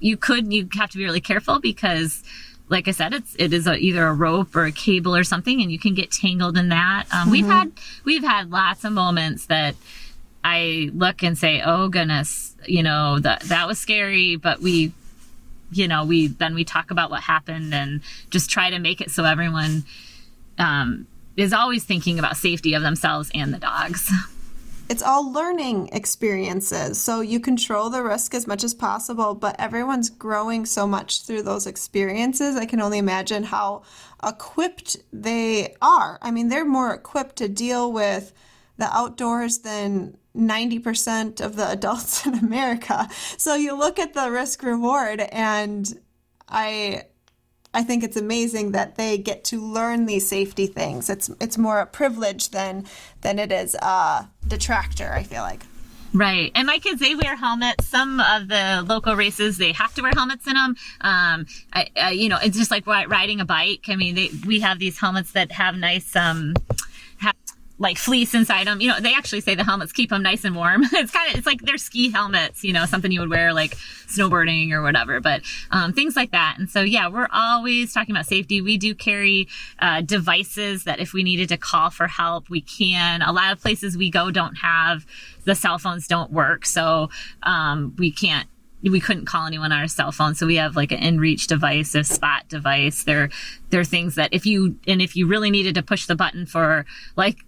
you 0.00 0.16
could 0.16 0.52
you 0.52 0.68
have 0.74 0.90
to 0.90 0.98
be 0.98 1.04
really 1.04 1.20
careful 1.20 1.60
because 1.60 2.22
like 2.70 2.86
I 2.86 2.90
said, 2.90 3.14
it's 3.14 3.34
it 3.38 3.52
is 3.52 3.66
a, 3.66 3.76
either 3.76 4.06
a 4.06 4.12
rope 4.12 4.54
or 4.54 4.64
a 4.64 4.72
cable 4.72 5.16
or 5.16 5.24
something, 5.24 5.62
and 5.62 5.72
you 5.72 5.78
can 5.78 5.94
get 5.94 6.10
tangled 6.10 6.56
in 6.56 6.68
that. 6.68 7.04
Um, 7.10 7.20
mm-hmm. 7.20 7.30
We've 7.30 7.46
had 7.46 7.72
we've 8.04 8.24
had 8.24 8.50
lots 8.50 8.84
of 8.84 8.92
moments 8.92 9.46
that 9.46 9.74
I 10.44 10.90
look 10.92 11.22
and 11.22 11.36
say, 11.36 11.62
"Oh 11.64 11.88
goodness, 11.88 12.54
you 12.66 12.82
know 12.82 13.18
that 13.20 13.42
that 13.44 13.66
was 13.66 13.78
scary," 13.78 14.36
but 14.36 14.60
we, 14.60 14.92
you 15.72 15.88
know, 15.88 16.04
we 16.04 16.28
then 16.28 16.54
we 16.54 16.64
talk 16.64 16.90
about 16.90 17.10
what 17.10 17.22
happened 17.22 17.74
and 17.74 18.02
just 18.30 18.50
try 18.50 18.70
to 18.70 18.78
make 18.78 19.00
it 19.00 19.10
so 19.10 19.24
everyone 19.24 19.84
um, 20.58 21.06
is 21.38 21.52
always 21.52 21.84
thinking 21.84 22.18
about 22.18 22.36
safety 22.36 22.74
of 22.74 22.82
themselves 22.82 23.30
and 23.34 23.54
the 23.54 23.58
dogs. 23.58 24.10
it's 24.88 25.02
all 25.02 25.32
learning 25.32 25.90
experiences. 25.92 27.00
So 27.00 27.20
you 27.20 27.40
control 27.40 27.90
the 27.90 28.02
risk 28.02 28.34
as 28.34 28.46
much 28.46 28.64
as 28.64 28.74
possible, 28.74 29.34
but 29.34 29.56
everyone's 29.58 30.10
growing 30.10 30.66
so 30.66 30.86
much 30.86 31.22
through 31.22 31.42
those 31.42 31.66
experiences. 31.66 32.56
I 32.56 32.66
can 32.66 32.80
only 32.80 32.98
imagine 32.98 33.44
how 33.44 33.82
equipped 34.24 34.96
they 35.12 35.76
are. 35.82 36.18
I 36.22 36.30
mean, 36.30 36.48
they're 36.48 36.64
more 36.64 36.94
equipped 36.94 37.36
to 37.36 37.48
deal 37.48 37.92
with 37.92 38.32
the 38.78 38.86
outdoors 38.96 39.58
than 39.58 40.16
90% 40.34 41.40
of 41.40 41.56
the 41.56 41.70
adults 41.70 42.26
in 42.26 42.34
America. 42.34 43.08
So 43.36 43.54
you 43.54 43.76
look 43.76 43.98
at 43.98 44.14
the 44.14 44.30
risk 44.30 44.62
reward 44.62 45.20
and 45.20 46.00
I 46.48 47.04
I 47.78 47.84
think 47.84 48.02
it's 48.02 48.16
amazing 48.16 48.72
that 48.72 48.96
they 48.96 49.16
get 49.18 49.44
to 49.44 49.60
learn 49.60 50.06
these 50.06 50.28
safety 50.28 50.66
things. 50.66 51.08
It's 51.08 51.30
it's 51.40 51.56
more 51.56 51.78
a 51.78 51.86
privilege 51.86 52.50
than 52.50 52.86
than 53.20 53.38
it 53.38 53.52
is 53.52 53.76
a 53.76 54.28
detractor. 54.44 55.12
I 55.12 55.22
feel 55.22 55.42
like. 55.42 55.62
Right. 56.12 56.50
And 56.56 56.66
my 56.66 56.78
kids, 56.78 57.00
they 57.00 57.14
wear 57.14 57.36
helmets. 57.36 57.86
Some 57.86 58.18
of 58.18 58.48
the 58.48 58.84
local 58.84 59.14
races, 59.14 59.58
they 59.58 59.72
have 59.72 59.94
to 59.94 60.02
wear 60.02 60.10
helmets 60.12 60.46
in 60.46 60.54
them. 60.54 60.74
Um, 61.02 61.46
I, 61.72 61.88
I, 61.94 62.10
you 62.10 62.28
know, 62.28 62.38
it's 62.42 62.56
just 62.56 62.70
like 62.70 62.86
riding 62.86 63.40
a 63.40 63.44
bike. 63.44 63.84
I 63.88 63.94
mean, 63.94 64.14
they, 64.14 64.30
we 64.46 64.58
have 64.60 64.78
these 64.78 64.98
helmets 64.98 65.32
that 65.32 65.52
have 65.52 65.76
nice, 65.76 66.16
um, 66.16 66.54
like 67.78 67.96
fleece 67.96 68.34
inside 68.34 68.66
them. 68.66 68.80
You 68.80 68.88
know, 68.88 69.00
they 69.00 69.14
actually 69.14 69.40
say 69.40 69.54
the 69.54 69.64
helmets 69.64 69.92
keep 69.92 70.10
them 70.10 70.22
nice 70.22 70.44
and 70.44 70.56
warm. 70.56 70.82
it's 70.92 71.12
kind 71.12 71.30
of 71.30 71.38
it's 71.38 71.46
like 71.46 71.62
they're 71.62 71.78
ski 71.78 72.10
helmets, 72.10 72.64
you 72.64 72.72
know, 72.72 72.86
something 72.86 73.10
you 73.12 73.20
would 73.20 73.30
wear 73.30 73.52
like 73.52 73.76
snowboarding 74.06 74.72
or 74.72 74.82
whatever, 74.82 75.20
but 75.20 75.42
um, 75.70 75.92
things 75.92 76.16
like 76.16 76.32
that. 76.32 76.56
And 76.58 76.68
so 76.68 76.82
yeah, 76.82 77.08
we're 77.08 77.28
always 77.32 77.92
talking 77.92 78.14
about 78.14 78.26
safety. 78.26 78.60
We 78.60 78.78
do 78.78 78.94
carry 78.94 79.48
uh, 79.78 80.00
devices 80.00 80.84
that 80.84 80.98
if 80.98 81.12
we 81.12 81.22
needed 81.22 81.48
to 81.50 81.56
call 81.56 81.90
for 81.90 82.08
help, 82.08 82.50
we 82.50 82.60
can. 82.60 83.22
A 83.22 83.32
lot 83.32 83.52
of 83.52 83.60
places 83.60 83.96
we 83.96 84.10
go 84.10 84.30
don't 84.30 84.56
have 84.56 85.06
the 85.44 85.54
cell 85.54 85.78
phones 85.78 86.06
don't 86.06 86.32
work, 86.32 86.66
so 86.66 87.10
um, 87.44 87.94
we 87.98 88.10
can't 88.10 88.48
we 88.82 89.00
couldn't 89.00 89.26
call 89.26 89.46
anyone 89.46 89.72
on 89.72 89.80
our 89.80 89.88
cell 89.88 90.12
phone 90.12 90.34
so 90.34 90.46
we 90.46 90.56
have 90.56 90.76
like 90.76 90.92
an 90.92 91.00
inreach 91.00 91.46
device 91.46 91.94
a 91.94 92.04
spot 92.04 92.48
device 92.48 93.04
there 93.04 93.28
there 93.70 93.80
are 93.80 93.84
things 93.84 94.14
that 94.14 94.32
if 94.32 94.46
you 94.46 94.78
and 94.86 95.02
if 95.02 95.16
you 95.16 95.26
really 95.26 95.50
needed 95.50 95.74
to 95.74 95.82
push 95.82 96.06
the 96.06 96.14
button 96.14 96.46
for 96.46 96.86
like 97.16 97.38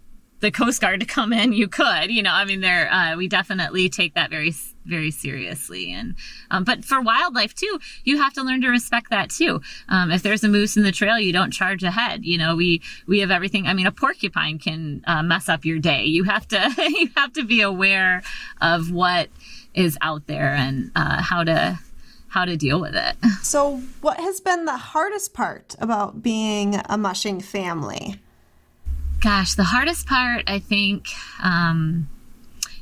the 0.41 0.51
Coast 0.51 0.81
Guard 0.81 1.01
to 1.01 1.07
come 1.07 1.33
in, 1.33 1.53
you 1.53 1.69
could. 1.69 2.11
You 2.11 2.23
know, 2.23 2.33
I 2.33 2.45
mean, 2.45 2.61
there 2.61 2.93
uh, 2.93 3.17
we 3.17 3.29
definitely 3.29 3.89
take 3.89 4.15
that 4.15 4.31
very 4.31 4.53
very 4.87 5.11
seriously. 5.11 5.93
And 5.93 6.15
um, 6.51 6.65
but 6.65 6.85
for 6.85 7.01
wildlife 7.01 7.55
too, 7.55 7.79
you 8.05 8.19
have 8.19 8.33
to 8.35 8.43
learn 8.43 8.61
to 8.63 8.69
respect 8.69 9.11
that 9.11 9.31
too. 9.31 9.61
Um, 9.89 10.11
if 10.11 10.23
there's 10.23 10.43
a 10.43 10.49
moose 10.49 10.77
in 10.77 10.83
the 10.83 10.93
trail, 10.93 11.19
you 11.19 11.33
don't 11.33 11.53
charge 11.53 11.83
ahead. 11.83 12.25
You 12.25 12.39
know, 12.39 12.57
we 12.57 12.83
we 13.07 13.21
have 13.21 13.31
everything. 13.31 13.67
I 13.67 13.75
mean, 13.75 13.87
a 13.87 13.93
porcupine 13.93 14.59
can 14.59 15.03
uh, 15.07 15.23
mess 15.23 15.49
up 15.49 15.65
your 15.65 15.79
day. 15.79 16.05
You 16.05 16.25
have 16.25 16.49
to 16.49 16.75
you 16.79 17.11
have 17.17 17.33
to 17.35 17.45
be 17.45 17.61
aware 17.61 18.23
of 18.61 18.91
what 18.91 19.29
is 19.75 19.97
out 20.01 20.27
there 20.27 20.55
and 20.55 20.91
uh, 20.97 21.23
how 21.23 21.45
to 21.45 21.79
how 22.29 22.45
to 22.45 22.57
deal 22.57 22.81
with 22.81 22.95
it. 22.95 23.17
So, 23.43 23.79
what 24.01 24.21
has 24.21 24.39
been 24.39 24.65
the 24.65 24.77
hardest 24.77 25.35
part 25.35 25.75
about 25.81 26.23
being 26.23 26.81
a 26.89 26.97
mushing 26.97 27.41
family? 27.41 28.21
Gosh, 29.21 29.55
the 29.55 29.65
hardest 29.65 30.07
part, 30.07 30.45
I 30.47 30.61
think, 30.61 31.09
um, 31.43 32.09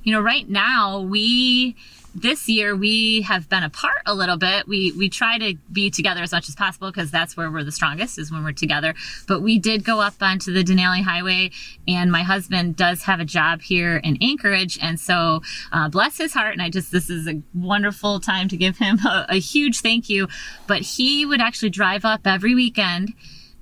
you 0.05 0.13
know, 0.13 0.21
right 0.21 0.49
now 0.49 1.01
we 1.01 1.75
this 2.15 2.49
year 2.49 2.75
we 2.75 3.23
have 3.23 3.49
been 3.49 3.63
apart 3.63 4.03
a 4.07 4.15
little 4.15 4.37
bit. 4.37 4.67
We 4.67 4.93
we 4.93 5.09
try 5.09 5.39
to 5.39 5.55
be 5.71 5.91
together 5.91 6.23
as 6.23 6.33
much 6.33 6.49
as 6.49 6.55
possible 6.55 6.91
because 6.91 7.11
that's 7.11 7.37
where 7.37 7.51
we're 7.51 7.65
the 7.65 7.73
strongest 7.73 8.19
is 8.19 8.31
when 8.31 8.45
we're 8.45 8.53
together. 8.53 8.95
But 9.27 9.43
we 9.43 9.59
did 9.59 9.85
go 9.85 10.01
up 10.01 10.15
onto 10.21 10.53
the 10.53 10.63
Denali 10.63 11.03
Highway, 11.03 11.51
and 11.87 12.11
my 12.11 12.23
husband 12.23 12.77
does 12.77 13.03
have 13.03 13.21
a 13.21 13.25
job 13.25 13.61
here 13.61 13.97
in 13.97 14.17
Anchorage, 14.23 14.79
and 14.81 14.99
so 14.99 15.43
uh, 15.73 15.89
bless 15.89 16.19
his 16.19 16.33
heart. 16.35 16.53
And 16.53 16.63
I 16.63 16.71
just 16.71 16.93
this 16.93 17.11
is 17.11 17.27
a 17.27 17.43
wonderful 17.53 18.21
time 18.21 18.49
to 18.49 18.57
give 18.57 18.79
him 18.79 18.99
a, 19.05 19.27
a 19.31 19.41
huge 19.41 19.81
thank 19.81 20.09
you. 20.09 20.29
But 20.67 20.83
he 20.83 21.27
would 21.27 21.41
actually 21.41 21.71
drive 21.71 22.05
up 22.05 22.27
every 22.27 22.55
weekend 22.55 23.13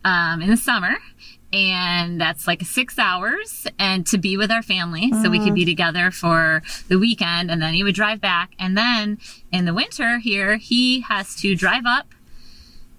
um, 0.04 0.40
in 0.40 0.50
the 0.50 0.56
summer 0.56 0.96
and 1.52 2.20
that's 2.20 2.46
like 2.46 2.62
six 2.62 2.98
hours 2.98 3.66
and 3.78 4.06
to 4.08 4.18
be 4.18 4.36
with 4.36 4.50
our 4.50 4.62
family. 4.62 5.10
So 5.22 5.30
we 5.30 5.38
could 5.38 5.54
be 5.54 5.62
mm. 5.62 5.68
together 5.68 6.10
for 6.10 6.62
the 6.88 6.98
weekend 6.98 7.50
and 7.50 7.62
then 7.62 7.74
he 7.74 7.82
would 7.82 7.94
drive 7.94 8.20
back. 8.20 8.52
And 8.58 8.76
then 8.76 9.18
in 9.52 9.64
the 9.64 9.74
winter 9.74 10.18
here 10.18 10.56
he 10.56 11.02
has 11.02 11.34
to 11.36 11.54
drive 11.54 11.84
up. 11.86 12.08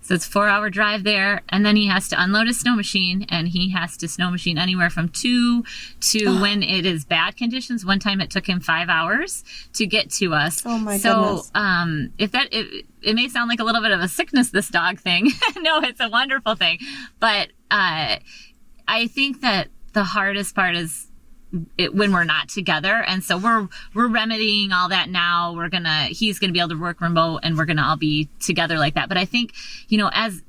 So 0.07 0.13
it's 0.15 0.25
four 0.25 0.47
hour 0.47 0.69
drive 0.69 1.03
there. 1.03 1.41
And 1.49 1.65
then 1.65 1.75
he 1.75 1.87
has 1.87 2.07
to 2.09 2.21
unload 2.21 2.47
his 2.47 2.57
snow 2.57 2.77
machine 2.77 3.25
and 3.27 3.49
he 3.49 3.71
has 3.71 3.97
to 3.97 4.07
snow 4.07 4.31
machine 4.31 4.57
anywhere 4.57 4.89
from 4.89 5.09
two 5.09 5.65
to 5.99 6.25
oh. 6.27 6.41
when 6.41 6.63
it 6.63 6.85
is 6.85 7.03
bad 7.03 7.35
conditions. 7.35 7.85
One 7.85 7.99
time 7.99 8.21
it 8.21 8.31
took 8.31 8.47
him 8.47 8.61
five 8.61 8.87
hours 8.87 9.43
to 9.73 9.85
get 9.85 10.09
to 10.11 10.33
us. 10.33 10.63
Oh 10.65 10.77
my 10.77 10.97
so 10.97 11.13
goodness. 11.13 11.51
um 11.55 12.13
if 12.17 12.31
that 12.31 12.47
it, 12.53 12.85
it 13.01 13.15
may 13.15 13.27
sound 13.27 13.49
like 13.49 13.59
a 13.59 13.65
little 13.65 13.81
bit 13.81 13.91
of 13.91 13.99
a 13.99 14.07
sickness 14.07 14.51
this 14.51 14.69
dog 14.69 14.99
thing. 14.99 15.29
No 15.57 15.81
it's 15.81 15.99
a 15.99 16.07
wonderful 16.07 16.55
thing. 16.55 16.79
But 17.19 17.49
uh, 17.71 18.17
I 18.87 19.07
think 19.07 19.41
that 19.41 19.67
the 19.93 20.03
hardest 20.03 20.55
part 20.55 20.75
is 20.75 21.07
it, 21.77 21.95
when 21.95 22.11
we're 22.11 22.23
not 22.23 22.49
together. 22.49 23.03
And 23.07 23.23
so 23.23 23.37
we're 23.37 23.67
we're 23.93 24.07
remedying 24.07 24.71
all 24.71 24.89
that 24.89 25.09
now. 25.09 25.53
We're 25.53 25.69
gonna 25.69 26.05
he's 26.05 26.39
gonna 26.39 26.53
be 26.53 26.59
able 26.59 26.69
to 26.69 26.79
work 26.79 27.01
remote 27.01 27.39
and 27.43 27.57
we're 27.57 27.65
gonna 27.65 27.83
all 27.83 27.97
be 27.97 28.29
together 28.39 28.77
like 28.77 28.95
that. 28.95 29.07
But 29.09 29.17
i 29.17 29.25
think 29.25 29.53
you 29.87 29.97
know 29.97 30.09
as 30.13 30.41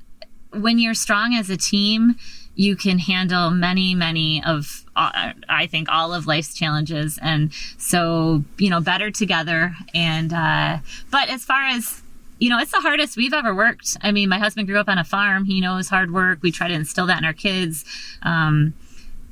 when 0.51 0.79
you're 0.79 0.93
strong 0.93 1.35
as 1.35 1.49
a 1.49 1.57
team 1.57 2.15
you 2.55 2.75
can 2.75 2.97
handle 2.99 3.51
many 3.51 3.93
many 3.95 4.43
of 4.43 4.83
uh, 4.95 5.31
i 5.47 5.67
think 5.67 5.87
all 5.89 6.13
of 6.13 6.27
life's 6.27 6.53
challenges. 6.53 7.17
And 7.21 7.53
so 7.77 8.43
you 8.57 8.69
know 8.69 8.81
better 8.81 9.09
together. 9.11 9.73
And 9.93 10.33
uh 10.33 10.79
but 11.11 11.29
as 11.29 11.45
far 11.45 11.65
as 11.65 12.03
you 12.39 12.49
know, 12.49 12.57
it's 12.57 12.71
the 12.71 12.79
hardest 12.79 13.17
we've 13.17 13.33
ever 13.33 13.53
worked. 13.53 13.97
I 14.01 14.11
mean, 14.11 14.29
my 14.29 14.39
husband 14.39 14.67
grew 14.67 14.79
up 14.79 14.87
on 14.87 14.97
a 14.97 15.03
farm. 15.03 15.45
He 15.45 15.59
knows 15.59 15.89
hard 15.89 16.11
work. 16.11 16.39
We 16.41 16.51
try 16.51 16.69
to 16.69 16.73
instill 16.73 17.05
that 17.07 17.19
in 17.19 17.25
our 17.25 17.33
kids. 17.33 17.83
Um, 18.23 18.73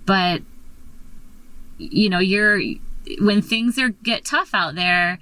but, 0.05 0.41
you 1.77 2.09
know, 2.09 2.19
you're, 2.19 2.59
when 3.19 3.41
things 3.41 3.79
are 3.79 3.89
get 3.89 4.25
tough 4.25 4.53
out 4.53 4.75
there, 4.75 5.19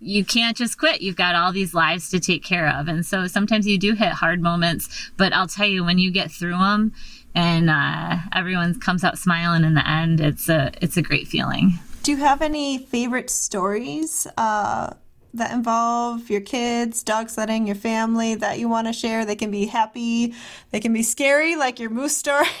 you 0.00 0.24
can't 0.24 0.56
just 0.56 0.78
quit. 0.78 1.02
You've 1.02 1.16
got 1.16 1.34
all 1.34 1.52
these 1.52 1.74
lives 1.74 2.08
to 2.10 2.20
take 2.20 2.42
care 2.42 2.66
of. 2.66 2.88
And 2.88 3.04
so 3.04 3.26
sometimes 3.26 3.66
you 3.66 3.78
do 3.78 3.92
hit 3.94 4.12
hard 4.12 4.40
moments, 4.40 5.10
but 5.18 5.34
I'll 5.34 5.46
tell 5.46 5.66
you, 5.66 5.84
when 5.84 5.98
you 5.98 6.10
get 6.10 6.30
through 6.30 6.56
them 6.56 6.94
and, 7.34 7.68
uh, 7.68 8.16
everyone 8.34 8.80
comes 8.80 9.04
out 9.04 9.18
smiling 9.18 9.62
in 9.62 9.74
the 9.74 9.86
end, 9.86 10.20
it's 10.20 10.48
a, 10.48 10.72
it's 10.80 10.96
a 10.96 11.02
great 11.02 11.28
feeling. 11.28 11.78
Do 12.02 12.12
you 12.12 12.16
have 12.16 12.40
any 12.40 12.78
favorite 12.78 13.28
stories, 13.28 14.26
uh, 14.38 14.94
that 15.34 15.52
involve 15.52 16.28
your 16.28 16.40
kids, 16.40 17.02
dog 17.02 17.30
sledding, 17.30 17.66
your 17.66 17.76
family 17.76 18.34
that 18.34 18.58
you 18.58 18.68
want 18.68 18.86
to 18.86 18.92
share. 18.92 19.24
They 19.24 19.36
can 19.36 19.50
be 19.50 19.66
happy, 19.66 20.34
they 20.70 20.80
can 20.80 20.92
be 20.92 21.02
scary, 21.02 21.56
like 21.56 21.78
your 21.78 21.90
moose 21.90 22.16
story, 22.16 22.46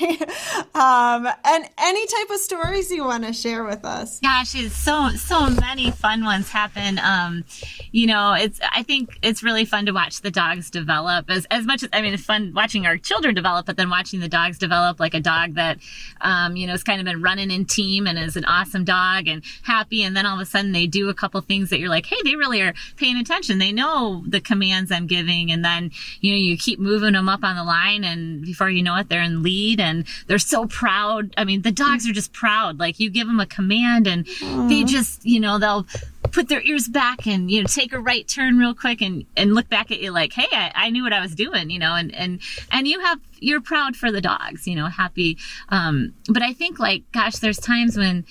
um, 0.74 1.28
and 1.44 1.68
any 1.78 2.06
type 2.06 2.30
of 2.30 2.36
stories 2.36 2.90
you 2.90 3.04
want 3.04 3.24
to 3.24 3.32
share 3.32 3.64
with 3.64 3.84
us. 3.84 4.20
Gosh, 4.20 4.54
it's 4.54 4.76
so 4.76 5.08
so 5.10 5.50
many 5.50 5.90
fun 5.90 6.24
ones 6.24 6.48
happen. 6.50 6.98
Um, 7.00 7.44
you 7.90 8.06
know, 8.06 8.34
it's 8.34 8.60
I 8.72 8.82
think 8.82 9.18
it's 9.22 9.42
really 9.42 9.64
fun 9.64 9.86
to 9.86 9.92
watch 9.92 10.20
the 10.20 10.30
dogs 10.30 10.70
develop 10.70 11.28
as 11.28 11.46
as 11.50 11.66
much 11.66 11.82
as 11.82 11.88
I 11.92 12.02
mean, 12.02 12.14
it's 12.14 12.24
fun 12.24 12.52
watching 12.54 12.86
our 12.86 12.96
children 12.96 13.34
develop, 13.34 13.66
but 13.66 13.76
then 13.76 13.90
watching 13.90 14.20
the 14.20 14.28
dogs 14.28 14.58
develop 14.58 15.00
like 15.00 15.14
a 15.14 15.20
dog 15.20 15.54
that 15.54 15.78
um, 16.20 16.56
you 16.56 16.66
know 16.66 16.72
has 16.72 16.84
kind 16.84 17.00
of 17.00 17.04
been 17.04 17.20
running 17.20 17.50
in 17.50 17.64
team 17.64 18.06
and 18.06 18.18
is 18.18 18.36
an 18.36 18.44
awesome 18.44 18.84
dog 18.84 19.26
and 19.26 19.42
happy, 19.62 20.04
and 20.04 20.16
then 20.16 20.24
all 20.24 20.36
of 20.36 20.40
a 20.40 20.46
sudden 20.46 20.72
they 20.72 20.86
do 20.86 21.08
a 21.08 21.14
couple 21.14 21.40
things 21.40 21.70
that 21.70 21.80
you're 21.80 21.88
like, 21.88 22.06
hey, 22.06 22.16
they 22.22 22.36
really 22.36 22.59
are 22.60 22.74
paying 22.96 23.16
attention. 23.16 23.58
They 23.58 23.72
know 23.72 24.24
the 24.26 24.40
commands 24.40 24.92
I'm 24.92 25.06
giving. 25.06 25.50
And 25.50 25.64
then, 25.64 25.90
you 26.20 26.32
know, 26.32 26.38
you 26.38 26.56
keep 26.56 26.78
moving 26.78 27.12
them 27.14 27.28
up 27.28 27.42
on 27.42 27.56
the 27.56 27.64
line 27.64 28.04
and 28.04 28.42
before 28.42 28.70
you 28.70 28.82
know 28.82 28.96
it, 28.96 29.08
they're 29.08 29.22
in 29.22 29.42
lead 29.42 29.80
and 29.80 30.04
they're 30.26 30.38
so 30.38 30.66
proud. 30.66 31.34
I 31.36 31.44
mean, 31.44 31.62
the 31.62 31.72
dogs 31.72 32.08
are 32.08 32.12
just 32.12 32.32
proud. 32.32 32.78
Like 32.78 33.00
you 33.00 33.10
give 33.10 33.26
them 33.26 33.40
a 33.40 33.46
command 33.46 34.06
and 34.06 34.26
Aww. 34.26 34.68
they 34.68 34.84
just, 34.84 35.24
you 35.24 35.40
know, 35.40 35.58
they'll 35.58 35.86
put 36.32 36.48
their 36.48 36.62
ears 36.62 36.88
back 36.88 37.26
and 37.26 37.50
you 37.50 37.60
know 37.60 37.66
take 37.66 37.92
a 37.92 37.98
right 37.98 38.28
turn 38.28 38.58
real 38.58 38.74
quick 38.74 39.00
and 39.00 39.24
and 39.36 39.54
look 39.54 39.68
back 39.68 39.90
at 39.90 40.00
you 40.00 40.10
like 40.10 40.32
hey 40.32 40.46
I, 40.52 40.72
I 40.74 40.90
knew 40.90 41.02
what 41.02 41.12
i 41.12 41.20
was 41.20 41.34
doing 41.34 41.70
you 41.70 41.78
know 41.78 41.94
and 41.94 42.14
and 42.14 42.40
and 42.70 42.86
you 42.86 43.00
have 43.00 43.18
you're 43.40 43.60
proud 43.60 43.96
for 43.96 44.12
the 44.12 44.20
dogs 44.20 44.66
you 44.66 44.76
know 44.76 44.86
happy 44.86 45.38
um 45.70 46.14
but 46.28 46.42
i 46.42 46.52
think 46.52 46.78
like 46.78 47.02
gosh 47.12 47.36
there's 47.36 47.58
times 47.58 47.96
when 47.96 48.24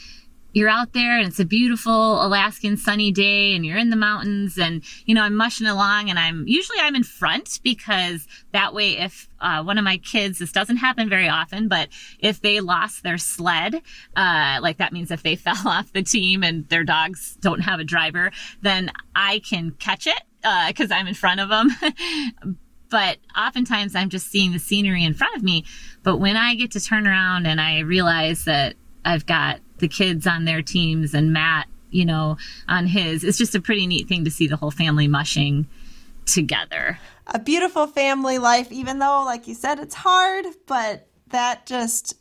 you're 0.54 0.70
out 0.70 0.94
there 0.94 1.18
and 1.18 1.28
it's 1.28 1.40
a 1.40 1.46
beautiful 1.46 2.26
Alaskan 2.26 2.78
sunny 2.78 3.12
day 3.12 3.56
and 3.56 3.66
you're 3.66 3.78
in 3.78 3.90
the 3.90 3.96
mountains 3.96 4.58
and 4.58 4.84
you 5.06 5.14
know 5.14 5.22
I'm 5.22 5.36
mushing 5.36 5.68
along 5.68 6.10
and 6.10 6.18
I'm 6.18 6.48
usually 6.48 6.80
I'm 6.80 6.96
in 6.96 7.04
front 7.04 7.60
because 7.64 8.28
that 8.52 8.74
way 8.74 8.98
if 8.98 9.30
uh, 9.40 9.64
one 9.64 9.78
of 9.78 9.84
my 9.84 9.98
kids 9.98 10.40
this 10.40 10.52
doesn't 10.52 10.78
happen 10.78 11.10
very 11.10 11.30
often 11.30 11.68
but 11.68 11.90
if 12.20 12.42
they 12.42 12.60
lost 12.60 13.04
their 13.04 13.18
sled 13.18 13.76
uh, 14.16 14.60
like 14.62 14.78
that 14.78 14.94
means 14.94 15.12
if 15.12 15.24
they 15.24 15.36
fell 15.36 15.68
off 15.68 15.94
the 15.94 16.04
team 16.04 16.44
and 16.44 16.68
their 16.70 16.84
dogs 16.84 17.38
don't 17.42 17.62
have 17.62 17.80
a 17.80 17.84
driver 17.84 18.32
then 18.62 18.92
I 19.16 19.40
can 19.40 19.72
catch 19.72 20.08
it 20.08 20.22
because 20.68 20.92
uh, 20.92 20.96
I'm 20.96 21.08
in 21.08 21.14
front 21.14 21.40
of 21.40 21.50
them. 21.50 21.70
but 22.90 23.18
oftentimes 23.38 23.96
I'm 23.96 24.10
just 24.10 24.28
seeing 24.28 24.52
the 24.52 24.60
scenery 24.60 25.04
in 25.04 25.14
front 25.14 25.36
of 25.36 25.44
me. 25.44 25.66
But 26.04 26.18
when 26.18 26.38
I 26.38 26.56
get 26.56 26.72
to 26.72 26.82
turn 26.82 27.08
around 27.08 27.46
and 27.46 27.62
I 27.62 27.80
realize 27.80 28.46
that 28.46 28.76
I've 29.06 29.26
got 29.26 29.60
the 29.80 29.88
kids 29.88 30.28
on 30.28 30.46
their 30.46 30.62
teams 30.62 31.14
and 31.14 31.34
Matt, 31.34 31.68
you 31.90 32.06
know, 32.06 32.38
on 32.68 32.88
his. 32.88 33.24
It's 33.24 33.38
just 33.38 33.56
a 33.56 33.62
pretty 33.62 33.88
neat 33.88 34.08
thing 34.08 34.26
to 34.26 34.32
see 34.32 34.48
the 34.48 34.56
whole 34.56 34.72
family 34.72 35.08
mushing 35.08 35.68
together. 36.26 37.00
A 37.28 37.40
beautiful 37.40 37.88
family 37.88 38.38
life, 38.38 38.72
even 38.72 39.00
though, 39.00 39.24
like 39.26 39.48
you 39.48 39.56
said, 39.56 39.80
it's 39.80 39.96
hard, 39.96 40.46
but 40.66 41.08
that 41.30 41.66
just 41.66 42.16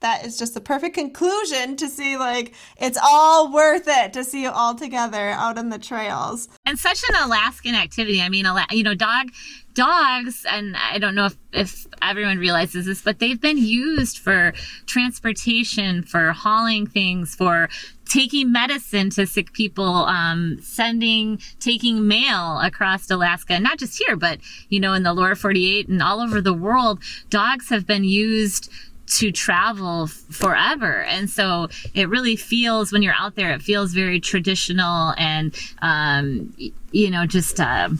that 0.00 0.24
is 0.24 0.38
just 0.38 0.54
the 0.54 0.60
perfect 0.60 0.94
conclusion 0.94 1.76
to 1.76 1.88
see 1.88 2.16
like 2.16 2.54
it's 2.78 2.98
all 3.02 3.52
worth 3.52 3.84
it 3.86 4.12
to 4.12 4.24
see 4.24 4.42
you 4.42 4.50
all 4.50 4.74
together 4.74 5.30
out 5.30 5.58
on 5.58 5.70
the 5.70 5.78
trails 5.78 6.48
and 6.64 6.78
such 6.78 7.02
an 7.08 7.14
alaskan 7.24 7.74
activity 7.74 8.20
i 8.20 8.28
mean 8.28 8.46
you 8.70 8.82
know 8.82 8.94
dog 8.94 9.28
dogs, 9.76 10.44
and 10.50 10.74
I 10.76 10.98
don't 10.98 11.14
know 11.14 11.26
if, 11.26 11.36
if 11.52 11.86
everyone 12.02 12.38
realizes 12.38 12.86
this, 12.86 13.02
but 13.02 13.20
they've 13.20 13.40
been 13.40 13.58
used 13.58 14.18
for 14.18 14.52
transportation, 14.86 16.02
for 16.02 16.32
hauling 16.32 16.86
things, 16.86 17.34
for 17.34 17.68
taking 18.08 18.50
medicine 18.50 19.10
to 19.10 19.26
sick 19.26 19.52
people, 19.52 19.84
um, 19.84 20.58
sending, 20.62 21.40
taking 21.60 22.08
mail 22.08 22.58
across 22.60 23.08
Alaska, 23.10 23.60
not 23.60 23.78
just 23.78 23.98
here, 23.98 24.16
but, 24.16 24.38
you 24.70 24.80
know, 24.80 24.94
in 24.94 25.02
the 25.02 25.12
lower 25.12 25.34
48 25.34 25.88
and 25.88 26.02
all 26.02 26.20
over 26.20 26.40
the 26.40 26.54
world, 26.54 26.98
dogs 27.28 27.68
have 27.68 27.86
been 27.86 28.04
used 28.04 28.72
to 29.18 29.30
travel 29.30 30.06
forever. 30.06 31.02
And 31.02 31.28
so 31.28 31.68
it 31.94 32.08
really 32.08 32.34
feels 32.34 32.92
when 32.92 33.02
you're 33.02 33.14
out 33.14 33.36
there, 33.36 33.52
it 33.52 33.62
feels 33.62 33.92
very 33.92 34.20
traditional 34.20 35.14
and, 35.18 35.54
um, 35.80 36.52
you 36.90 37.10
know, 37.10 37.26
just, 37.26 37.60
uh, 37.60 37.90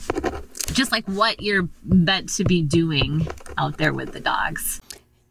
just 0.73 0.91
like 0.91 1.05
what 1.05 1.41
you're 1.41 1.67
meant 1.83 2.29
to 2.35 2.43
be 2.43 2.61
doing 2.61 3.27
out 3.57 3.77
there 3.77 3.93
with 3.93 4.13
the 4.13 4.19
dogs. 4.19 4.81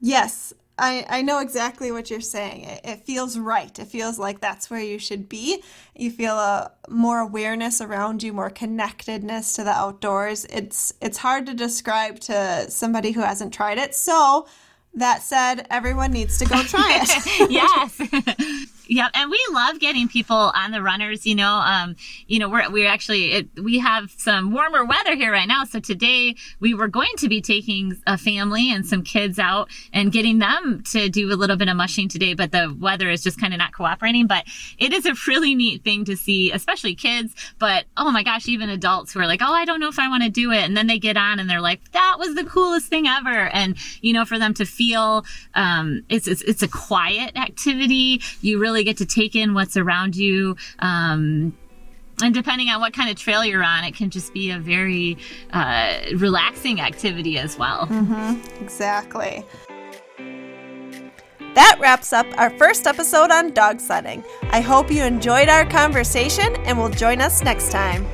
Yes, 0.00 0.52
I, 0.78 1.06
I 1.08 1.22
know 1.22 1.40
exactly 1.40 1.90
what 1.90 2.10
you're 2.10 2.20
saying. 2.20 2.64
It, 2.64 2.80
it, 2.84 3.04
feels 3.04 3.38
right. 3.38 3.76
It 3.78 3.86
feels 3.86 4.18
like 4.18 4.40
that's 4.40 4.68
where 4.68 4.80
you 4.80 4.98
should 4.98 5.28
be. 5.28 5.62
You 5.94 6.10
feel 6.10 6.36
a 6.38 6.70
more 6.88 7.20
awareness 7.20 7.80
around 7.80 8.22
you, 8.22 8.32
more 8.32 8.50
connectedness 8.50 9.54
to 9.54 9.64
the 9.64 9.70
outdoors. 9.70 10.44
It's 10.50 10.92
it's 11.00 11.16
hard 11.18 11.46
to 11.46 11.54
describe 11.54 12.20
to 12.20 12.70
somebody 12.70 13.12
who 13.12 13.20
hasn't 13.20 13.54
tried 13.54 13.78
it. 13.78 13.94
So 13.94 14.46
that 14.94 15.22
said, 15.22 15.66
everyone 15.70 16.12
needs 16.12 16.38
to 16.38 16.44
go 16.44 16.62
try 16.62 17.00
it. 17.02 17.50
yes. 17.50 18.66
Yeah, 18.88 19.08
and 19.14 19.30
we 19.30 19.40
love 19.52 19.80
getting 19.80 20.08
people 20.08 20.36
on 20.54 20.70
the 20.70 20.82
runners. 20.82 21.26
You 21.26 21.34
know, 21.34 21.52
um, 21.52 21.96
you 22.26 22.38
know, 22.38 22.48
we're 22.48 22.70
we're 22.70 22.88
actually 22.88 23.32
it, 23.32 23.48
we 23.62 23.78
have 23.78 24.14
some 24.16 24.52
warmer 24.52 24.84
weather 24.84 25.14
here 25.14 25.32
right 25.32 25.48
now. 25.48 25.64
So 25.64 25.80
today 25.80 26.36
we 26.60 26.74
were 26.74 26.88
going 26.88 27.10
to 27.18 27.28
be 27.28 27.40
taking 27.40 28.00
a 28.06 28.16
family 28.16 28.70
and 28.70 28.86
some 28.86 29.02
kids 29.02 29.38
out 29.38 29.68
and 29.92 30.12
getting 30.12 30.38
them 30.38 30.82
to 30.92 31.08
do 31.08 31.32
a 31.32 31.36
little 31.36 31.56
bit 31.56 31.68
of 31.68 31.76
mushing 31.76 32.08
today, 32.08 32.34
but 32.34 32.52
the 32.52 32.74
weather 32.78 33.10
is 33.10 33.22
just 33.22 33.40
kind 33.40 33.52
of 33.52 33.58
not 33.58 33.72
cooperating. 33.72 34.26
But 34.26 34.44
it 34.78 34.92
is 34.92 35.06
a 35.06 35.14
really 35.26 35.54
neat 35.54 35.82
thing 35.82 36.04
to 36.04 36.16
see, 36.16 36.52
especially 36.52 36.94
kids. 36.94 37.34
But 37.58 37.86
oh 37.96 38.10
my 38.10 38.22
gosh, 38.22 38.46
even 38.48 38.68
adults 38.68 39.12
who 39.12 39.20
are 39.20 39.26
like, 39.26 39.42
oh, 39.42 39.52
I 39.52 39.64
don't 39.64 39.80
know 39.80 39.88
if 39.88 39.98
I 39.98 40.08
want 40.08 40.22
to 40.22 40.30
do 40.30 40.52
it, 40.52 40.62
and 40.62 40.76
then 40.76 40.86
they 40.86 40.98
get 40.98 41.16
on 41.16 41.40
and 41.40 41.50
they're 41.50 41.60
like, 41.60 41.92
that 41.92 42.16
was 42.18 42.34
the 42.34 42.44
coolest 42.44 42.86
thing 42.86 43.06
ever. 43.08 43.48
And 43.48 43.76
you 44.00 44.12
know, 44.12 44.24
for 44.24 44.38
them 44.38 44.54
to 44.54 44.64
feel 44.64 45.24
um, 45.54 46.04
it's, 46.08 46.28
it's 46.28 46.42
it's 46.42 46.62
a 46.62 46.68
quiet 46.68 47.36
activity. 47.36 48.20
You 48.42 48.60
really 48.60 48.75
really 48.76 48.84
get 48.84 48.98
to 48.98 49.06
take 49.06 49.34
in 49.34 49.54
what's 49.54 49.76
around 49.76 50.16
you. 50.16 50.54
Um, 50.80 51.56
and 52.22 52.34
depending 52.34 52.68
on 52.68 52.80
what 52.80 52.92
kind 52.92 53.10
of 53.10 53.16
trail 53.16 53.42
you're 53.44 53.64
on, 53.64 53.84
it 53.84 53.94
can 53.94 54.10
just 54.10 54.34
be 54.34 54.50
a 54.50 54.58
very 54.58 55.16
uh, 55.52 55.98
relaxing 56.16 56.80
activity 56.80 57.38
as 57.38 57.58
well. 57.58 57.86
Mm-hmm. 57.86 58.62
Exactly. 58.62 59.44
That 61.54 61.78
wraps 61.80 62.12
up 62.12 62.26
our 62.36 62.50
first 62.58 62.86
episode 62.86 63.30
on 63.30 63.54
dog 63.54 63.80
sledding. 63.80 64.22
I 64.50 64.60
hope 64.60 64.90
you 64.90 65.02
enjoyed 65.02 65.48
our 65.48 65.64
conversation 65.64 66.54
and 66.66 66.76
will 66.76 66.90
join 66.90 67.22
us 67.22 67.42
next 67.42 67.70
time. 67.70 68.06